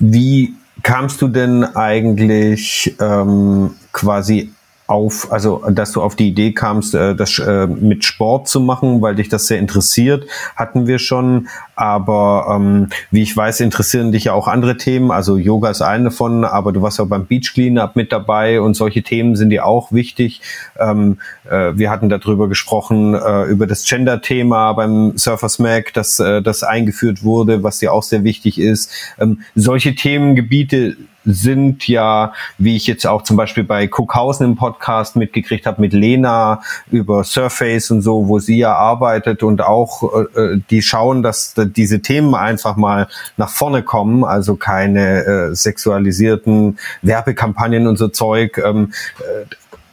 Wie 0.00 0.54
kamst 0.82 1.22
du 1.22 1.28
denn 1.28 1.64
eigentlich 1.64 2.96
ähm, 3.00 3.74
quasi 3.92 4.52
auf, 4.88 5.30
also 5.30 5.62
dass 5.70 5.92
du 5.92 6.00
auf 6.00 6.16
die 6.16 6.28
Idee 6.28 6.52
kamst, 6.52 6.94
äh, 6.94 7.14
das 7.14 7.38
äh, 7.38 7.66
mit 7.66 8.04
Sport 8.04 8.48
zu 8.48 8.58
machen, 8.58 9.02
weil 9.02 9.14
dich 9.14 9.28
das 9.28 9.46
sehr 9.46 9.58
interessiert, 9.58 10.26
hatten 10.56 10.86
wir 10.86 10.98
schon. 10.98 11.48
Aber 11.76 12.56
ähm, 12.56 12.88
wie 13.10 13.22
ich 13.22 13.36
weiß, 13.36 13.60
interessieren 13.60 14.12
dich 14.12 14.24
ja 14.24 14.32
auch 14.32 14.48
andere 14.48 14.78
Themen. 14.78 15.10
Also 15.10 15.36
Yoga 15.36 15.70
ist 15.70 15.82
eine 15.82 16.10
von, 16.10 16.44
aber 16.44 16.72
du 16.72 16.80
warst 16.80 16.98
ja 16.98 17.04
beim 17.04 17.26
Beach 17.26 17.52
Cleanup 17.52 17.96
mit 17.96 18.12
dabei 18.12 18.62
und 18.62 18.74
solche 18.74 19.02
Themen 19.02 19.36
sind 19.36 19.50
dir 19.50 19.66
auch 19.66 19.92
wichtig. 19.92 20.40
Ähm, 20.80 21.18
äh, 21.48 21.72
wir 21.74 21.90
hatten 21.90 22.08
darüber 22.08 22.48
gesprochen, 22.48 23.14
äh, 23.14 23.44
über 23.44 23.66
das 23.66 23.84
Gender-Thema 23.84 24.72
beim 24.72 25.18
Surfers 25.18 25.58
Mac, 25.58 25.92
dass 25.92 26.18
äh, 26.18 26.40
das 26.40 26.62
eingeführt 26.62 27.22
wurde, 27.22 27.62
was 27.62 27.78
dir 27.78 27.92
auch 27.92 28.02
sehr 28.02 28.24
wichtig 28.24 28.58
ist. 28.58 28.90
Ähm, 29.20 29.42
solche 29.54 29.94
Themengebiete 29.94 30.96
sind 31.28 31.86
ja, 31.86 32.32
wie 32.56 32.76
ich 32.76 32.86
jetzt 32.86 33.06
auch 33.06 33.22
zum 33.22 33.36
Beispiel 33.36 33.64
bei 33.64 33.86
Cookhausen 33.86 34.46
im 34.46 34.56
Podcast 34.56 35.14
mitgekriegt 35.14 35.66
habe, 35.66 35.80
mit 35.80 35.92
Lena 35.92 36.62
über 36.90 37.22
Surface 37.22 37.90
und 37.90 38.00
so, 38.00 38.28
wo 38.28 38.38
sie 38.38 38.58
ja 38.58 38.74
arbeitet 38.74 39.42
und 39.42 39.60
auch 39.60 40.26
äh, 40.34 40.58
die 40.70 40.82
schauen, 40.82 41.22
dass 41.22 41.54
diese 41.56 42.00
Themen 42.00 42.34
einfach 42.34 42.76
mal 42.76 43.08
nach 43.36 43.50
vorne 43.50 43.82
kommen, 43.82 44.24
also 44.24 44.56
keine 44.56 45.24
äh, 45.24 45.54
sexualisierten 45.54 46.78
Werbekampagnen 47.02 47.86
und 47.86 47.96
so 47.96 48.08
Zeug. 48.08 48.58
Ähm, 48.64 48.92
äh, 49.20 49.44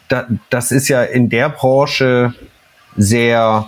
da, 0.08 0.28
das 0.50 0.71
ist 0.71 0.88
ja 0.88 1.04
in 1.04 1.30
der 1.30 1.50
Branche 1.50 2.34
sehr 2.95 3.67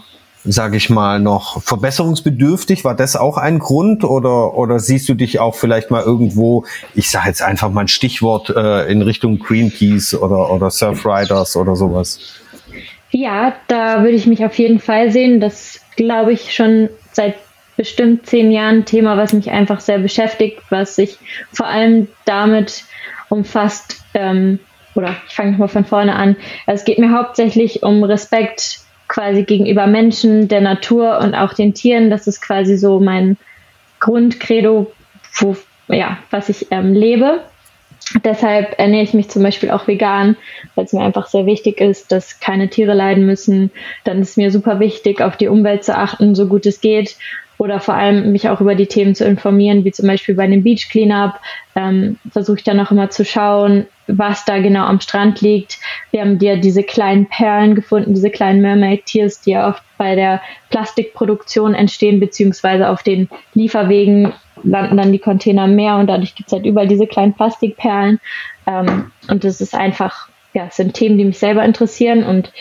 sage 0.52 0.78
ich 0.78 0.90
mal, 0.90 1.20
noch 1.20 1.62
verbesserungsbedürftig? 1.62 2.84
War 2.84 2.96
das 2.96 3.16
auch 3.16 3.38
ein 3.38 3.60
Grund 3.60 4.04
oder, 4.04 4.56
oder 4.56 4.80
siehst 4.80 5.08
du 5.10 5.14
dich 5.14 5.40
auch 5.40 5.56
vielleicht 5.56 5.92
mal 5.92 6.04
irgendwo, 6.04 6.66
ich 6.96 7.10
sage 7.10 7.30
jetzt 7.30 7.42
einfach 7.42 7.70
mal 7.70 7.82
ein 7.82 7.88
Stichwort 7.88 8.50
äh, 8.50 8.92
in 8.92 9.02
Richtung 9.02 9.40
Greenpeace 9.40 10.16
oder, 10.16 10.52
oder 10.52 10.70
Surfriders 10.70 11.56
oder 11.56 11.76
sowas? 11.76 12.20
Ja, 13.12 13.56
da 13.68 14.04
würde 14.04 14.16
ich 14.16 14.28
mich 14.28 14.44
auf 14.46 14.58
jeden 14.58 14.80
Fall 14.80 15.12
sehen. 15.12 15.40
Das 15.40 15.82
glaube 15.96 16.34
ich 16.34 16.54
schon 16.54 16.90
seit 17.12 17.36
bestimmt 17.76 18.26
zehn 18.26 18.52
Jahren 18.52 18.80
ein 18.80 18.86
Thema, 18.86 19.18
was 19.18 19.34
mich 19.34 19.52
einfach 19.52 19.80
sehr 19.80 20.00
beschäftigt, 20.00 20.62
was 20.70 20.96
sich 20.96 21.18
vor 21.54 21.68
allem 21.68 22.08
damit 22.26 22.84
umfasst, 23.30 24.02
ähm, 24.14 24.60
oder 24.96 25.16
ich 25.28 25.36
fange 25.36 25.52
nochmal 25.52 25.68
von 25.68 25.86
vorne 25.86 26.16
an. 26.16 26.36
Es 26.66 26.84
geht 26.84 26.98
mir 26.98 27.12
hauptsächlich 27.12 27.84
um 27.84 28.04
Respekt 28.04 28.80
quasi 29.08 29.44
gegenüber 29.44 29.88
Menschen, 29.88 30.48
der 30.48 30.62
Natur 30.62 31.20
und 31.20 31.36
auch 31.36 31.54
den 31.54 31.74
Tieren. 31.74 32.10
Das 32.10 32.28
ist 32.28 32.42
quasi 32.42 32.78
so 32.78 33.00
mein 33.00 33.38
Grundcredo, 34.00 34.92
wo, 35.40 35.56
ja, 35.88 36.18
was 36.30 36.50
ich 36.50 36.68
ähm, 36.72 36.94
lebe. 36.94 37.42
Deshalb 38.24 38.80
ernähre 38.80 39.04
ich 39.04 39.14
mich 39.14 39.30
zum 39.30 39.44
Beispiel 39.44 39.70
auch 39.70 39.88
vegan, 39.88 40.38
weil 40.76 40.86
es 40.86 40.94
mir 40.94 41.02
einfach 41.02 41.28
sehr 41.28 41.46
wichtig 41.46 41.82
ist, 41.82 42.12
dass 42.12 42.40
keine 42.40 42.70
Tiere 42.70 42.94
leiden 42.94 43.26
müssen. 43.26 43.72
Dann 44.06 44.22
ist 44.22 44.38
mir 44.38 44.50
super 44.50 44.80
wichtig, 44.80 45.22
auf 45.22 45.36
die 45.36 45.50
Umwelt 45.50 45.84
zu 45.84 45.96
achten, 45.96 46.34
so 46.34 46.48
gut 46.48 46.66
es 46.66 46.80
geht 46.80 47.18
oder 47.58 47.80
vor 47.80 47.96
allem 47.96 48.32
mich 48.32 48.50
auch 48.50 48.62
über 48.62 48.76
die 48.76 48.86
Themen 48.86 49.16
zu 49.16 49.26
informieren, 49.26 49.84
wie 49.84 49.92
zum 49.92 50.08
Beispiel 50.08 50.36
bei 50.36 50.48
dem 50.48 50.64
Beach 50.64 50.90
Cleanup. 50.90 51.40
Ähm, 51.76 52.18
Versuche 52.32 52.58
ich 52.58 52.64
dann 52.64 52.80
auch 52.80 52.92
immer 52.92 53.10
zu 53.10 53.26
schauen, 53.26 53.88
was 54.08 54.46
da 54.46 54.60
genau 54.60 54.86
am 54.86 55.00
Strand 55.00 55.42
liegt. 55.42 55.80
Wir 56.12 56.22
haben 56.22 56.40
dir 56.40 56.58
diese 56.58 56.84
kleinen 56.84 57.28
Perlen 57.28 57.76
gefunden, 57.76 58.14
diese 58.14 58.30
kleinen 58.30 58.62
Mermaid 58.62 59.06
Tears, 59.06 59.42
die 59.42 59.52
ja 59.52 59.70
oft 59.70 59.84
bei 59.98 60.16
der 60.16 60.42
Plastikproduktion 60.70 61.74
entstehen, 61.74 62.20
beziehungsweise 62.20 62.90
auf 62.90 63.04
den 63.04 63.28
Lieferwegen 63.54 64.34
landen 64.64 64.98
dann 64.98 65.12
die 65.12 65.20
Container 65.20 65.66
im 65.66 65.76
Meer 65.76 65.98
und 65.98 66.08
dadurch 66.08 66.36
gibt 66.36 66.48
es 66.48 66.54
halt 66.54 66.66
überall 66.66 66.88
diese 66.88 67.08
kleinen 67.08 67.34
Plastikperlen. 67.34 68.20
Ähm, 68.66 69.12
und 69.30 69.44
das 69.44 69.62
ist 69.62 69.76
einfach, 69.76 70.30
ja, 70.54 70.66
es 70.68 70.78
sind 70.78 70.94
Themen, 70.94 71.18
die 71.18 71.26
mich 71.26 71.40
selber 71.40 71.64
interessieren 71.64 72.24
und 72.24 72.52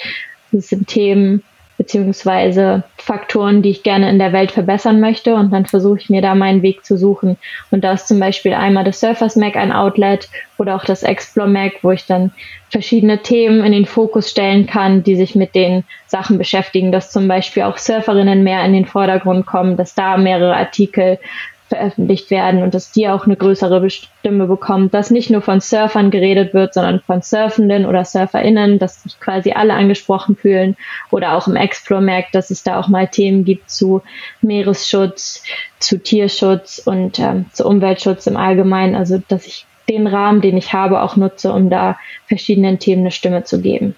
es 0.53 0.69
sind 0.69 0.89
Themen, 0.89 1.43
beziehungsweise 1.79 2.85
Faktoren, 2.97 3.63
die 3.63 3.71
ich 3.71 3.83
gerne 3.83 4.09
in 4.11 4.19
der 4.19 4.33
Welt 4.33 4.51
verbessern 4.51 5.01
möchte. 5.01 5.35
Und 5.35 5.53
dann 5.53 5.67
versuche 5.67 5.99
ich 5.99 6.11
mir 6.11 6.23
da 6.23 6.35
meinen 6.35 6.63
Weg 6.63 6.85
zu 6.85 6.97
suchen. 6.97 7.37
Und 7.71 7.85
da 7.85 7.93
ist 7.93 8.09
zum 8.09 8.19
Beispiel 8.19 8.55
einmal 8.55 8.85
das 8.85 9.01
Surfers 9.01 9.37
Mac 9.37 9.57
ein 9.57 9.73
Outlet 9.73 10.29
oder 10.59 10.77
auch 10.77 10.85
das 10.85 11.03
Explore 11.03 11.49
Mac, 11.49 11.73
wo 11.83 11.91
ich 11.91 12.07
dann 12.07 12.33
verschiedene 12.71 13.23
Themen 13.23 13.63
in 13.65 13.73
den 13.73 13.87
Fokus 13.87 14.31
stellen 14.31 14.67
kann, 14.67 15.03
die 15.03 15.17
sich 15.17 15.35
mit 15.35 15.55
den 15.55 15.85
Sachen 16.07 16.39
beschäftigen, 16.39 16.93
dass 16.93 17.13
zum 17.13 17.29
Beispiel 17.29 17.63
auch 17.65 17.79
Surferinnen 17.79 18.43
mehr 18.43 18.65
in 18.65 18.73
den 18.73 18.87
Vordergrund 18.87 19.47
kommen, 19.47 19.77
dass 19.77 19.95
da 19.95 20.17
mehrere 20.17 20.57
Artikel 20.57 21.19
veröffentlicht 21.69 22.31
werden 22.31 22.63
und 22.63 22.75
dass 22.75 22.93
die 22.93 23.09
auch 23.09 23.27
eine 23.27 23.37
größere 23.37 23.89
Stimme 23.91 24.47
bekommen, 24.47 24.91
dass 24.91 25.11
nicht 25.11 25.31
nur 25.31 25.43
von 25.43 25.61
Surfern 25.61 26.11
geredet 26.11 26.55
wird, 26.55 26.75
sondern 26.75 27.01
von 27.01 27.23
Surfenden 27.23 27.87
oder 27.87 28.05
SurferInnen, 28.05 28.79
dass 28.79 29.03
sich 29.03 29.19
quasi 29.19 29.53
alle 29.53 29.75
angesprochen 29.75 30.37
fühlen 30.37 30.77
oder 31.11 31.35
auch 31.35 31.49
im 31.49 31.57
Explore 31.57 32.03
merkt, 32.03 32.35
dass 32.35 32.51
es 32.51 32.63
da 32.63 32.79
auch 32.79 32.89
mal 32.89 33.09
Themen 33.09 33.45
gibt 33.45 33.71
zu 33.71 34.03
Meeresschutz, 34.43 35.43
zu 35.81 35.99
Tierschutz 35.99 36.79
und 36.85 37.19
ähm, 37.19 37.47
zu 37.53 37.67
Umweltschutz 37.67 38.27
im 38.27 38.37
Allgemeinen. 38.37 38.95
Also, 38.95 39.21
dass 39.27 39.47
ich 39.47 39.67
den 39.89 40.07
Rahmen, 40.07 40.41
den 40.41 40.57
ich 40.57 40.73
habe, 40.73 41.03
auch 41.03 41.17
nutze, 41.17 41.53
um 41.53 41.71
da 41.71 41.99
verschiedenen 42.27 42.79
Themen 42.79 43.03
eine 43.03 43.11
Stimme 43.11 43.45
zu 43.45 43.61
geben. 43.61 43.97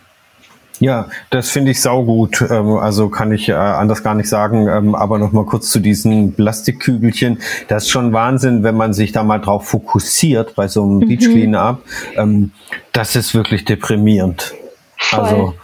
Ja, 0.80 1.08
das 1.30 1.50
finde 1.50 1.72
ich 1.72 1.80
saugut. 1.80 2.40
Ähm, 2.42 2.76
also 2.76 3.08
kann 3.08 3.32
ich 3.32 3.48
äh, 3.48 3.52
anders 3.52 4.02
gar 4.02 4.14
nicht 4.14 4.28
sagen. 4.28 4.68
Ähm, 4.68 4.94
aber 4.94 5.18
noch 5.18 5.32
mal 5.32 5.44
kurz 5.44 5.70
zu 5.70 5.80
diesen 5.80 6.34
Plastikkügelchen. 6.34 7.38
Das 7.68 7.84
ist 7.84 7.90
schon 7.90 8.12
Wahnsinn, 8.12 8.62
wenn 8.62 8.76
man 8.76 8.92
sich 8.92 9.12
da 9.12 9.24
mal 9.24 9.38
drauf 9.38 9.68
fokussiert 9.68 10.54
bei 10.54 10.68
so 10.68 10.84
einem 10.84 10.98
mhm. 10.98 11.08
Beach 11.08 11.28
Cleanup. 11.30 11.82
Ähm, 12.16 12.52
das 12.92 13.16
ist 13.16 13.34
wirklich 13.34 13.64
deprimierend. 13.64 14.54
Voll. 14.96 15.20
Also 15.20 15.54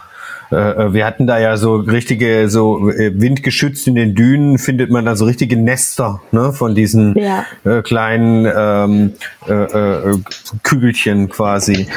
wir 0.49 1.05
hatten 1.05 1.27
da 1.27 1.39
ja 1.39 1.57
so 1.57 1.75
richtige, 1.75 2.49
so 2.49 2.89
äh, 2.89 3.11
windgeschützt 3.19 3.87
in 3.87 3.95
den 3.95 4.15
Dünen 4.15 4.57
findet 4.57 4.91
man 4.91 5.05
da 5.05 5.15
so 5.15 5.25
richtige 5.25 5.57
Nester 5.57 6.21
ne, 6.31 6.53
von 6.53 6.75
diesen 6.75 7.17
ja. 7.17 7.45
äh, 7.63 7.81
kleinen 7.81 8.45
ähm, 8.55 9.13
äh, 9.47 9.53
äh, 9.53 10.17
Kügelchen 10.63 11.29
quasi. 11.29 11.87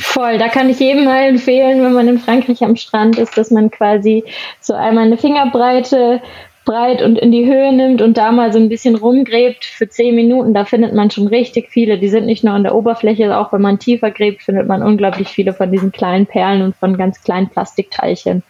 Voll, 0.00 0.38
da 0.38 0.48
kann 0.48 0.68
ich 0.68 0.80
jedem 0.80 1.04
mal 1.04 1.28
empfehlen, 1.28 1.82
wenn 1.82 1.92
man 1.92 2.08
in 2.08 2.18
Frankreich 2.18 2.62
am 2.62 2.76
Strand 2.76 3.18
ist, 3.18 3.36
dass 3.36 3.50
man 3.50 3.70
quasi 3.70 4.24
so 4.60 4.74
einmal 4.74 5.06
eine 5.06 5.16
Fingerbreite 5.16 6.20
breit 6.68 7.00
und 7.00 7.18
in 7.18 7.32
die 7.32 7.46
Höhe 7.46 7.72
nimmt 7.72 8.02
und 8.02 8.18
da 8.18 8.30
mal 8.30 8.52
so 8.52 8.58
ein 8.58 8.68
bisschen 8.68 8.94
rumgräbt 8.94 9.64
für 9.64 9.88
zehn 9.88 10.14
Minuten, 10.14 10.52
da 10.52 10.66
findet 10.66 10.94
man 10.94 11.10
schon 11.10 11.26
richtig 11.26 11.70
viele. 11.70 11.98
Die 11.98 12.10
sind 12.10 12.26
nicht 12.26 12.44
nur 12.44 12.52
an 12.52 12.62
der 12.62 12.74
Oberfläche, 12.74 13.36
auch 13.36 13.52
wenn 13.54 13.62
man 13.62 13.78
tiefer 13.78 14.10
gräbt, 14.10 14.42
findet 14.42 14.68
man 14.68 14.82
unglaublich 14.82 15.28
viele 15.28 15.54
von 15.54 15.72
diesen 15.72 15.92
kleinen 15.92 16.26
Perlen 16.26 16.60
und 16.60 16.76
von 16.76 16.98
ganz 16.98 17.22
kleinen 17.22 17.48
Plastikteilchen. 17.48 18.42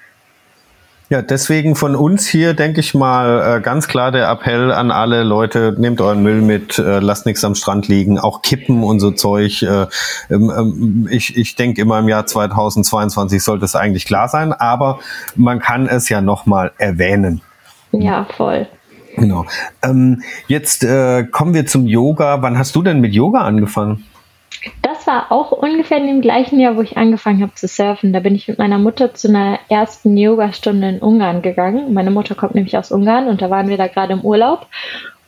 Ja, 1.11 1.23
deswegen 1.23 1.75
von 1.75 1.95
uns 1.95 2.27
hier, 2.27 2.53
denke 2.55 2.81
ich 2.81 2.93
mal, 2.93 3.57
äh, 3.57 3.61
ganz 3.63 3.89
klar 3.89 4.11
der 4.13 4.29
Appell 4.29 4.73
an 4.73 4.91
alle 4.91 5.23
Leute, 5.23 5.75
nehmt 5.79 6.01
euren 6.03 6.23
Müll 6.23 6.43
mit, 6.43 6.79
äh, 6.79 6.99
lasst 6.99 7.25
nichts 7.25 7.45
am 7.45 7.55
Strand 7.55 7.89
liegen, 7.89 8.19
auch 8.19 8.43
Kippen 8.43 8.83
und 8.83 9.01
so 9.01 9.13
Zeug. 9.13 9.63
Äh, 9.63 9.87
ähm, 10.29 10.53
ähm, 10.55 11.09
ich 11.11 11.35
ich 11.37 11.55
denke 11.55 11.81
immer 11.81 12.01
im 12.01 12.09
Jahr 12.09 12.27
2022 12.27 13.43
sollte 13.43 13.65
es 13.65 13.75
eigentlich 13.75 14.05
klar 14.05 14.29
sein, 14.29 14.53
aber 14.53 14.99
man 15.35 15.61
kann 15.61 15.87
es 15.87 16.11
ja 16.11 16.21
nochmal 16.21 16.73
erwähnen. 16.77 17.41
Ja, 17.93 18.27
voll. 18.37 18.67
Genau. 19.17 19.47
Ähm, 19.83 20.23
jetzt 20.47 20.85
äh, 20.85 21.25
kommen 21.25 21.55
wir 21.55 21.67
zum 21.67 21.87
Yoga. 21.87 22.43
Wann 22.43 22.59
hast 22.59 22.77
du 22.77 22.83
denn 22.83 23.01
mit 23.01 23.15
Yoga 23.15 23.41
angefangen? 23.41 24.05
Das 24.83 25.07
war 25.07 25.31
auch 25.31 25.53
ungefähr 25.53 25.99
in 25.99 26.07
dem 26.07 26.21
gleichen 26.21 26.59
Jahr, 26.59 26.77
wo 26.77 26.83
ich 26.83 26.97
angefangen 26.97 27.43
habe 27.43 27.55
zu 27.55 27.69
surfen. 27.69 28.13
Da 28.13 28.21
bin 28.21 28.35
ich 28.35 28.49
mit 28.49 28.59
meiner 28.59 28.79
Mutter 28.79 29.15
zu 29.15 29.29
einer 29.29 29.59
ersten 29.69 30.17
Yogastunde 30.17 30.89
in 30.89 30.99
Ungarn 30.99 31.43
gegangen. 31.43 31.95
Meine 31.95 32.11
Mutter 32.11 32.35
kommt 32.35 32.55
nämlich 32.55 32.77
aus 32.77 32.91
Ungarn 32.91 33.29
und 33.29 33.41
da 33.41 33.51
waren 33.51 33.69
wir 33.69 33.77
da 33.77 33.87
gerade 33.87 34.15
im 34.15 34.21
Urlaub. 34.23 34.67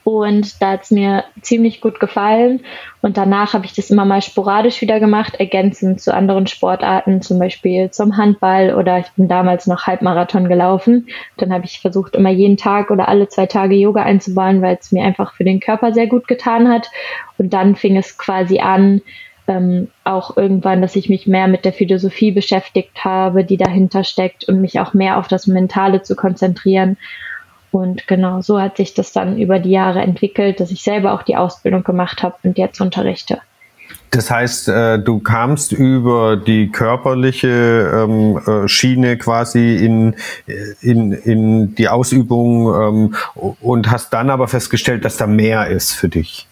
Und 0.02 0.62
da 0.62 0.72
hat 0.72 0.84
es 0.84 0.90
mir 0.90 1.24
ziemlich 1.42 1.80
gut 1.80 2.00
gefallen. 2.00 2.60
Und 3.02 3.16
danach 3.16 3.52
habe 3.52 3.66
ich 3.66 3.74
das 3.74 3.90
immer 3.90 4.04
mal 4.04 4.22
sporadisch 4.22 4.80
wieder 4.80 4.98
gemacht, 4.98 5.34
ergänzend 5.38 6.00
zu 6.00 6.14
anderen 6.14 6.46
Sportarten, 6.46 7.20
zum 7.20 7.38
Beispiel 7.38 7.90
zum 7.90 8.16
Handball 8.16 8.74
oder 8.74 8.98
ich 8.98 9.10
bin 9.16 9.28
damals 9.28 9.66
noch 9.66 9.86
Halbmarathon 9.86 10.48
gelaufen. 10.48 11.08
Dann 11.36 11.52
habe 11.52 11.66
ich 11.66 11.80
versucht, 11.80 12.16
immer 12.16 12.30
jeden 12.30 12.56
Tag 12.56 12.90
oder 12.90 13.08
alle 13.08 13.28
zwei 13.28 13.46
Tage 13.46 13.74
Yoga 13.74 14.02
einzubauen, 14.02 14.62
weil 14.62 14.78
es 14.80 14.90
mir 14.90 15.04
einfach 15.04 15.34
für 15.34 15.44
den 15.44 15.60
Körper 15.60 15.92
sehr 15.92 16.06
gut 16.06 16.28
getan 16.28 16.68
hat. 16.68 16.90
Und 17.38 17.52
dann 17.52 17.76
fing 17.76 17.96
es 17.96 18.16
quasi 18.16 18.60
an, 18.60 19.02
ähm, 19.50 19.88
auch 20.04 20.36
irgendwann, 20.36 20.80
dass 20.80 20.96
ich 20.96 21.08
mich 21.08 21.26
mehr 21.26 21.48
mit 21.48 21.64
der 21.64 21.72
Philosophie 21.72 22.30
beschäftigt 22.30 23.04
habe, 23.04 23.44
die 23.44 23.56
dahinter 23.56 24.04
steckt 24.04 24.48
und 24.48 24.60
mich 24.60 24.78
auch 24.80 24.94
mehr 24.94 25.18
auf 25.18 25.28
das 25.28 25.46
Mentale 25.46 26.02
zu 26.02 26.14
konzentrieren. 26.14 26.96
Und 27.72 28.06
genau 28.06 28.40
so 28.40 28.61
hat 28.61 28.76
sich 28.76 28.94
das 28.94 29.12
dann 29.12 29.38
über 29.38 29.59
die 29.59 29.70
Jahre 29.70 30.00
entwickelt, 30.00 30.61
dass 30.61 30.70
ich 30.70 30.83
selber 30.83 31.12
auch 31.12 31.22
die 31.22 31.37
Ausbildung 31.37 31.85
gemacht 31.85 32.22
habe 32.22 32.37
und 32.42 32.59
jetzt 32.59 32.80
unterrichte. 32.80 33.40
Das 34.11 34.28
heißt, 34.30 34.68
äh, 34.68 34.98
du 34.98 35.20
kamst 35.20 35.70
über 35.70 36.37
die 36.37 36.68
körperliche 36.68 37.90
ähm, 37.94 38.40
äh, 38.44 38.66
Schiene 38.66 39.16
quasi 39.16 39.76
in, 39.76 40.16
in, 40.80 41.12
in 41.12 41.74
die 41.76 41.88
Ausübung 41.88 42.74
ähm, 42.74 43.14
und 43.61 43.90
hast 43.90 44.12
dann 44.12 44.30
aber 44.30 44.48
festgestellt, 44.48 45.04
dass 45.04 45.16
da 45.16 45.28
mehr 45.28 45.68
ist 45.68 45.92
für 45.92 46.09
dich. 46.09 46.49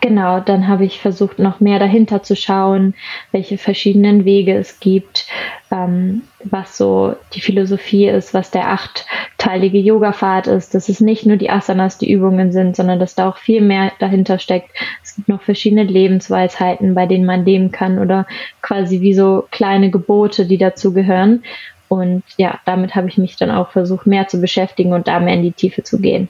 Genau, 0.00 0.40
dann 0.40 0.68
habe 0.68 0.84
ich 0.84 1.00
versucht, 1.00 1.38
noch 1.38 1.60
mehr 1.60 1.78
dahinter 1.78 2.22
zu 2.22 2.36
schauen, 2.36 2.94
welche 3.32 3.58
verschiedenen 3.58 4.24
Wege 4.24 4.54
es 4.54 4.80
gibt, 4.80 5.26
ähm, 5.70 6.22
was 6.44 6.76
so 6.76 7.14
die 7.34 7.40
Philosophie 7.40 8.06
ist, 8.06 8.34
was 8.34 8.50
der 8.50 8.68
achtteilige 8.68 9.78
Yoga-Pfad 9.78 10.46
ist, 10.48 10.74
dass 10.74 10.88
es 10.88 11.00
nicht 11.00 11.26
nur 11.26 11.36
die 11.36 11.50
Asanas, 11.50 11.98
die 11.98 12.10
Übungen 12.12 12.52
sind, 12.52 12.76
sondern 12.76 12.98
dass 12.98 13.14
da 13.14 13.28
auch 13.28 13.36
viel 13.36 13.60
mehr 13.60 13.92
dahinter 13.98 14.38
steckt. 14.38 14.70
Es 15.02 15.14
gibt 15.14 15.28
noch 15.28 15.42
verschiedene 15.42 15.84
Lebensweisheiten, 15.84 16.94
bei 16.94 17.06
denen 17.06 17.24
man 17.24 17.44
leben 17.44 17.72
kann 17.72 17.98
oder 17.98 18.26
quasi 18.62 19.00
wie 19.00 19.14
so 19.14 19.46
kleine 19.50 19.90
Gebote, 19.90 20.46
die 20.46 20.58
dazu 20.58 20.92
gehören. 20.92 21.42
Und 21.88 22.22
ja, 22.36 22.60
damit 22.66 22.94
habe 22.94 23.08
ich 23.08 23.18
mich 23.18 23.36
dann 23.36 23.50
auch 23.50 23.70
versucht, 23.70 24.06
mehr 24.06 24.28
zu 24.28 24.40
beschäftigen 24.40 24.92
und 24.92 25.08
da 25.08 25.18
mehr 25.18 25.34
in 25.34 25.42
die 25.42 25.52
Tiefe 25.52 25.82
zu 25.82 26.00
gehen. 26.00 26.28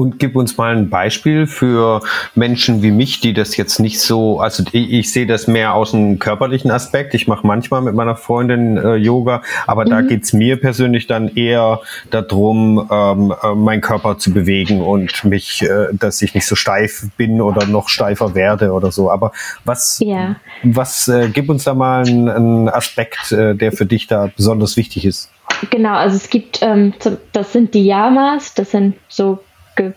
Und 0.00 0.18
gib 0.18 0.34
uns 0.34 0.56
mal 0.56 0.74
ein 0.74 0.88
Beispiel 0.88 1.46
für 1.46 2.00
Menschen 2.34 2.82
wie 2.82 2.90
mich, 2.90 3.20
die 3.20 3.34
das 3.34 3.58
jetzt 3.58 3.80
nicht 3.80 4.00
so, 4.00 4.40
also 4.40 4.64
ich, 4.72 4.90
ich 4.90 5.12
sehe 5.12 5.26
das 5.26 5.46
mehr 5.46 5.74
aus 5.74 5.92
einem 5.92 6.18
körperlichen 6.18 6.70
Aspekt. 6.70 7.12
Ich 7.12 7.28
mache 7.28 7.46
manchmal 7.46 7.82
mit 7.82 7.94
meiner 7.94 8.16
Freundin 8.16 8.78
äh, 8.78 8.94
Yoga, 8.94 9.42
aber 9.66 9.84
mhm. 9.84 9.90
da 9.90 10.00
geht's 10.00 10.32
mir 10.32 10.58
persönlich 10.58 11.06
dann 11.06 11.28
eher 11.28 11.80
darum, 12.08 12.88
ähm, 12.90 13.34
äh, 13.42 13.54
meinen 13.54 13.82
Körper 13.82 14.16
zu 14.16 14.32
bewegen 14.32 14.80
und 14.80 15.22
mich, 15.24 15.60
äh, 15.60 15.88
dass 15.92 16.22
ich 16.22 16.34
nicht 16.34 16.46
so 16.46 16.56
steif 16.56 17.04
bin 17.18 17.42
oder 17.42 17.66
noch 17.66 17.90
steifer 17.90 18.34
werde 18.34 18.72
oder 18.72 18.92
so. 18.92 19.10
Aber 19.10 19.32
was, 19.66 20.00
ja. 20.02 20.36
was 20.62 21.08
äh, 21.08 21.28
gib 21.28 21.50
uns 21.50 21.64
da 21.64 21.74
mal 21.74 22.08
einen, 22.08 22.70
Aspekt, 22.70 23.32
äh, 23.32 23.54
der 23.54 23.70
für 23.72 23.84
dich 23.84 24.06
da 24.06 24.30
besonders 24.34 24.78
wichtig 24.78 25.04
ist. 25.04 25.30
Genau, 25.68 25.92
also 25.92 26.16
es 26.16 26.30
gibt, 26.30 26.60
ähm, 26.62 26.94
das 27.32 27.52
sind 27.52 27.74
die 27.74 27.84
Yamas, 27.84 28.54
das 28.54 28.70
sind 28.70 28.96
so 29.06 29.40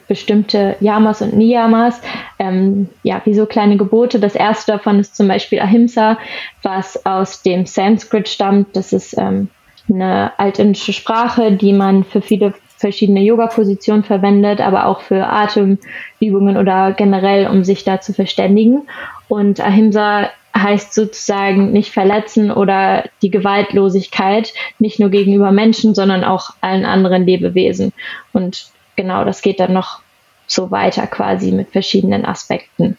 bestimmte 0.07 0.75
Yamas 0.79 1.21
und 1.21 1.35
Niyamas, 1.35 2.01
ähm, 2.39 2.89
ja, 3.03 3.21
wie 3.25 3.33
so 3.33 3.45
kleine 3.45 3.77
Gebote. 3.77 4.19
Das 4.19 4.35
erste 4.35 4.73
davon 4.73 4.99
ist 4.99 5.15
zum 5.15 5.27
Beispiel 5.27 5.59
Ahimsa, 5.59 6.17
was 6.61 7.05
aus 7.05 7.41
dem 7.41 7.65
Sanskrit 7.65 8.27
stammt. 8.29 8.75
Das 8.75 8.93
ist 8.93 9.17
ähm, 9.17 9.49
eine 9.89 10.31
altindische 10.37 10.93
Sprache, 10.93 11.51
die 11.51 11.73
man 11.73 12.03
für 12.03 12.21
viele 12.21 12.53
verschiedene 12.77 13.21
Yoga-Positionen 13.21 14.03
verwendet, 14.03 14.59
aber 14.59 14.87
auch 14.87 15.01
für 15.01 15.25
Atemübungen 15.25 16.57
oder 16.57 16.91
generell, 16.91 17.47
um 17.47 17.63
sich 17.63 17.83
da 17.83 18.01
zu 18.01 18.13
verständigen. 18.13 18.87
Und 19.29 19.61
Ahimsa 19.61 20.29
heißt 20.55 20.93
sozusagen 20.93 21.71
nicht 21.71 21.91
verletzen 21.91 22.51
oder 22.51 23.05
die 23.21 23.31
Gewaltlosigkeit, 23.31 24.53
nicht 24.79 24.99
nur 24.99 25.09
gegenüber 25.09 25.51
Menschen, 25.51 25.95
sondern 25.95 26.23
auch 26.23 26.51
allen 26.61 26.85
anderen 26.85 27.25
Lebewesen. 27.25 27.91
Und 28.33 28.67
genau, 28.95 29.25
das 29.25 29.41
geht 29.41 29.59
dann 29.59 29.73
noch 29.73 30.01
so 30.47 30.71
weiter 30.71 31.07
quasi 31.07 31.51
mit 31.51 31.71
verschiedenen 31.71 32.25
Aspekten. 32.25 32.97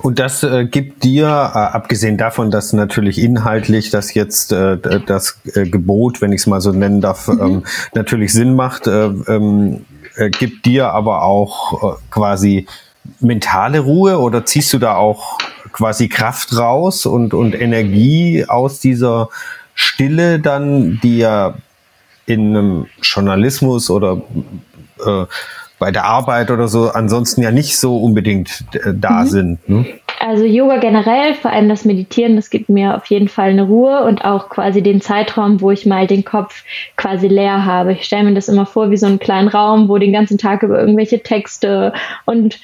Und 0.00 0.18
das 0.18 0.42
äh, 0.42 0.66
gibt 0.66 1.02
dir, 1.02 1.26
äh, 1.26 1.58
abgesehen 1.58 2.18
davon, 2.18 2.50
dass 2.50 2.72
natürlich 2.72 3.18
inhaltlich 3.18 3.90
das 3.90 4.12
jetzt 4.14 4.52
äh, 4.52 4.76
das 5.06 5.40
äh, 5.54 5.66
Gebot, 5.66 6.20
wenn 6.20 6.32
ich 6.32 6.42
es 6.42 6.46
mal 6.46 6.60
so 6.60 6.72
nennen 6.72 7.00
darf, 7.00 7.28
mhm. 7.28 7.40
ähm, 7.40 7.62
natürlich 7.94 8.32
Sinn 8.32 8.54
macht, 8.54 8.86
äh, 8.86 9.06
ähm, 9.06 9.86
äh, 10.16 10.30
gibt 10.30 10.66
dir 10.66 10.90
aber 10.92 11.22
auch 11.22 11.98
quasi 12.10 12.66
mentale 13.20 13.80
Ruhe 13.80 14.18
oder 14.18 14.44
ziehst 14.44 14.72
du 14.74 14.78
da 14.78 14.94
auch 14.94 15.38
quasi 15.72 16.08
Kraft 16.08 16.56
raus 16.56 17.06
und, 17.06 17.32
und 17.32 17.58
Energie 17.58 18.44
aus 18.46 18.80
dieser 18.80 19.30
Stille 19.74 20.38
dann, 20.38 21.00
die 21.02 21.18
ja 21.18 21.54
in 22.26 22.54
einem 22.54 22.86
Journalismus 23.00 23.88
oder 23.88 24.20
äh, 25.04 25.26
bei 25.78 25.90
der 25.90 26.04
Arbeit 26.04 26.50
oder 26.50 26.68
so 26.68 26.90
ansonsten 26.90 27.42
ja 27.42 27.50
nicht 27.50 27.78
so 27.78 27.98
unbedingt 27.98 28.64
äh, 28.72 28.92
da 28.94 29.22
mhm. 29.22 29.26
sind. 29.26 29.68
Ne? 29.68 29.86
Also 30.20 30.44
Yoga 30.44 30.78
generell, 30.78 31.34
vor 31.34 31.52
allem 31.52 31.68
das 31.68 31.84
Meditieren, 31.84 32.34
das 32.34 32.50
gibt 32.50 32.68
mir 32.68 32.96
auf 32.96 33.06
jeden 33.06 33.28
Fall 33.28 33.50
eine 33.50 33.62
Ruhe 33.62 34.02
und 34.02 34.24
auch 34.24 34.48
quasi 34.48 34.82
den 34.82 35.00
Zeitraum, 35.00 35.60
wo 35.60 35.70
ich 35.70 35.86
mal 35.86 36.08
den 36.08 36.24
Kopf 36.24 36.64
quasi 36.96 37.28
leer 37.28 37.64
habe. 37.64 37.92
Ich 37.92 38.04
stelle 38.04 38.24
mir 38.24 38.34
das 38.34 38.48
immer 38.48 38.66
vor 38.66 38.90
wie 38.90 38.96
so 38.96 39.06
einen 39.06 39.20
kleinen 39.20 39.48
Raum, 39.48 39.88
wo 39.88 39.96
den 39.98 40.12
ganzen 40.12 40.36
Tag 40.36 40.64
über 40.64 40.80
irgendwelche 40.80 41.22
Texte 41.22 41.92
und 42.24 42.58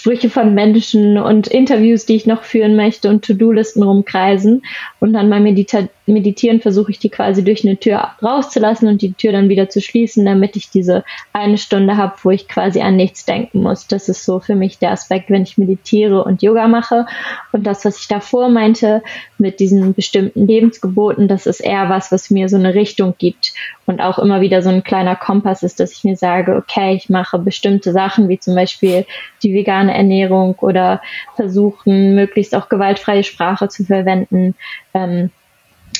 Sprüche 0.00 0.30
von 0.30 0.54
Menschen 0.54 1.18
und 1.18 1.46
Interviews, 1.46 2.06
die 2.06 2.16
ich 2.16 2.24
noch 2.24 2.44
führen 2.44 2.74
möchte 2.74 3.10
und 3.10 3.22
To-Do-Listen 3.22 3.82
rumkreisen. 3.82 4.62
Und 4.98 5.12
dann 5.12 5.28
beim 5.28 5.42
Medita 5.42 5.88
Meditieren 6.06 6.60
versuche 6.60 6.90
ich 6.90 6.98
die 6.98 7.08
quasi 7.08 7.44
durch 7.44 7.64
eine 7.64 7.76
Tür 7.76 8.08
rauszulassen 8.22 8.88
und 8.88 9.02
die 9.02 9.12
Tür 9.12 9.32
dann 9.32 9.48
wieder 9.48 9.68
zu 9.68 9.80
schließen, 9.80 10.24
damit 10.24 10.56
ich 10.56 10.70
diese 10.70 11.04
eine 11.32 11.58
Stunde 11.58 11.96
habe, 11.96 12.14
wo 12.22 12.30
ich 12.30 12.48
quasi 12.48 12.80
an 12.80 12.96
nichts 12.96 13.24
denken 13.24 13.62
muss. 13.62 13.86
Das 13.86 14.08
ist 14.08 14.24
so 14.24 14.40
für 14.40 14.54
mich 14.54 14.78
der 14.78 14.90
Aspekt, 14.90 15.30
wenn 15.30 15.42
ich 15.42 15.58
meditiere 15.58 16.24
und 16.24 16.42
Yoga 16.42 16.68
mache. 16.68 17.06
Und 17.52 17.66
das, 17.66 17.84
was 17.84 18.00
ich 18.00 18.08
davor 18.08 18.48
meinte, 18.48 19.02
mit 19.38 19.60
diesen 19.60 19.94
bestimmten 19.94 20.46
Lebensgeboten, 20.46 21.28
das 21.28 21.46
ist 21.46 21.60
eher 21.60 21.88
was, 21.88 22.10
was 22.10 22.30
mir 22.30 22.48
so 22.48 22.56
eine 22.56 22.74
Richtung 22.74 23.14
gibt 23.18 23.52
und 23.86 24.00
auch 24.00 24.18
immer 24.18 24.40
wieder 24.40 24.62
so 24.62 24.68
ein 24.68 24.84
kleiner 24.84 25.16
Kompass 25.16 25.62
ist, 25.62 25.80
dass 25.80 25.92
ich 25.92 26.04
mir 26.04 26.16
sage, 26.16 26.56
okay, 26.56 26.94
ich 26.94 27.08
mache 27.08 27.38
bestimmte 27.38 27.92
Sachen, 27.92 28.28
wie 28.28 28.38
zum 28.38 28.54
Beispiel 28.54 29.04
die 29.42 29.54
vegane 29.54 29.89
Ernährung 29.94 30.54
oder 30.60 31.00
versuchen, 31.36 32.14
möglichst 32.14 32.54
auch 32.54 32.68
gewaltfreie 32.68 33.24
Sprache 33.24 33.68
zu 33.68 33.84
verwenden. 33.84 34.54
Ähm, 34.94 35.30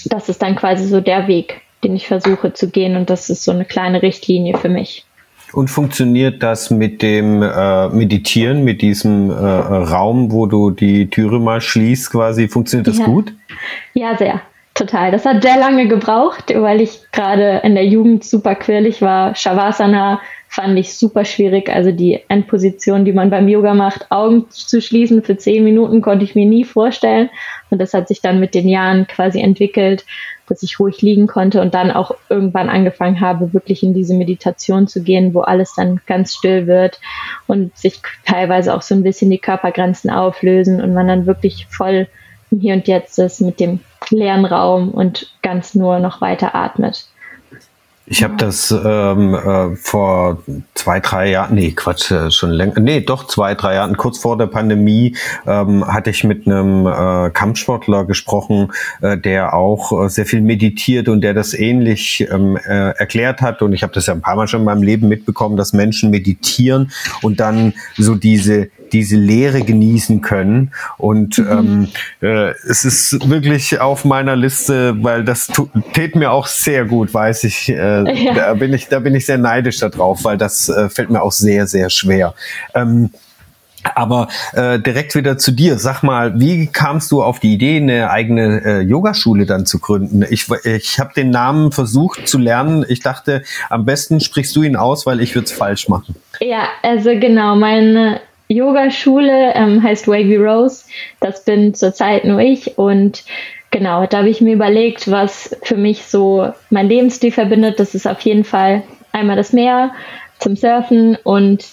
das 0.04 0.28
ist 0.28 0.42
dann 0.42 0.56
quasi 0.56 0.86
so 0.86 1.00
der 1.00 1.28
Weg, 1.28 1.60
den 1.84 1.96
ich 1.96 2.06
versuche 2.06 2.52
zu 2.52 2.70
gehen 2.70 2.96
und 2.96 3.10
das 3.10 3.30
ist 3.30 3.44
so 3.44 3.52
eine 3.52 3.64
kleine 3.64 4.02
Richtlinie 4.02 4.56
für 4.56 4.68
mich. 4.68 5.04
Und 5.52 5.68
funktioniert 5.68 6.42
das 6.42 6.70
mit 6.70 7.02
dem 7.02 7.42
äh, 7.42 7.88
Meditieren, 7.88 8.62
mit 8.62 8.82
diesem 8.82 9.30
äh, 9.30 9.34
Raum, 9.34 10.30
wo 10.30 10.46
du 10.46 10.70
die 10.70 11.10
Türe 11.10 11.40
mal 11.40 11.60
schließt, 11.60 12.12
quasi? 12.12 12.48
Funktioniert 12.48 12.86
das 12.86 12.98
ja. 12.98 13.06
gut? 13.06 13.32
Ja, 13.94 14.16
sehr. 14.16 14.40
Total. 14.74 15.10
Das 15.10 15.26
hat 15.26 15.42
sehr 15.42 15.58
lange 15.58 15.88
gebraucht, 15.88 16.54
weil 16.54 16.80
ich 16.80 17.00
gerade 17.12 17.60
in 17.64 17.74
der 17.74 17.84
Jugend 17.84 18.24
super 18.24 18.54
quirlig 18.54 19.02
war. 19.02 19.34
Shavasana 19.34 20.20
fand 20.52 20.76
ich 20.76 20.98
super 20.98 21.24
schwierig. 21.24 21.70
Also 21.70 21.92
die 21.92 22.24
Endposition, 22.26 23.04
die 23.04 23.12
man 23.12 23.30
beim 23.30 23.48
Yoga 23.48 23.72
macht, 23.72 24.10
Augen 24.10 24.50
zu 24.50 24.82
schließen 24.82 25.22
für 25.22 25.36
zehn 25.36 25.62
Minuten, 25.62 26.02
konnte 26.02 26.24
ich 26.24 26.34
mir 26.34 26.44
nie 26.44 26.64
vorstellen. 26.64 27.30
Und 27.70 27.80
das 27.80 27.94
hat 27.94 28.08
sich 28.08 28.20
dann 28.20 28.40
mit 28.40 28.56
den 28.56 28.68
Jahren 28.68 29.06
quasi 29.06 29.40
entwickelt, 29.40 30.04
dass 30.48 30.64
ich 30.64 30.80
ruhig 30.80 31.02
liegen 31.02 31.28
konnte 31.28 31.60
und 31.60 31.72
dann 31.72 31.92
auch 31.92 32.16
irgendwann 32.28 32.68
angefangen 32.68 33.20
habe, 33.20 33.54
wirklich 33.54 33.84
in 33.84 33.94
diese 33.94 34.14
Meditation 34.14 34.88
zu 34.88 35.04
gehen, 35.04 35.34
wo 35.34 35.42
alles 35.42 35.72
dann 35.76 36.00
ganz 36.06 36.34
still 36.34 36.66
wird 36.66 36.98
und 37.46 37.78
sich 37.78 38.00
teilweise 38.26 38.74
auch 38.74 38.82
so 38.82 38.96
ein 38.96 39.04
bisschen 39.04 39.30
die 39.30 39.38
Körpergrenzen 39.38 40.10
auflösen 40.10 40.82
und 40.82 40.94
man 40.94 41.06
dann 41.06 41.26
wirklich 41.26 41.68
voll 41.70 42.08
Hier 42.50 42.74
und 42.74 42.88
Jetzt 42.88 43.20
ist 43.20 43.40
mit 43.40 43.60
dem 43.60 43.78
leeren 44.10 44.44
Raum 44.44 44.90
und 44.90 45.32
ganz 45.42 45.76
nur 45.76 46.00
noch 46.00 46.20
weiter 46.20 46.56
atmet. 46.56 47.06
Ich 48.12 48.24
habe 48.24 48.34
das 48.36 48.72
ähm, 48.72 49.34
äh, 49.34 49.76
vor 49.76 50.42
zwei, 50.74 50.98
drei 50.98 51.30
Jahren, 51.30 51.54
nee, 51.54 51.70
Quatsch, 51.70 52.10
äh, 52.10 52.32
schon 52.32 52.50
länger, 52.50 52.80
nee, 52.80 53.00
doch 53.02 53.28
zwei, 53.28 53.54
drei 53.54 53.76
Jahren, 53.76 53.96
kurz 53.96 54.18
vor 54.18 54.36
der 54.36 54.48
Pandemie, 54.48 55.16
ähm, 55.46 55.86
hatte 55.86 56.10
ich 56.10 56.24
mit 56.24 56.44
einem 56.44 56.88
äh, 56.88 57.30
Kampfsportler 57.30 58.04
gesprochen, 58.06 58.72
äh, 59.00 59.16
der 59.16 59.54
auch 59.54 59.92
äh, 59.92 60.08
sehr 60.08 60.26
viel 60.26 60.40
meditiert 60.40 61.08
und 61.08 61.20
der 61.20 61.34
das 61.34 61.54
ähnlich 61.54 62.26
ähm, 62.32 62.56
äh, 62.56 62.90
erklärt 62.98 63.42
hat. 63.42 63.62
Und 63.62 63.74
ich 63.74 63.84
habe 63.84 63.92
das 63.92 64.06
ja 64.06 64.14
ein 64.14 64.22
paar 64.22 64.34
Mal 64.34 64.48
schon 64.48 64.62
in 64.62 64.66
meinem 64.66 64.82
Leben 64.82 65.06
mitbekommen, 65.06 65.56
dass 65.56 65.72
Menschen 65.72 66.10
meditieren 66.10 66.90
und 67.22 67.38
dann 67.38 67.74
so 67.96 68.16
diese 68.16 68.70
diese 68.92 69.16
Lehre 69.16 69.62
genießen 69.62 70.20
können. 70.20 70.72
Und 70.98 71.38
mhm. 71.38 71.48
ähm, 71.50 71.88
äh, 72.28 72.50
es 72.68 72.84
ist 72.84 73.28
wirklich 73.28 73.80
auf 73.80 74.04
meiner 74.04 74.36
Liste, 74.36 74.94
weil 75.02 75.24
das 75.24 75.50
tät 75.92 76.16
mir 76.16 76.30
auch 76.30 76.46
sehr 76.46 76.84
gut, 76.84 77.12
weiß 77.12 77.44
ich. 77.44 77.68
Äh, 77.68 78.24
ja. 78.24 78.34
Da 78.34 78.54
bin 78.54 78.72
ich, 78.72 78.88
da 78.88 78.98
bin 79.00 79.14
ich 79.14 79.26
sehr 79.26 79.38
neidisch 79.38 79.78
darauf, 79.78 80.24
weil 80.24 80.36
das 80.36 80.68
äh, 80.68 80.88
fällt 80.88 81.10
mir 81.10 81.22
auch 81.22 81.32
sehr, 81.32 81.66
sehr 81.66 81.90
schwer. 81.90 82.34
Ähm, 82.74 83.10
aber 83.94 84.28
äh, 84.52 84.78
direkt 84.78 85.14
wieder 85.14 85.38
zu 85.38 85.52
dir. 85.52 85.78
Sag 85.78 86.02
mal, 86.02 86.38
wie 86.38 86.66
kamst 86.66 87.10
du 87.10 87.22
auf 87.22 87.40
die 87.40 87.54
Idee, 87.54 87.78
eine 87.78 88.10
eigene 88.10 88.62
äh, 88.64 88.80
Yogaschule 88.80 89.46
dann 89.46 89.66
zu 89.66 89.78
gründen? 89.78 90.24
Ich, 90.28 90.48
ich 90.64 91.00
habe 91.00 91.14
den 91.14 91.30
Namen 91.30 91.72
versucht 91.72 92.28
zu 92.28 92.38
lernen. 92.38 92.84
Ich 92.88 93.00
dachte, 93.00 93.42
am 93.68 93.84
besten 93.84 94.20
sprichst 94.20 94.54
du 94.54 94.62
ihn 94.62 94.76
aus, 94.76 95.06
weil 95.06 95.20
ich 95.20 95.34
würde 95.34 95.46
es 95.46 95.52
falsch 95.52 95.88
machen. 95.88 96.14
Ja, 96.40 96.68
also 96.82 97.10
genau. 97.18 97.56
Meine 97.56 98.20
Yogaschule 98.50 99.54
ähm, 99.54 99.82
heißt 99.82 100.08
Wavy 100.08 100.36
Rose. 100.36 100.84
Das 101.20 101.44
bin 101.44 101.72
zurzeit 101.72 102.24
nur 102.24 102.40
ich 102.40 102.76
und 102.76 103.24
genau, 103.70 104.06
da 104.06 104.18
habe 104.18 104.28
ich 104.28 104.40
mir 104.40 104.54
überlegt, 104.54 105.10
was 105.10 105.56
für 105.62 105.76
mich 105.76 106.04
so 106.04 106.52
mein 106.68 106.88
Lebensstil 106.88 107.30
verbindet. 107.30 107.78
Das 107.78 107.94
ist 107.94 108.08
auf 108.08 108.20
jeden 108.22 108.44
Fall 108.44 108.82
einmal 109.12 109.36
das 109.36 109.52
Meer 109.52 109.92
zum 110.38 110.56
Surfen 110.56 111.16
und 111.22 111.64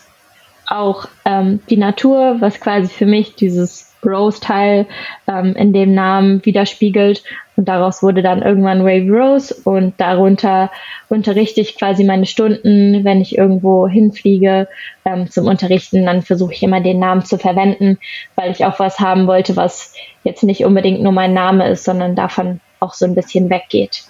auch 0.68 1.08
ähm, 1.26 1.62
die 1.70 1.78
Natur, 1.78 2.38
was 2.40 2.60
quasi 2.60 2.94
für 2.94 3.06
mich 3.06 3.36
dieses 3.36 3.96
Rose-Teil 4.06 4.86
ähm, 5.28 5.56
in 5.56 5.74
dem 5.74 5.94
Namen 5.94 6.46
widerspiegelt. 6.46 7.24
Und 7.58 7.68
daraus 7.68 8.04
wurde 8.04 8.22
dann 8.22 8.44
irgendwann 8.44 8.86
Wave 8.86 9.12
Rose 9.12 9.54
und 9.64 10.00
darunter 10.00 10.70
unterrichte 11.10 11.60
ich 11.60 11.76
quasi 11.76 12.04
meine 12.04 12.28
Stunden, 12.28 13.04
wenn 13.04 13.20
ich 13.20 13.36
irgendwo 13.36 13.88
hinfliege 13.88 14.68
ähm, 15.06 15.30
zum 15.30 15.48
Unterrichten. 15.48 16.06
Dann 16.06 16.22
versuche 16.22 16.54
ich 16.54 16.62
immer 16.62 16.82
den 16.82 17.00
Namen 17.00 17.26
zu 17.26 17.40
verwenden, 17.40 17.98
weil 18.36 18.52
ich 18.52 18.64
auch 18.64 18.80
was 18.80 19.00
haben 19.00 19.26
wollte, 19.26 19.56
was 19.56 19.94
jetzt 20.24 20.44
nicht 20.44 20.66
unbedingt 20.66 21.02
nur 21.02 21.12
mein 21.12 21.34
Name 21.34 21.68
ist, 21.70 21.84
sondern 21.84 22.16
davon 22.16 22.62
auch 22.80 22.94
so 22.94 23.06
ein 23.06 23.16
bisschen 23.16 23.50
weggeht. 23.50 24.04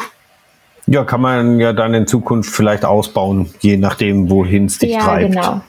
Ja, 0.86 1.06
kann 1.06 1.22
man 1.22 1.60
ja 1.60 1.72
dann 1.72 1.94
in 1.94 2.06
Zukunft 2.06 2.54
vielleicht 2.54 2.84
ausbauen, 2.84 3.50
je 3.62 3.78
nachdem, 3.78 4.30
wohin 4.30 4.66
es 4.66 4.78
dich 4.78 4.92
ja, 4.92 5.00
treibt. 5.00 5.32
Genau. 5.32 5.62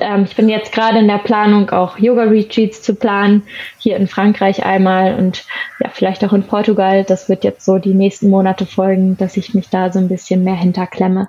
Ähm, 0.00 0.24
ich 0.24 0.36
bin 0.36 0.48
jetzt 0.48 0.72
gerade 0.72 0.98
in 0.98 1.08
der 1.08 1.18
Planung, 1.18 1.70
auch 1.70 1.98
Yoga-Retreats 1.98 2.82
zu 2.82 2.94
planen, 2.94 3.42
hier 3.78 3.96
in 3.96 4.08
Frankreich 4.08 4.64
einmal 4.64 5.14
und 5.14 5.44
ja, 5.80 5.90
vielleicht 5.92 6.24
auch 6.24 6.32
in 6.32 6.42
Portugal. 6.42 7.04
Das 7.04 7.28
wird 7.28 7.44
jetzt 7.44 7.64
so 7.64 7.78
die 7.78 7.94
nächsten 7.94 8.30
Monate 8.30 8.66
folgen, 8.66 9.16
dass 9.16 9.36
ich 9.36 9.54
mich 9.54 9.68
da 9.68 9.92
so 9.92 9.98
ein 9.98 10.08
bisschen 10.08 10.44
mehr 10.44 10.56
hinterklemme. 10.56 11.28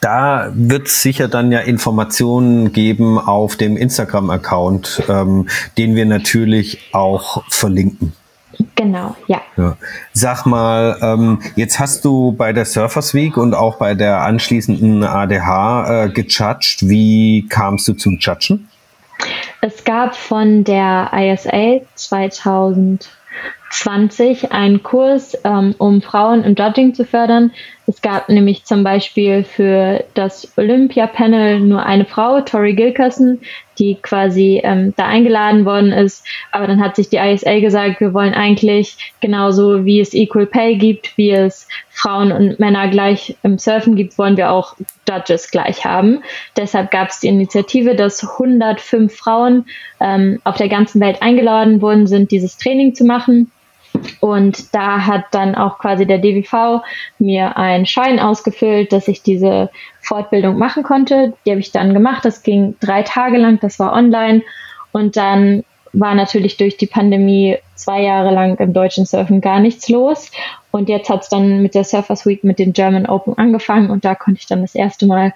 Da 0.00 0.52
wird 0.54 0.86
es 0.86 1.02
sicher 1.02 1.26
dann 1.26 1.50
ja 1.50 1.58
Informationen 1.58 2.72
geben 2.72 3.18
auf 3.18 3.56
dem 3.56 3.76
Instagram-Account, 3.76 5.02
ähm, 5.08 5.48
den 5.76 5.96
wir 5.96 6.06
natürlich 6.06 6.78
auch 6.92 7.42
verlinken. 7.48 8.12
Genau, 8.74 9.16
ja. 9.26 9.40
ja. 9.56 9.76
Sag 10.12 10.46
mal, 10.46 10.98
ähm, 11.00 11.40
jetzt 11.56 11.78
hast 11.78 12.04
du 12.04 12.32
bei 12.32 12.52
der 12.52 12.64
Surfers 12.64 13.14
Week 13.14 13.36
und 13.36 13.54
auch 13.54 13.76
bei 13.76 13.94
der 13.94 14.20
anschließenden 14.22 15.04
ADH 15.04 16.04
äh, 16.04 16.08
gejudged. 16.10 16.88
Wie 16.88 17.46
kamst 17.48 17.86
du 17.88 17.94
zum 17.94 18.18
Judgen? 18.18 18.68
Es 19.60 19.84
gab 19.84 20.14
von 20.14 20.64
der 20.64 21.10
ISA 21.12 21.80
2000 21.94 23.08
20 23.70 24.52
einen 24.52 24.82
Kurs, 24.82 25.36
ähm, 25.44 25.74
um 25.78 26.00
Frauen 26.00 26.44
im 26.44 26.54
Judging 26.54 26.94
zu 26.94 27.04
fördern. 27.04 27.52
Es 27.86 28.02
gab 28.02 28.28
nämlich 28.28 28.64
zum 28.64 28.84
Beispiel 28.84 29.44
für 29.44 30.04
das 30.14 30.52
Olympia-Panel 30.58 31.60
nur 31.60 31.84
eine 31.84 32.04
Frau, 32.04 32.40
Tori 32.42 32.74
Gilkerson, 32.74 33.40
die 33.78 33.94
quasi 33.94 34.60
ähm, 34.62 34.92
da 34.96 35.06
eingeladen 35.06 35.64
worden 35.64 35.92
ist. 35.92 36.26
Aber 36.52 36.66
dann 36.66 36.82
hat 36.82 36.96
sich 36.96 37.08
die 37.08 37.16
ISA 37.16 37.60
gesagt, 37.60 38.00
wir 38.00 38.12
wollen 38.12 38.34
eigentlich 38.34 39.14
genauso 39.20 39.84
wie 39.84 40.00
es 40.00 40.12
Equal 40.12 40.46
Pay 40.46 40.76
gibt, 40.76 41.16
wie 41.16 41.30
es 41.30 41.66
Frauen 41.88 42.30
und 42.30 42.60
Männer 42.60 42.88
gleich 42.88 43.36
im 43.42 43.58
Surfen 43.58 43.96
gibt, 43.96 44.18
wollen 44.18 44.36
wir 44.36 44.50
auch 44.50 44.76
Judges 45.08 45.50
gleich 45.50 45.84
haben. 45.84 46.22
Deshalb 46.56 46.90
gab 46.90 47.08
es 47.08 47.20
die 47.20 47.28
Initiative, 47.28 47.94
dass 47.94 48.22
105 48.22 49.14
Frauen 49.14 49.66
ähm, 50.00 50.40
auf 50.44 50.56
der 50.56 50.68
ganzen 50.68 51.00
Welt 51.00 51.22
eingeladen 51.22 51.80
worden 51.80 52.06
sind, 52.06 52.30
dieses 52.30 52.58
Training 52.58 52.94
zu 52.94 53.04
machen. 53.04 53.50
Und 54.20 54.74
da 54.74 55.06
hat 55.06 55.24
dann 55.32 55.54
auch 55.54 55.78
quasi 55.78 56.06
der 56.06 56.18
DWV 56.18 56.82
mir 57.18 57.56
einen 57.56 57.86
Schein 57.86 58.18
ausgefüllt, 58.18 58.92
dass 58.92 59.08
ich 59.08 59.22
diese 59.22 59.70
Fortbildung 60.00 60.58
machen 60.58 60.82
konnte. 60.82 61.34
Die 61.44 61.50
habe 61.50 61.60
ich 61.60 61.72
dann 61.72 61.94
gemacht. 61.94 62.24
Das 62.24 62.42
ging 62.42 62.76
drei 62.80 63.02
Tage 63.02 63.38
lang, 63.38 63.60
das 63.60 63.78
war 63.78 63.92
online. 63.92 64.42
Und 64.92 65.16
dann 65.16 65.64
war 65.92 66.14
natürlich 66.14 66.56
durch 66.56 66.76
die 66.76 66.86
Pandemie 66.86 67.56
zwei 67.74 68.02
Jahre 68.02 68.32
lang 68.32 68.56
im 68.58 68.72
deutschen 68.72 69.06
Surfen 69.06 69.40
gar 69.40 69.60
nichts 69.60 69.88
los. 69.88 70.30
Und 70.70 70.88
jetzt 70.88 71.08
hat 71.08 71.22
es 71.22 71.28
dann 71.28 71.62
mit 71.62 71.74
der 71.74 71.84
Surfers 71.84 72.26
Week 72.26 72.44
mit 72.44 72.58
den 72.58 72.72
German 72.72 73.06
Open 73.06 73.36
angefangen 73.38 73.90
und 73.90 74.04
da 74.04 74.14
konnte 74.14 74.40
ich 74.40 74.46
dann 74.46 74.60
das 74.60 74.74
erste 74.74 75.06
Mal 75.06 75.32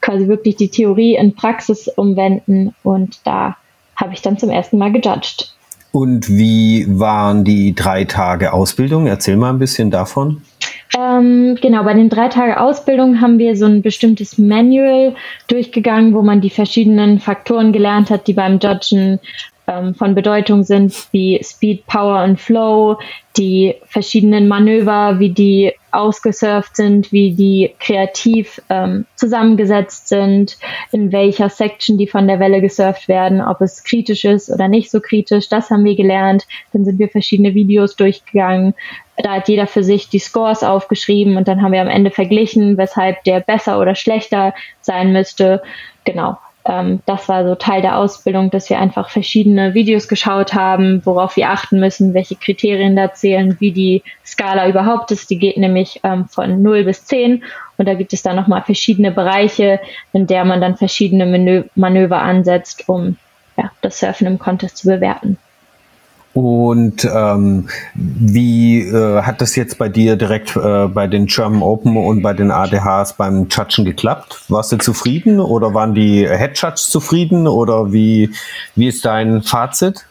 quasi 0.00 0.26
wirklich 0.26 0.56
die 0.56 0.70
Theorie 0.70 1.14
in 1.14 1.34
Praxis 1.34 1.88
umwenden 1.88 2.74
und 2.82 3.20
da 3.24 3.56
habe 3.96 4.14
ich 4.14 4.22
dann 4.22 4.38
zum 4.38 4.50
ersten 4.50 4.78
Mal 4.78 4.90
gejudged. 4.90 5.51
Und 5.92 6.28
wie 6.30 6.86
waren 6.88 7.44
die 7.44 7.74
drei 7.74 8.04
Tage 8.04 8.52
Ausbildung? 8.52 9.06
Erzähl 9.06 9.36
mal 9.36 9.50
ein 9.50 9.58
bisschen 9.58 9.90
davon. 9.90 10.40
Ähm, 10.98 11.56
genau, 11.60 11.84
bei 11.84 11.94
den 11.94 12.08
drei 12.08 12.28
Tage 12.28 12.60
Ausbildung 12.60 13.20
haben 13.20 13.38
wir 13.38 13.56
so 13.56 13.66
ein 13.66 13.82
bestimmtes 13.82 14.38
Manual 14.38 15.14
durchgegangen, 15.48 16.14
wo 16.14 16.22
man 16.22 16.40
die 16.40 16.50
verschiedenen 16.50 17.18
Faktoren 17.18 17.72
gelernt 17.72 18.10
hat, 18.10 18.26
die 18.26 18.34
beim 18.34 18.58
Judgen 18.58 19.20
ähm, 19.66 19.94
von 19.94 20.14
Bedeutung 20.14 20.64
sind, 20.64 20.94
wie 21.12 21.40
Speed, 21.42 21.86
Power 21.86 22.24
und 22.24 22.40
Flow, 22.40 22.98
die 23.36 23.74
verschiedenen 23.86 24.48
Manöver, 24.48 25.18
wie 25.18 25.30
die 25.30 25.72
ausgesurft 25.92 26.76
sind, 26.76 27.12
wie 27.12 27.32
die 27.32 27.74
kreativ 27.78 28.60
ähm, 28.70 29.06
zusammengesetzt 29.14 30.08
sind, 30.08 30.58
in 30.90 31.12
welcher 31.12 31.48
Section 31.48 31.98
die 31.98 32.06
von 32.06 32.26
der 32.26 32.40
Welle 32.40 32.60
gesurft 32.60 33.08
werden, 33.08 33.40
ob 33.40 33.60
es 33.60 33.84
kritisch 33.84 34.24
ist 34.24 34.50
oder 34.50 34.68
nicht 34.68 34.90
so 34.90 35.00
kritisch, 35.00 35.48
das 35.48 35.70
haben 35.70 35.84
wir 35.84 35.94
gelernt. 35.94 36.46
Dann 36.72 36.84
sind 36.84 36.98
wir 36.98 37.08
verschiedene 37.08 37.54
Videos 37.54 37.94
durchgegangen. 37.96 38.74
Da 39.18 39.34
hat 39.34 39.48
jeder 39.48 39.66
für 39.66 39.84
sich 39.84 40.08
die 40.08 40.18
Scores 40.18 40.62
aufgeschrieben 40.62 41.36
und 41.36 41.46
dann 41.46 41.62
haben 41.62 41.72
wir 41.72 41.82
am 41.82 41.88
Ende 41.88 42.10
verglichen, 42.10 42.78
weshalb 42.78 43.22
der 43.24 43.40
besser 43.40 43.78
oder 43.78 43.94
schlechter 43.94 44.54
sein 44.80 45.12
müsste. 45.12 45.62
Genau 46.04 46.38
ähm, 46.64 47.00
das 47.06 47.28
war 47.28 47.44
so 47.44 47.54
Teil 47.54 47.82
der 47.82 47.98
Ausbildung, 47.98 48.50
dass 48.50 48.70
wir 48.70 48.78
einfach 48.78 49.10
verschiedene 49.10 49.74
Videos 49.74 50.06
geschaut 50.06 50.54
haben, 50.54 51.04
worauf 51.04 51.36
wir 51.36 51.50
achten 51.50 51.80
müssen, 51.80 52.14
welche 52.14 52.36
Kriterien 52.36 52.94
da 52.94 53.12
zählen, 53.12 53.56
wie 53.60 53.72
die 53.72 54.02
Skala 54.24 54.68
überhaupt 54.68 55.10
ist. 55.10 55.30
Die 55.30 55.38
geht 55.38 55.56
nämlich 55.56 56.00
ähm, 56.04 56.26
von 56.28 56.62
0 56.62 56.84
bis 56.84 57.04
10 57.06 57.42
und 57.78 57.88
da 57.88 57.94
gibt 57.94 58.12
es 58.12 58.22
dann 58.22 58.36
nochmal 58.36 58.62
verschiedene 58.62 59.10
Bereiche, 59.10 59.80
in 60.12 60.26
der 60.26 60.44
man 60.44 60.60
dann 60.60 60.76
verschiedene 60.76 61.26
Manö 61.26 61.64
Manöver 61.74 62.22
ansetzt, 62.22 62.88
um 62.88 63.16
ja, 63.56 63.70
das 63.80 63.98
Surfen 63.98 64.26
im 64.26 64.38
Contest 64.38 64.78
zu 64.78 64.88
bewerten. 64.88 65.38
Und 66.34 67.06
ähm, 67.12 67.68
wie 67.94 68.80
äh, 68.80 69.22
hat 69.22 69.42
das 69.42 69.54
jetzt 69.54 69.76
bei 69.76 69.90
dir 69.90 70.16
direkt 70.16 70.56
äh, 70.56 70.86
bei 70.88 71.06
den 71.06 71.26
German 71.26 71.62
Open 71.62 71.96
und 71.96 72.22
bei 72.22 72.32
den 72.32 72.50
ADHs 72.50 73.14
beim 73.14 73.48
Judgen 73.50 73.84
geklappt? 73.84 74.40
Warst 74.48 74.72
du 74.72 74.78
zufrieden 74.78 75.40
oder 75.40 75.74
waren 75.74 75.94
die 75.94 76.26
Head 76.26 76.56
zufrieden 76.76 77.46
oder 77.46 77.92
wie, 77.92 78.30
wie 78.76 78.88
ist 78.88 79.04
dein 79.04 79.42
Fazit? 79.42 80.06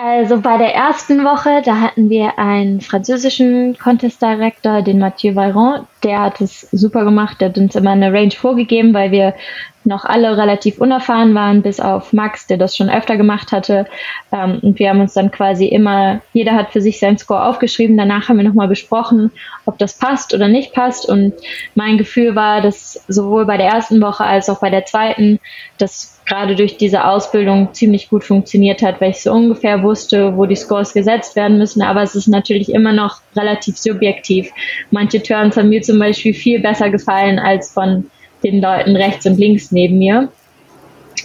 Also 0.00 0.40
bei 0.40 0.58
der 0.58 0.76
ersten 0.76 1.24
Woche, 1.24 1.60
da 1.64 1.80
hatten 1.80 2.08
wir 2.08 2.38
einen 2.38 2.80
französischen 2.80 3.76
Contest 3.76 4.22
Director, 4.22 4.80
den 4.82 5.00
Mathieu 5.00 5.34
Veyron. 5.34 5.88
Der 6.04 6.20
hat 6.20 6.40
es 6.40 6.68
super 6.70 7.04
gemacht. 7.04 7.40
Der 7.40 7.48
hat 7.48 7.58
uns 7.58 7.74
immer 7.74 7.90
eine 7.90 8.12
Range 8.12 8.30
vorgegeben, 8.30 8.94
weil 8.94 9.10
wir 9.10 9.34
noch 9.82 10.04
alle 10.04 10.36
relativ 10.36 10.78
unerfahren 10.78 11.34
waren, 11.34 11.62
bis 11.62 11.80
auf 11.80 12.12
Max, 12.12 12.46
der 12.46 12.58
das 12.58 12.76
schon 12.76 12.90
öfter 12.90 13.16
gemacht 13.16 13.50
hatte. 13.50 13.86
Ähm, 14.30 14.60
und 14.62 14.78
wir 14.78 14.90
haben 14.90 15.00
uns 15.00 15.14
dann 15.14 15.32
quasi 15.32 15.66
immer, 15.66 16.20
jeder 16.32 16.52
hat 16.52 16.70
für 16.70 16.80
sich 16.80 17.00
seinen 17.00 17.18
Score 17.18 17.44
aufgeschrieben. 17.44 17.96
Danach 17.96 18.28
haben 18.28 18.36
wir 18.36 18.44
nochmal 18.44 18.68
besprochen, 18.68 19.32
ob 19.64 19.78
das 19.78 19.98
passt 19.98 20.32
oder 20.32 20.46
nicht 20.46 20.74
passt. 20.74 21.08
Und 21.08 21.34
mein 21.74 21.98
Gefühl 21.98 22.36
war, 22.36 22.60
dass 22.60 23.04
sowohl 23.08 23.46
bei 23.46 23.56
der 23.56 23.66
ersten 23.66 24.00
Woche 24.00 24.22
als 24.22 24.48
auch 24.48 24.60
bei 24.60 24.70
der 24.70 24.84
zweiten, 24.84 25.40
dass 25.78 26.17
gerade 26.28 26.54
durch 26.54 26.76
diese 26.76 27.04
Ausbildung 27.04 27.72
ziemlich 27.72 28.08
gut 28.08 28.22
funktioniert 28.22 28.82
hat, 28.82 29.00
weil 29.00 29.10
ich 29.10 29.22
so 29.22 29.32
ungefähr 29.32 29.82
wusste, 29.82 30.36
wo 30.36 30.46
die 30.46 30.56
Scores 30.56 30.92
gesetzt 30.92 31.34
werden 31.36 31.58
müssen. 31.58 31.82
Aber 31.82 32.02
es 32.02 32.14
ist 32.14 32.28
natürlich 32.28 32.72
immer 32.72 32.92
noch 32.92 33.20
relativ 33.34 33.78
subjektiv. 33.78 34.50
Manche 34.90 35.22
Turns 35.22 35.56
haben 35.56 35.70
mir 35.70 35.82
zum 35.82 35.98
Beispiel 35.98 36.34
viel 36.34 36.60
besser 36.60 36.90
gefallen 36.90 37.38
als 37.38 37.72
von 37.72 38.10
den 38.44 38.60
Leuten 38.60 38.94
rechts 38.94 39.26
und 39.26 39.38
links 39.38 39.72
neben 39.72 39.98
mir. 39.98 40.28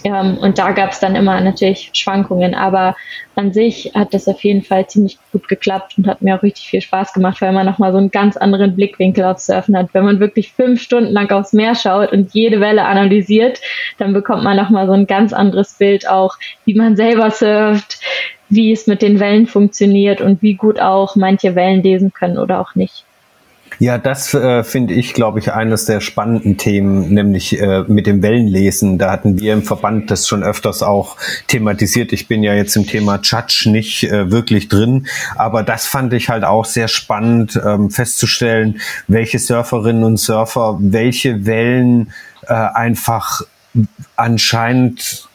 Ähm, 0.04 0.36
und 0.38 0.58
da 0.58 0.72
gab 0.72 0.90
es 0.90 1.00
dann 1.00 1.16
immer 1.16 1.40
natürlich 1.40 1.90
Schwankungen. 1.94 2.54
Aber 2.54 2.94
an 3.34 3.52
sich 3.52 3.92
hat 3.94 4.12
das 4.12 4.28
auf 4.28 4.44
jeden 4.44 4.62
Fall 4.62 4.86
ziemlich 4.86 5.18
gut 5.32 5.48
geklappt 5.48 5.94
und 5.96 6.06
hat 6.06 6.22
mir 6.22 6.36
auch 6.36 6.42
richtig 6.42 6.68
viel 6.68 6.82
Spaß 6.82 7.14
gemacht, 7.14 7.40
weil 7.40 7.52
man 7.52 7.66
nochmal 7.66 7.92
so 7.92 7.98
einen 7.98 8.10
ganz 8.10 8.36
anderen 8.36 8.76
Blickwinkel 8.76 9.24
aufs 9.24 9.46
Surfen 9.46 9.76
hat. 9.76 9.88
Wenn 9.92 10.04
man 10.04 10.20
wirklich 10.20 10.52
fünf 10.52 10.82
Stunden 10.82 11.10
lang 11.10 11.30
aufs 11.32 11.54
Meer 11.54 11.74
schaut 11.74 12.12
und 12.12 12.34
jede 12.34 12.60
Welle 12.60 12.84
analysiert, 12.84 13.60
dann 13.98 14.12
bekommt 14.12 14.44
man 14.44 14.56
nochmal 14.56 14.86
so 14.86 14.92
ein 14.92 15.06
ganz 15.06 15.32
anderes 15.32 15.74
Bild 15.74 16.08
auch, 16.08 16.36
wie 16.66 16.74
man 16.74 16.96
selber 16.96 17.30
surft, 17.30 18.00
wie 18.50 18.72
es 18.72 18.86
mit 18.86 19.00
den 19.00 19.18
Wellen 19.20 19.46
funktioniert 19.46 20.20
und 20.20 20.42
wie 20.42 20.54
gut 20.54 20.78
auch 20.78 21.16
manche 21.16 21.54
Wellen 21.54 21.82
lesen 21.82 22.12
können 22.12 22.38
oder 22.38 22.60
auch 22.60 22.74
nicht. 22.74 23.04
Ja, 23.78 23.98
das 23.98 24.34
äh, 24.34 24.62
finde 24.64 24.94
ich, 24.94 25.14
glaube 25.14 25.38
ich, 25.38 25.52
eines 25.52 25.84
der 25.86 26.00
spannenden 26.00 26.56
Themen, 26.56 27.12
nämlich 27.12 27.60
äh, 27.60 27.84
mit 27.88 28.06
dem 28.06 28.22
Wellenlesen. 28.22 28.98
Da 28.98 29.10
hatten 29.10 29.40
wir 29.40 29.52
im 29.52 29.62
Verband 29.62 30.10
das 30.10 30.28
schon 30.28 30.42
öfters 30.42 30.82
auch 30.82 31.16
thematisiert. 31.48 32.12
Ich 32.12 32.28
bin 32.28 32.42
ja 32.42 32.54
jetzt 32.54 32.76
im 32.76 32.86
Thema 32.86 33.18
Judge 33.22 33.68
nicht 33.70 34.04
äh, 34.04 34.30
wirklich 34.30 34.68
drin, 34.68 35.06
aber 35.36 35.62
das 35.62 35.86
fand 35.86 36.12
ich 36.12 36.28
halt 36.28 36.44
auch 36.44 36.64
sehr 36.64 36.88
spannend 36.88 37.60
ähm, 37.64 37.90
festzustellen, 37.90 38.80
welche 39.08 39.38
Surferinnen 39.38 40.04
und 40.04 40.18
Surfer 40.18 40.78
welche 40.80 41.46
Wellen 41.46 42.12
äh, 42.46 42.54
einfach 42.54 43.42
anscheinend 44.16 45.28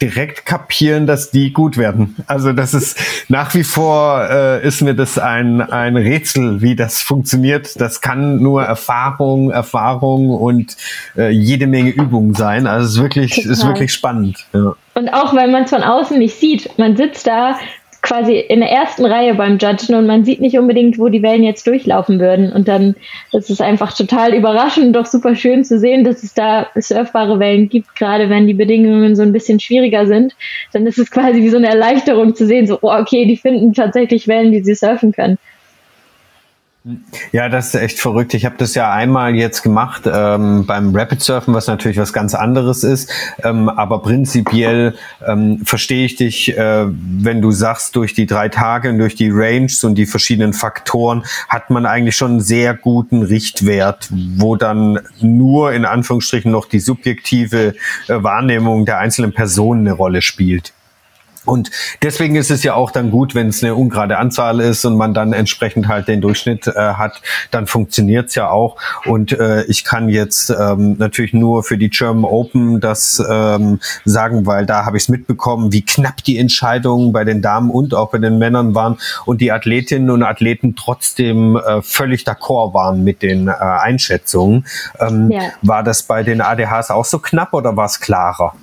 direkt 0.00 0.46
kapieren, 0.46 1.06
dass 1.06 1.30
die 1.30 1.52
gut 1.52 1.76
werden. 1.76 2.16
Also 2.26 2.52
das 2.52 2.74
ist 2.74 2.98
nach 3.28 3.54
wie 3.54 3.64
vor 3.64 4.26
äh, 4.28 4.66
ist 4.66 4.82
mir 4.82 4.94
das 4.94 5.18
ein 5.18 5.60
ein 5.60 5.96
Rätsel, 5.96 6.60
wie 6.62 6.76
das 6.76 7.00
funktioniert. 7.02 7.80
Das 7.80 8.00
kann 8.00 8.42
nur 8.42 8.62
Erfahrung, 8.62 9.50
Erfahrung 9.50 10.30
und 10.30 10.76
äh, 11.16 11.30
jede 11.30 11.66
Menge 11.66 11.90
Übung 11.90 12.34
sein. 12.34 12.66
Also 12.66 12.86
es 12.86 12.92
ist 12.94 13.02
wirklich 13.02 13.34
Total. 13.36 13.52
ist 13.52 13.66
wirklich 13.66 13.92
spannend. 13.92 14.46
Ja. 14.52 14.74
Und 14.94 15.08
auch 15.10 15.34
weil 15.34 15.50
man 15.50 15.64
es 15.64 15.70
von 15.70 15.82
außen 15.82 16.18
nicht 16.18 16.38
sieht, 16.38 16.78
man 16.78 16.96
sitzt 16.96 17.26
da 17.26 17.58
quasi 18.06 18.38
in 18.38 18.60
der 18.60 18.70
ersten 18.70 19.04
Reihe 19.04 19.34
beim 19.34 19.58
Judgen 19.58 19.96
und 19.96 20.06
man 20.06 20.24
sieht 20.24 20.40
nicht 20.40 20.56
unbedingt, 20.56 20.96
wo 20.96 21.08
die 21.08 21.24
Wellen 21.24 21.42
jetzt 21.42 21.66
durchlaufen 21.66 22.20
würden. 22.20 22.52
Und 22.52 22.68
dann 22.68 22.94
ist 23.32 23.50
es 23.50 23.60
einfach 23.60 23.96
total 23.96 24.32
überraschend, 24.32 24.94
doch 24.94 25.06
super 25.06 25.34
schön 25.34 25.64
zu 25.64 25.80
sehen, 25.80 26.04
dass 26.04 26.22
es 26.22 26.32
da 26.32 26.68
surfbare 26.76 27.40
Wellen 27.40 27.68
gibt, 27.68 27.96
gerade 27.96 28.30
wenn 28.30 28.46
die 28.46 28.54
Bedingungen 28.54 29.16
so 29.16 29.22
ein 29.22 29.32
bisschen 29.32 29.58
schwieriger 29.58 30.06
sind. 30.06 30.36
Dann 30.72 30.86
ist 30.86 30.98
es 30.98 31.10
quasi 31.10 31.42
wie 31.42 31.48
so 31.48 31.56
eine 31.56 31.68
Erleichterung 31.68 32.36
zu 32.36 32.46
sehen, 32.46 32.68
so, 32.68 32.78
oh, 32.80 32.92
okay, 32.92 33.26
die 33.26 33.36
finden 33.36 33.72
tatsächlich 33.72 34.28
Wellen, 34.28 34.52
die 34.52 34.62
sie 34.62 34.76
surfen 34.76 35.10
können. 35.10 35.38
Ja, 37.32 37.48
das 37.48 37.68
ist 37.68 37.74
echt 37.74 37.98
verrückt. 37.98 38.32
Ich 38.34 38.44
habe 38.44 38.54
das 38.58 38.76
ja 38.76 38.92
einmal 38.92 39.34
jetzt 39.34 39.62
gemacht 39.62 40.02
ähm, 40.06 40.66
beim 40.66 40.94
Rapid 40.94 41.20
Surfen, 41.20 41.52
was 41.52 41.66
natürlich 41.66 41.96
was 41.96 42.12
ganz 42.12 42.32
anderes 42.32 42.84
ist. 42.84 43.10
Ähm, 43.42 43.68
aber 43.68 44.02
prinzipiell 44.02 44.94
ähm, 45.26 45.62
verstehe 45.64 46.06
ich 46.06 46.14
dich, 46.14 46.56
äh, 46.56 46.86
wenn 46.86 47.42
du 47.42 47.50
sagst, 47.50 47.96
durch 47.96 48.14
die 48.14 48.26
drei 48.26 48.48
Tage 48.48 48.90
und 48.90 48.98
durch 48.98 49.16
die 49.16 49.30
Ranges 49.32 49.82
und 49.82 49.96
die 49.96 50.06
verschiedenen 50.06 50.52
Faktoren 50.52 51.24
hat 51.48 51.70
man 51.70 51.86
eigentlich 51.86 52.14
schon 52.14 52.32
einen 52.32 52.40
sehr 52.40 52.74
guten 52.74 53.24
Richtwert, 53.24 54.08
wo 54.36 54.54
dann 54.54 55.00
nur 55.20 55.72
in 55.72 55.84
Anführungsstrichen 55.84 56.52
noch 56.52 56.66
die 56.66 56.80
subjektive 56.80 57.74
äh, 58.06 58.22
Wahrnehmung 58.22 58.84
der 58.84 58.98
einzelnen 58.98 59.32
Personen 59.32 59.80
eine 59.80 59.92
Rolle 59.92 60.22
spielt. 60.22 60.72
Und 61.46 61.70
deswegen 62.02 62.36
ist 62.36 62.50
es 62.50 62.62
ja 62.62 62.74
auch 62.74 62.90
dann 62.90 63.10
gut, 63.10 63.34
wenn 63.34 63.48
es 63.48 63.62
eine 63.62 63.74
ungerade 63.74 64.18
Anzahl 64.18 64.60
ist 64.60 64.84
und 64.84 64.96
man 64.96 65.14
dann 65.14 65.32
entsprechend 65.32 65.88
halt 65.88 66.08
den 66.08 66.20
Durchschnitt 66.20 66.66
äh, 66.66 66.72
hat, 66.72 67.22
dann 67.50 67.66
funktioniert's 67.66 68.34
ja 68.34 68.50
auch. 68.50 68.76
Und 69.06 69.32
äh, 69.32 69.64
ich 69.64 69.84
kann 69.84 70.08
jetzt 70.08 70.50
ähm, 70.50 70.96
natürlich 70.98 71.32
nur 71.32 71.62
für 71.62 71.78
die 71.78 71.88
German 71.88 72.24
Open 72.24 72.80
das 72.80 73.22
ähm, 73.28 73.80
sagen, 74.04 74.46
weil 74.46 74.66
da 74.66 74.84
habe 74.84 74.96
ich 74.96 75.04
es 75.04 75.08
mitbekommen, 75.08 75.72
wie 75.72 75.82
knapp 75.82 76.22
die 76.24 76.38
Entscheidungen 76.38 77.12
bei 77.12 77.24
den 77.24 77.42
Damen 77.42 77.70
und 77.70 77.94
auch 77.94 78.10
bei 78.10 78.18
den 78.18 78.38
Männern 78.38 78.74
waren 78.74 78.98
und 79.24 79.40
die 79.40 79.52
Athletinnen 79.52 80.10
und 80.10 80.22
Athleten 80.22 80.76
trotzdem 80.76 81.56
äh, 81.56 81.82
völlig 81.82 82.24
d'accord 82.24 82.74
waren 82.74 83.04
mit 83.04 83.22
den 83.22 83.48
äh, 83.48 83.52
Einschätzungen. 83.52 84.66
Ähm, 84.98 85.30
ja. 85.30 85.42
War 85.62 85.82
das 85.82 86.02
bei 86.02 86.22
den 86.22 86.40
ADHs 86.40 86.90
auch 86.90 87.04
so 87.04 87.18
knapp 87.18 87.52
oder 87.52 87.76
war 87.76 87.86
es 87.86 88.00
klarer? 88.00 88.54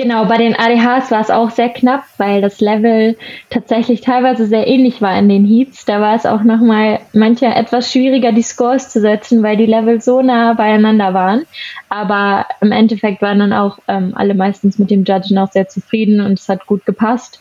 Genau, 0.00 0.26
bei 0.26 0.36
den 0.36 0.54
ADHs 0.54 1.10
war 1.10 1.20
es 1.20 1.30
auch 1.30 1.50
sehr 1.50 1.70
knapp, 1.70 2.04
weil 2.18 2.40
das 2.40 2.60
Level 2.60 3.16
tatsächlich 3.50 4.00
teilweise 4.00 4.46
sehr 4.46 4.68
ähnlich 4.68 5.02
war 5.02 5.18
in 5.18 5.28
den 5.28 5.44
Heats. 5.44 5.86
Da 5.86 6.00
war 6.00 6.14
es 6.14 6.24
auch 6.24 6.44
nochmal 6.44 7.00
mancher 7.12 7.56
etwas 7.56 7.90
schwieriger, 7.90 8.30
die 8.30 8.42
Scores 8.42 8.90
zu 8.90 9.00
setzen, 9.00 9.42
weil 9.42 9.56
die 9.56 9.66
Level 9.66 10.00
so 10.00 10.22
nah 10.22 10.52
beieinander 10.52 11.14
waren. 11.14 11.46
Aber 11.88 12.46
im 12.60 12.70
Endeffekt 12.70 13.22
waren 13.22 13.40
dann 13.40 13.52
auch 13.52 13.80
ähm, 13.88 14.12
alle 14.14 14.34
meistens 14.34 14.78
mit 14.78 14.92
dem 14.92 15.02
Judgen 15.02 15.36
auch 15.36 15.50
sehr 15.50 15.66
zufrieden 15.66 16.20
und 16.20 16.38
es 16.38 16.48
hat 16.48 16.66
gut 16.66 16.86
gepasst. 16.86 17.40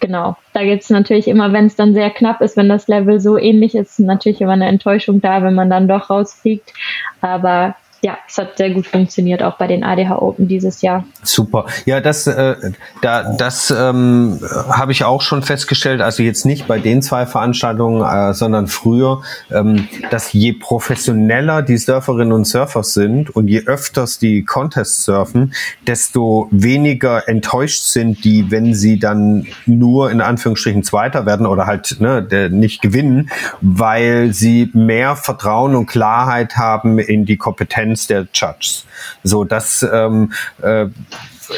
Genau, 0.00 0.36
da 0.54 0.64
gibt 0.64 0.82
es 0.82 0.90
natürlich 0.90 1.28
immer, 1.28 1.52
wenn 1.52 1.66
es 1.66 1.76
dann 1.76 1.94
sehr 1.94 2.10
knapp 2.10 2.40
ist, 2.40 2.56
wenn 2.56 2.68
das 2.68 2.88
Level 2.88 3.20
so 3.20 3.38
ähnlich 3.38 3.76
ist, 3.76 4.00
natürlich 4.00 4.40
immer 4.40 4.54
eine 4.54 4.66
Enttäuschung 4.66 5.20
da, 5.20 5.44
wenn 5.44 5.54
man 5.54 5.70
dann 5.70 5.86
doch 5.86 6.10
rausfliegt. 6.10 6.72
Aber 7.20 7.76
ja, 8.04 8.18
es 8.28 8.36
hat 8.36 8.58
sehr 8.58 8.70
gut 8.70 8.88
funktioniert, 8.88 9.44
auch 9.44 9.56
bei 9.58 9.68
den 9.68 9.84
ADH 9.84 10.20
Open 10.20 10.48
dieses 10.48 10.82
Jahr. 10.82 11.04
Super. 11.22 11.66
Ja, 11.84 12.00
das, 12.00 12.26
äh, 12.26 12.56
da, 13.00 13.32
das 13.34 13.70
ähm, 13.70 14.40
habe 14.68 14.90
ich 14.90 15.04
auch 15.04 15.22
schon 15.22 15.44
festgestellt, 15.44 16.00
also 16.00 16.24
jetzt 16.24 16.44
nicht 16.44 16.66
bei 16.66 16.80
den 16.80 17.00
zwei 17.00 17.26
Veranstaltungen, 17.26 18.02
äh, 18.02 18.34
sondern 18.34 18.66
früher, 18.66 19.22
ähm, 19.52 19.86
dass 20.10 20.32
je 20.32 20.52
professioneller 20.52 21.62
die 21.62 21.76
Surferinnen 21.76 22.32
und 22.32 22.44
Surfer 22.44 22.82
sind 22.82 23.30
und 23.30 23.46
je 23.46 23.66
öfters 23.66 24.18
die 24.18 24.44
Contests 24.44 25.04
surfen, 25.04 25.54
desto 25.86 26.48
weniger 26.50 27.28
enttäuscht 27.28 27.84
sind 27.84 28.24
die, 28.24 28.50
wenn 28.50 28.74
sie 28.74 28.98
dann 28.98 29.46
nur 29.64 30.10
in 30.10 30.20
Anführungsstrichen 30.20 30.82
Zweiter 30.82 31.24
werden 31.24 31.46
oder 31.46 31.66
halt 31.66 32.00
ne, 32.00 32.50
nicht 32.50 32.82
gewinnen, 32.82 33.30
weil 33.60 34.32
sie 34.32 34.70
mehr 34.72 35.14
Vertrauen 35.14 35.76
und 35.76 35.86
Klarheit 35.86 36.56
haben 36.56 36.98
in 36.98 37.26
die 37.26 37.36
Kompetenz 37.36 37.91
Kompetenz 37.92 38.06
der 38.06 38.26
Judges. 38.32 38.86
So, 39.22 39.44
das 39.44 39.86
ähm, 39.90 40.32
äh, 40.62 40.86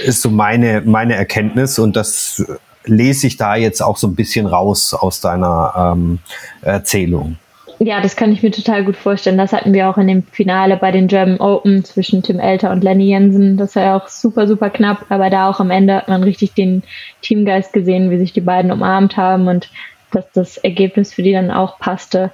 ist 0.05 0.23
so 0.23 0.31
meine, 0.31 0.83
meine 0.85 1.15
Erkenntnis 1.15 1.79
und 1.79 1.97
das 1.97 2.45
lese 2.85 3.27
ich 3.27 3.37
da 3.37 3.57
jetzt 3.57 3.83
auch 3.83 3.97
so 3.97 4.09
ein 4.09 4.15
bisschen 4.15 4.47
raus 4.47 4.93
aus 4.93 5.21
deiner 5.21 5.95
ähm, 5.95 6.19
Erzählung. 6.63 7.37
Ja, 7.81 8.01
das 8.01 8.15
kann 8.15 8.31
ich 8.31 8.43
mir 8.43 8.53
total 8.53 8.85
gut 8.85 8.97
vorstellen. 8.97 9.37
Das 9.37 9.53
hatten 9.53 9.73
wir 9.73 9.89
auch 9.89 9.99
in 9.99 10.07
dem 10.07 10.23
Finale 10.23 10.77
bei 10.77 10.93
den 10.93 11.09
German 11.09 11.41
Open 11.41 11.85
zwischen 11.85 12.23
Tim 12.23 12.39
Elter 12.39 12.71
und 12.71 12.85
Lenny 12.85 13.07
Jensen. 13.07 13.57
Das 13.57 13.75
war 13.75 13.83
ja 13.83 13.97
auch 13.97 14.07
super, 14.09 14.47
super 14.47 14.71
knapp, 14.71 15.07
aber 15.09 15.29
da 15.29 15.51
auch 15.51 15.59
am 15.59 15.71
Ende 15.71 15.97
hat 15.97 16.09
man 16.09 16.23
richtig 16.23 16.55
den 16.55 16.85
Teamgeist 17.21 17.73
gesehen, 17.73 18.11
wie 18.11 18.19
sich 18.19 18.33
die 18.33 18.41
beiden 18.41 18.71
umarmt 18.71 19.17
haben 19.17 19.49
und 19.49 19.71
dass 20.13 20.25
das 20.33 20.57
Ergebnis 20.59 21.13
für 21.13 21.25
die 21.25 21.33
dann 21.33 21.51
auch 21.51 21.79
passte. 21.81 22.31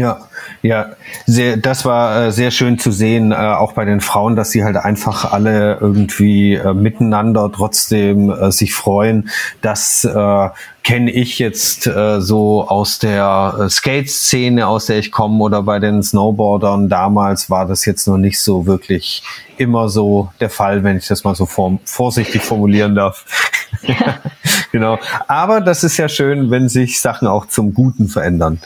Ja, 0.00 0.18
ja, 0.62 0.92
sehr, 1.26 1.58
das 1.58 1.84
war 1.84 2.28
äh, 2.28 2.32
sehr 2.32 2.50
schön 2.50 2.78
zu 2.78 2.90
sehen, 2.90 3.32
äh, 3.32 3.34
auch 3.34 3.74
bei 3.74 3.84
den 3.84 4.00
Frauen, 4.00 4.34
dass 4.34 4.50
sie 4.50 4.64
halt 4.64 4.78
einfach 4.78 5.30
alle 5.30 5.76
irgendwie 5.78 6.54
äh, 6.54 6.72
miteinander 6.72 7.52
trotzdem 7.54 8.30
äh, 8.30 8.50
sich 8.50 8.72
freuen. 8.72 9.28
Das 9.60 10.04
äh, 10.06 10.48
kenne 10.84 11.10
ich 11.10 11.38
jetzt 11.38 11.86
äh, 11.86 12.22
so 12.22 12.66
aus 12.66 12.98
der 12.98 13.56
äh, 13.60 13.68
Skate-Szene, 13.68 14.66
aus 14.66 14.86
der 14.86 14.96
ich 14.96 15.12
komme, 15.12 15.42
oder 15.44 15.62
bei 15.64 15.78
den 15.78 16.02
Snowboardern. 16.02 16.88
Damals 16.88 17.50
war 17.50 17.66
das 17.66 17.84
jetzt 17.84 18.08
noch 18.08 18.16
nicht 18.16 18.40
so 18.40 18.64
wirklich 18.64 19.22
immer 19.58 19.90
so 19.90 20.30
der 20.40 20.48
Fall, 20.48 20.82
wenn 20.82 20.96
ich 20.96 21.08
das 21.08 21.24
mal 21.24 21.34
so 21.34 21.44
form 21.44 21.78
vorsichtig 21.84 22.40
formulieren 22.40 22.94
darf. 22.94 23.26
Ja. 23.82 24.18
genau. 24.72 24.98
Aber 25.28 25.60
das 25.60 25.84
ist 25.84 25.98
ja 25.98 26.08
schön, 26.08 26.50
wenn 26.50 26.70
sich 26.70 27.02
Sachen 27.02 27.28
auch 27.28 27.44
zum 27.44 27.74
Guten 27.74 28.08
verändern. 28.08 28.62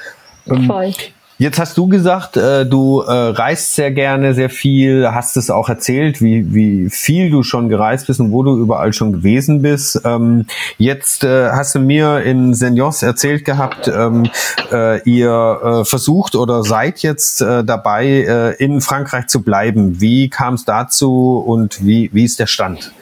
Ähm, 0.47 0.67
Voll. 0.67 0.93
Jetzt 1.37 1.59
hast 1.59 1.77
du 1.77 1.89
gesagt, 1.89 2.37
äh, 2.37 2.65
du 2.65 3.01
äh, 3.01 3.11
reist 3.11 3.75
sehr 3.75 3.91
gerne, 3.91 4.35
sehr 4.35 4.51
viel, 4.51 5.09
hast 5.11 5.37
es 5.37 5.51
auch 5.51 5.69
erzählt, 5.69 6.23
wie, 6.23 6.55
wie 6.55 6.89
viel 6.91 7.29
du 7.29 7.43
schon 7.43 7.69
gereist 7.69 8.07
bist 8.07 8.21
und 8.21 8.31
wo 8.31 8.45
du 8.45 8.57
überall 8.57 8.93
schon 8.93 9.13
gewesen 9.13 9.61
bist. 9.61 10.01
Ähm, 10.05 10.47
jetzt 10.79 11.25
äh, 11.25 11.51
hast 11.51 11.75
du 11.75 11.81
mir 11.81 12.21
in 12.21 12.55
Seniors 12.55 13.03
erzählt 13.03 13.45
gehabt, 13.45 13.89
ähm, 13.89 14.31
äh, 14.71 15.03
ihr 15.03 15.61
äh, 15.81 15.85
versucht 15.85 16.37
oder 16.37 16.63
seid 16.63 17.01
jetzt 17.01 17.41
äh, 17.41 17.65
dabei, 17.65 18.55
in 18.59 18.81
Frankreich 18.81 19.27
zu 19.27 19.43
bleiben. 19.43 20.01
Wie 20.01 20.29
kam 20.29 20.55
es 20.55 20.65
dazu 20.65 21.43
und 21.45 21.85
wie, 21.85 22.11
wie 22.13 22.25
ist 22.25 22.39
der 22.39 22.47
Stand? 22.47 22.93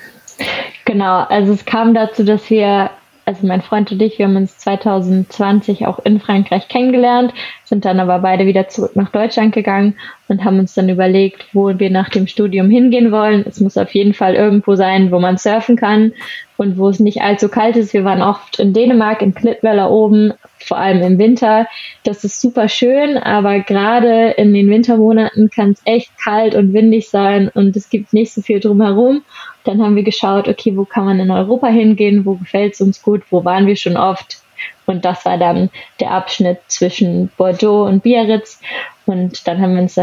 Genau, 0.84 1.24
also 1.24 1.52
es 1.52 1.64
kam 1.64 1.94
dazu, 1.94 2.24
dass 2.24 2.48
wir 2.48 2.90
also 3.24 3.46
mein 3.46 3.62
Freund 3.62 3.92
und 3.92 4.02
ich, 4.02 4.18
wir 4.18 4.26
haben 4.26 4.36
uns 4.36 4.58
2020 4.58 5.86
auch 5.86 6.00
in 6.04 6.18
Frankreich 6.18 6.68
kennengelernt, 6.68 7.32
sind 7.64 7.84
dann 7.84 8.00
aber 8.00 8.18
beide 8.18 8.46
wieder 8.46 8.68
zurück 8.68 8.96
nach 8.96 9.10
Deutschland 9.10 9.54
gegangen 9.54 9.96
und 10.28 10.44
haben 10.44 10.58
uns 10.58 10.74
dann 10.74 10.88
überlegt, 10.88 11.46
wo 11.52 11.78
wir 11.78 11.90
nach 11.90 12.08
dem 12.08 12.26
Studium 12.26 12.68
hingehen 12.68 13.12
wollen. 13.12 13.44
Es 13.46 13.60
muss 13.60 13.76
auf 13.76 13.94
jeden 13.94 14.14
Fall 14.14 14.34
irgendwo 14.34 14.74
sein, 14.74 15.12
wo 15.12 15.20
man 15.20 15.38
surfen 15.38 15.76
kann 15.76 16.12
und 16.56 16.78
wo 16.78 16.88
es 16.88 17.00
nicht 17.00 17.22
allzu 17.22 17.48
kalt 17.48 17.76
ist. 17.76 17.94
Wir 17.94 18.04
waren 18.04 18.22
oft 18.22 18.58
in 18.58 18.72
Dänemark, 18.72 19.22
in 19.22 19.34
Klittweiler 19.34 19.90
oben, 19.90 20.32
vor 20.58 20.78
allem 20.78 21.02
im 21.02 21.18
Winter. 21.18 21.66
Das 22.04 22.24
ist 22.24 22.40
super 22.40 22.68
schön, 22.68 23.16
aber 23.18 23.60
gerade 23.60 24.30
in 24.30 24.52
den 24.52 24.68
Wintermonaten 24.68 25.50
kann 25.50 25.70
es 25.70 25.82
echt 25.84 26.10
kalt 26.18 26.54
und 26.54 26.72
windig 26.72 27.08
sein 27.08 27.50
und 27.54 27.76
es 27.76 27.88
gibt 27.88 28.12
nicht 28.12 28.32
so 28.32 28.42
viel 28.42 28.60
drumherum. 28.60 29.22
Dann 29.64 29.82
haben 29.82 29.96
wir 29.96 30.02
geschaut, 30.02 30.48
okay, 30.48 30.76
wo 30.76 30.84
kann 30.84 31.04
man 31.04 31.20
in 31.20 31.30
Europa 31.30 31.68
hingehen, 31.68 32.24
wo 32.24 32.34
gefällt 32.34 32.74
es 32.74 32.80
uns 32.80 33.02
gut, 33.02 33.22
wo 33.30 33.44
waren 33.44 33.66
wir 33.66 33.76
schon 33.76 33.96
oft. 33.96 34.42
Und 34.86 35.04
das 35.04 35.24
war 35.24 35.38
dann 35.38 35.70
der 36.00 36.10
Abschnitt 36.10 36.58
zwischen 36.66 37.30
Bordeaux 37.36 37.86
und 37.86 38.02
Biarritz. 38.02 38.60
Und 39.06 39.46
dann 39.46 39.60
haben 39.60 39.74
wir 39.74 39.82
uns 39.82 39.98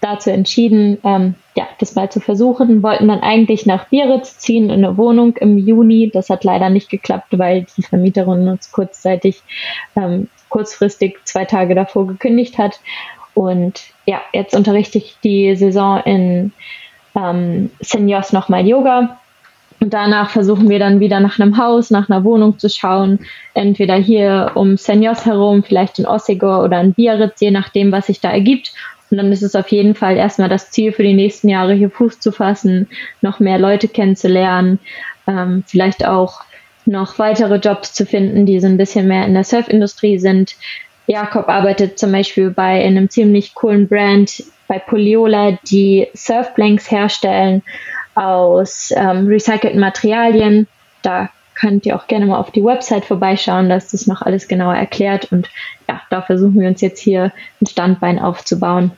dazu 0.00 0.30
entschieden, 0.30 0.98
ähm, 1.04 1.34
ja, 1.56 1.68
das 1.78 1.94
mal 1.94 2.10
zu 2.10 2.20
versuchen. 2.20 2.82
Wollten 2.82 3.08
dann 3.08 3.20
eigentlich 3.20 3.66
nach 3.66 3.88
Biarritz 3.88 4.38
ziehen 4.38 4.70
in 4.70 4.84
eine 4.84 4.96
Wohnung 4.96 5.36
im 5.36 5.58
Juni. 5.58 6.10
Das 6.12 6.30
hat 6.30 6.44
leider 6.44 6.70
nicht 6.70 6.88
geklappt, 6.88 7.38
weil 7.38 7.66
die 7.76 7.82
Vermieterin 7.82 8.48
uns 8.48 8.72
kurzzeitig, 8.72 9.42
ähm, 9.96 10.28
kurzfristig 10.48 11.18
zwei 11.24 11.44
Tage 11.44 11.74
davor 11.74 12.06
gekündigt 12.06 12.58
hat. 12.58 12.80
Und 13.34 13.82
ja, 14.06 14.20
jetzt 14.32 14.54
unterrichte 14.54 14.98
ich 14.98 15.16
die 15.22 15.54
Saison 15.54 16.00
in 16.04 16.52
ähm, 17.16 17.70
Seniors 17.80 18.32
nochmal 18.32 18.66
Yoga. 18.66 19.18
Und 19.80 19.94
danach 19.94 20.28
versuchen 20.30 20.68
wir 20.68 20.78
dann 20.78 21.00
wieder 21.00 21.20
nach 21.20 21.38
einem 21.38 21.56
Haus, 21.56 21.90
nach 21.90 22.10
einer 22.10 22.22
Wohnung 22.22 22.58
zu 22.58 22.68
schauen. 22.68 23.20
Entweder 23.54 23.94
hier 23.94 24.52
um 24.54 24.76
Seniors 24.76 25.24
herum, 25.24 25.62
vielleicht 25.62 25.98
in 25.98 26.06
Ossegor 26.06 26.62
oder 26.62 26.80
in 26.80 26.92
Biarritz, 26.92 27.40
je 27.40 27.50
nachdem, 27.50 27.90
was 27.90 28.06
sich 28.06 28.20
da 28.20 28.30
ergibt. 28.30 28.74
Und 29.10 29.16
dann 29.16 29.32
ist 29.32 29.42
es 29.42 29.56
auf 29.56 29.68
jeden 29.68 29.94
Fall 29.94 30.16
erstmal 30.16 30.50
das 30.50 30.70
Ziel 30.70 30.92
für 30.92 31.02
die 31.02 31.14
nächsten 31.14 31.48
Jahre, 31.48 31.72
hier 31.72 31.90
Fuß 31.90 32.20
zu 32.20 32.30
fassen, 32.30 32.88
noch 33.22 33.40
mehr 33.40 33.58
Leute 33.58 33.88
kennenzulernen, 33.88 34.78
ähm, 35.26 35.64
vielleicht 35.66 36.06
auch 36.06 36.42
noch 36.86 37.18
weitere 37.18 37.56
Jobs 37.56 37.92
zu 37.92 38.06
finden, 38.06 38.46
die 38.46 38.60
so 38.60 38.66
ein 38.66 38.76
bisschen 38.76 39.08
mehr 39.08 39.26
in 39.26 39.34
der 39.34 39.44
Surfindustrie 39.44 40.18
sind. 40.18 40.56
Jakob 41.10 41.48
arbeitet 41.48 41.98
zum 41.98 42.12
Beispiel 42.12 42.50
bei 42.50 42.84
einem 42.84 43.10
ziemlich 43.10 43.56
coolen 43.56 43.88
Brand 43.88 44.44
bei 44.68 44.78
Poliola, 44.78 45.58
die 45.68 46.06
Surfblanks 46.14 46.88
herstellen 46.88 47.62
aus 48.14 48.92
ähm, 48.94 49.26
recycelten 49.26 49.80
Materialien. 49.80 50.68
Da 51.02 51.28
könnt 51.56 51.84
ihr 51.84 51.96
auch 51.96 52.06
gerne 52.06 52.26
mal 52.26 52.38
auf 52.38 52.52
die 52.52 52.62
Website 52.62 53.04
vorbeischauen, 53.04 53.68
da 53.68 53.74
ist 53.74 53.92
das 53.92 54.06
noch 54.06 54.22
alles 54.22 54.46
genauer 54.46 54.76
erklärt 54.76 55.32
und 55.32 55.50
ja, 55.88 56.00
da 56.10 56.22
versuchen 56.22 56.60
wir 56.60 56.68
uns 56.68 56.80
jetzt 56.80 57.00
hier 57.00 57.32
ein 57.60 57.66
Standbein 57.66 58.20
aufzubauen. 58.20 58.92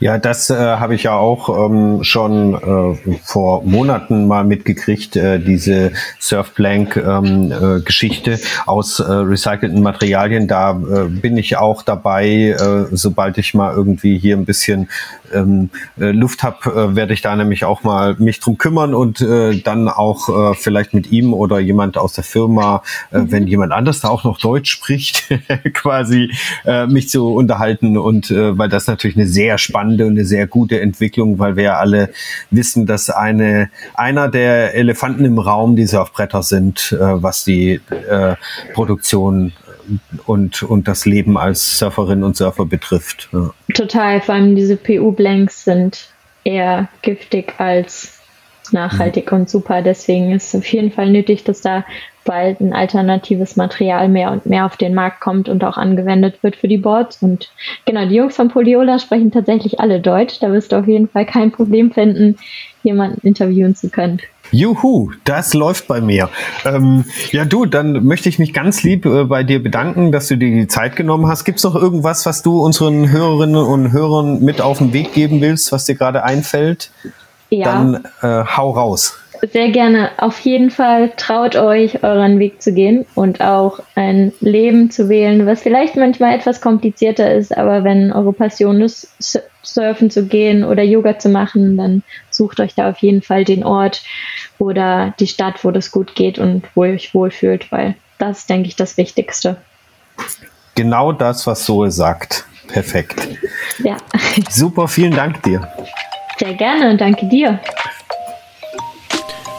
Ja, 0.00 0.16
das 0.16 0.48
äh, 0.48 0.54
habe 0.56 0.94
ich 0.94 1.02
ja 1.02 1.14
auch 1.14 1.66
ähm, 1.66 2.02
schon 2.04 2.54
äh, 2.54 3.18
vor 3.22 3.62
Monaten 3.64 4.26
mal 4.26 4.44
mitgekriegt, 4.44 5.16
äh, 5.16 5.38
diese 5.38 5.92
Surfblank-Geschichte 6.18 8.30
ähm, 8.30 8.38
äh, 8.38 8.66
aus 8.66 8.98
äh, 8.98 9.12
recycelten 9.12 9.82
Materialien. 9.82 10.48
Da 10.48 10.70
äh, 10.70 11.04
bin 11.04 11.36
ich 11.36 11.58
auch 11.58 11.82
dabei, 11.82 12.56
äh, 12.58 12.86
sobald 12.92 13.36
ich 13.36 13.52
mal 13.52 13.74
irgendwie 13.74 14.18
hier 14.18 14.38
ein 14.38 14.46
bisschen 14.46 14.88
ähm, 15.32 15.70
äh, 15.98 16.10
Luft 16.10 16.42
habe, 16.42 16.70
äh, 16.70 16.96
werde 16.96 17.14
ich 17.14 17.22
da 17.22 17.34
nämlich 17.36 17.64
auch 17.64 17.82
mal 17.82 18.16
mich 18.18 18.40
drum 18.40 18.58
kümmern 18.58 18.94
und 18.94 19.20
äh, 19.20 19.60
dann 19.60 19.88
auch 19.88 20.28
äh, 20.52 20.54
vielleicht 20.54 20.94
mit 20.94 21.10
ihm 21.10 21.34
oder 21.34 21.58
jemand 21.58 21.98
aus 21.98 22.14
der 22.14 22.24
Firma, 22.24 22.82
äh, 23.12 23.18
mhm. 23.18 23.32
wenn 23.32 23.46
jemand 23.46 23.72
anders 23.72 24.00
da 24.00 24.08
auch 24.08 24.24
noch 24.24 24.38
Deutsch 24.38 24.70
spricht, 24.70 25.28
quasi 25.74 26.32
äh, 26.64 26.86
mich 26.86 27.08
zu 27.08 27.34
unterhalten 27.34 27.96
und 27.96 28.30
äh, 28.30 28.56
weil 28.58 28.68
das 28.68 28.86
natürlich 28.86 29.16
eine 29.16 29.26
sehr 29.26 29.58
spannende 29.58 30.06
und 30.06 30.12
eine 30.12 30.24
sehr 30.24 30.46
gute 30.46 30.80
Entwicklung, 30.80 31.38
weil 31.38 31.56
wir 31.56 31.64
ja 31.64 31.76
alle 31.76 32.10
wissen, 32.50 32.86
dass 32.86 33.10
eine, 33.10 33.70
einer 33.94 34.28
der 34.28 34.74
Elefanten 34.74 35.24
im 35.24 35.38
Raum 35.38 35.76
die 35.76 35.86
Surfbretter 35.86 36.42
sind, 36.42 36.92
äh, 36.92 37.22
was 37.22 37.44
die 37.44 37.80
äh, 38.08 38.36
Produktion 38.74 39.52
und, 40.26 40.62
und 40.62 40.88
das 40.88 41.06
Leben 41.06 41.36
als 41.36 41.78
Surferin 41.78 42.22
und 42.22 42.36
Surfer 42.36 42.66
betrifft. 42.66 43.28
Ja. 43.32 43.50
Total, 43.74 44.20
vor 44.20 44.34
allem 44.34 44.56
diese 44.56 44.76
PU-Blanks 44.76 45.64
sind 45.64 46.08
eher 46.44 46.88
giftig 47.02 47.54
als 47.58 48.20
nachhaltig 48.72 49.30
mhm. 49.30 49.38
und 49.38 49.50
super. 49.50 49.82
Deswegen 49.82 50.32
ist 50.32 50.54
es 50.54 50.60
auf 50.60 50.66
jeden 50.66 50.90
Fall 50.90 51.10
nötig, 51.10 51.44
dass 51.44 51.60
da 51.60 51.84
bald 52.24 52.60
ein 52.60 52.72
alternatives 52.72 53.56
Material 53.56 54.08
mehr 54.08 54.30
und 54.30 54.46
mehr 54.46 54.66
auf 54.66 54.76
den 54.76 54.94
Markt 54.94 55.20
kommt 55.20 55.48
und 55.48 55.64
auch 55.64 55.76
angewendet 55.76 56.42
wird 56.42 56.56
für 56.56 56.68
die 56.68 56.76
Boards. 56.76 57.22
Und 57.22 57.50
genau, 57.86 58.06
die 58.06 58.14
Jungs 58.14 58.36
von 58.36 58.48
Poliola 58.48 58.98
sprechen 58.98 59.32
tatsächlich 59.32 59.80
alle 59.80 60.00
Deutsch. 60.00 60.38
Da 60.40 60.52
wirst 60.52 60.72
du 60.72 60.76
auf 60.76 60.86
jeden 60.86 61.08
Fall 61.08 61.26
kein 61.26 61.50
Problem 61.50 61.90
finden, 61.90 62.36
jemanden 62.82 63.26
interviewen 63.26 63.74
zu 63.74 63.90
können. 63.90 64.20
Juhu, 64.52 65.12
das 65.24 65.54
läuft 65.54 65.86
bei 65.86 66.00
mir. 66.00 66.28
Ähm, 66.64 67.04
ja, 67.30 67.44
du, 67.44 67.66
dann 67.66 68.04
möchte 68.04 68.28
ich 68.28 68.38
mich 68.38 68.52
ganz 68.52 68.82
lieb 68.82 69.06
äh, 69.06 69.24
bei 69.24 69.42
dir 69.44 69.62
bedanken, 69.62 70.12
dass 70.12 70.28
du 70.28 70.36
dir 70.36 70.50
die 70.50 70.68
Zeit 70.68 70.96
genommen 70.96 71.26
hast. 71.26 71.44
Gibt 71.44 71.58
es 71.58 71.64
noch 71.64 71.74
irgendwas, 71.74 72.26
was 72.26 72.42
du 72.42 72.60
unseren 72.60 73.10
Hörerinnen 73.10 73.56
und 73.56 73.92
Hörern 73.92 74.42
mit 74.42 74.60
auf 74.60 74.78
den 74.78 74.92
Weg 74.92 75.12
geben 75.12 75.40
willst, 75.40 75.72
was 75.72 75.84
dir 75.84 75.94
gerade 75.94 76.24
einfällt? 76.24 76.90
Ja. 77.50 77.64
Dann 77.64 78.04
äh, 78.22 78.44
hau 78.44 78.70
raus. 78.70 79.16
Sehr 79.42 79.70
gerne. 79.70 80.10
Auf 80.18 80.40
jeden 80.40 80.70
Fall 80.70 81.12
traut 81.16 81.56
euch, 81.56 82.02
euren 82.04 82.38
Weg 82.38 82.60
zu 82.60 82.72
gehen 82.72 83.06
und 83.14 83.40
auch 83.40 83.80
ein 83.94 84.32
Leben 84.40 84.90
zu 84.90 85.08
wählen, 85.08 85.46
was 85.46 85.62
vielleicht 85.62 85.96
manchmal 85.96 86.34
etwas 86.34 86.60
komplizierter 86.60 87.32
ist, 87.32 87.56
aber 87.56 87.82
wenn 87.84 88.12
eure 88.12 88.32
Passion 88.32 88.82
ist, 88.82 89.08
surfen 89.62 90.10
zu 90.10 90.26
gehen 90.26 90.64
oder 90.64 90.82
Yoga 90.82 91.18
zu 91.18 91.28
machen, 91.28 91.76
dann 91.76 92.02
sucht 92.30 92.60
euch 92.60 92.74
da 92.74 92.90
auf 92.90 92.98
jeden 92.98 93.22
Fall 93.22 93.44
den 93.44 93.64
Ort 93.64 94.02
oder 94.58 95.14
die 95.18 95.26
Stadt, 95.26 95.64
wo 95.64 95.70
das 95.70 95.90
gut 95.90 96.14
geht 96.14 96.38
und 96.38 96.64
wo 96.74 96.84
ihr 96.84 96.94
euch 96.94 97.14
wohlfühlt, 97.14 97.72
weil 97.72 97.94
das 98.18 98.40
ist, 98.40 98.50
denke 98.50 98.68
ich, 98.68 98.76
das 98.76 98.96
Wichtigste. 98.96 99.56
Genau 100.74 101.12
das, 101.12 101.46
was 101.46 101.64
Zoe 101.64 101.90
sagt. 101.90 102.44
Perfekt. 102.68 103.26
Ja. 103.78 103.96
Super, 104.48 104.86
vielen 104.86 105.14
Dank 105.14 105.42
dir. 105.42 105.66
Sehr 106.38 106.54
gerne 106.54 106.90
und 106.90 107.00
danke 107.00 107.26
dir. 107.26 107.58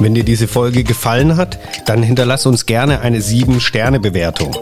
Wenn 0.02 0.16
dir 0.16 0.24
diese 0.24 0.48
Folge 0.48 0.84
gefallen 0.84 1.38
hat, 1.38 1.60
dann 1.86 2.02
hinterlass 2.02 2.48
uns 2.48 2.66
gerne 2.66 3.02
eine 3.02 3.20
7-Sterne-Bewertung. 3.20 4.56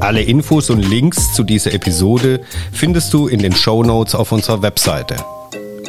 Alle 0.00 0.22
Infos 0.22 0.70
und 0.70 0.82
Links 0.82 1.34
zu 1.34 1.44
dieser 1.44 1.72
Episode 1.72 2.40
findest 2.72 3.14
du 3.14 3.28
in 3.28 3.38
den 3.38 3.54
Show 3.54 3.84
Notes 3.84 4.16
auf 4.16 4.32
unserer 4.32 4.62
Webseite. 4.62 5.14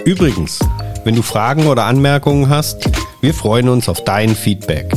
Übrigens, 0.06 0.60
wenn 1.06 1.16
du 1.16 1.24
Fragen 1.24 1.66
oder 1.66 1.86
Anmerkungen 1.86 2.50
hast, 2.50 2.88
wir 3.20 3.34
freuen 3.34 3.68
uns 3.68 3.90
auf 3.90 4.04
dein 4.04 4.36
Feedback. 4.36 4.94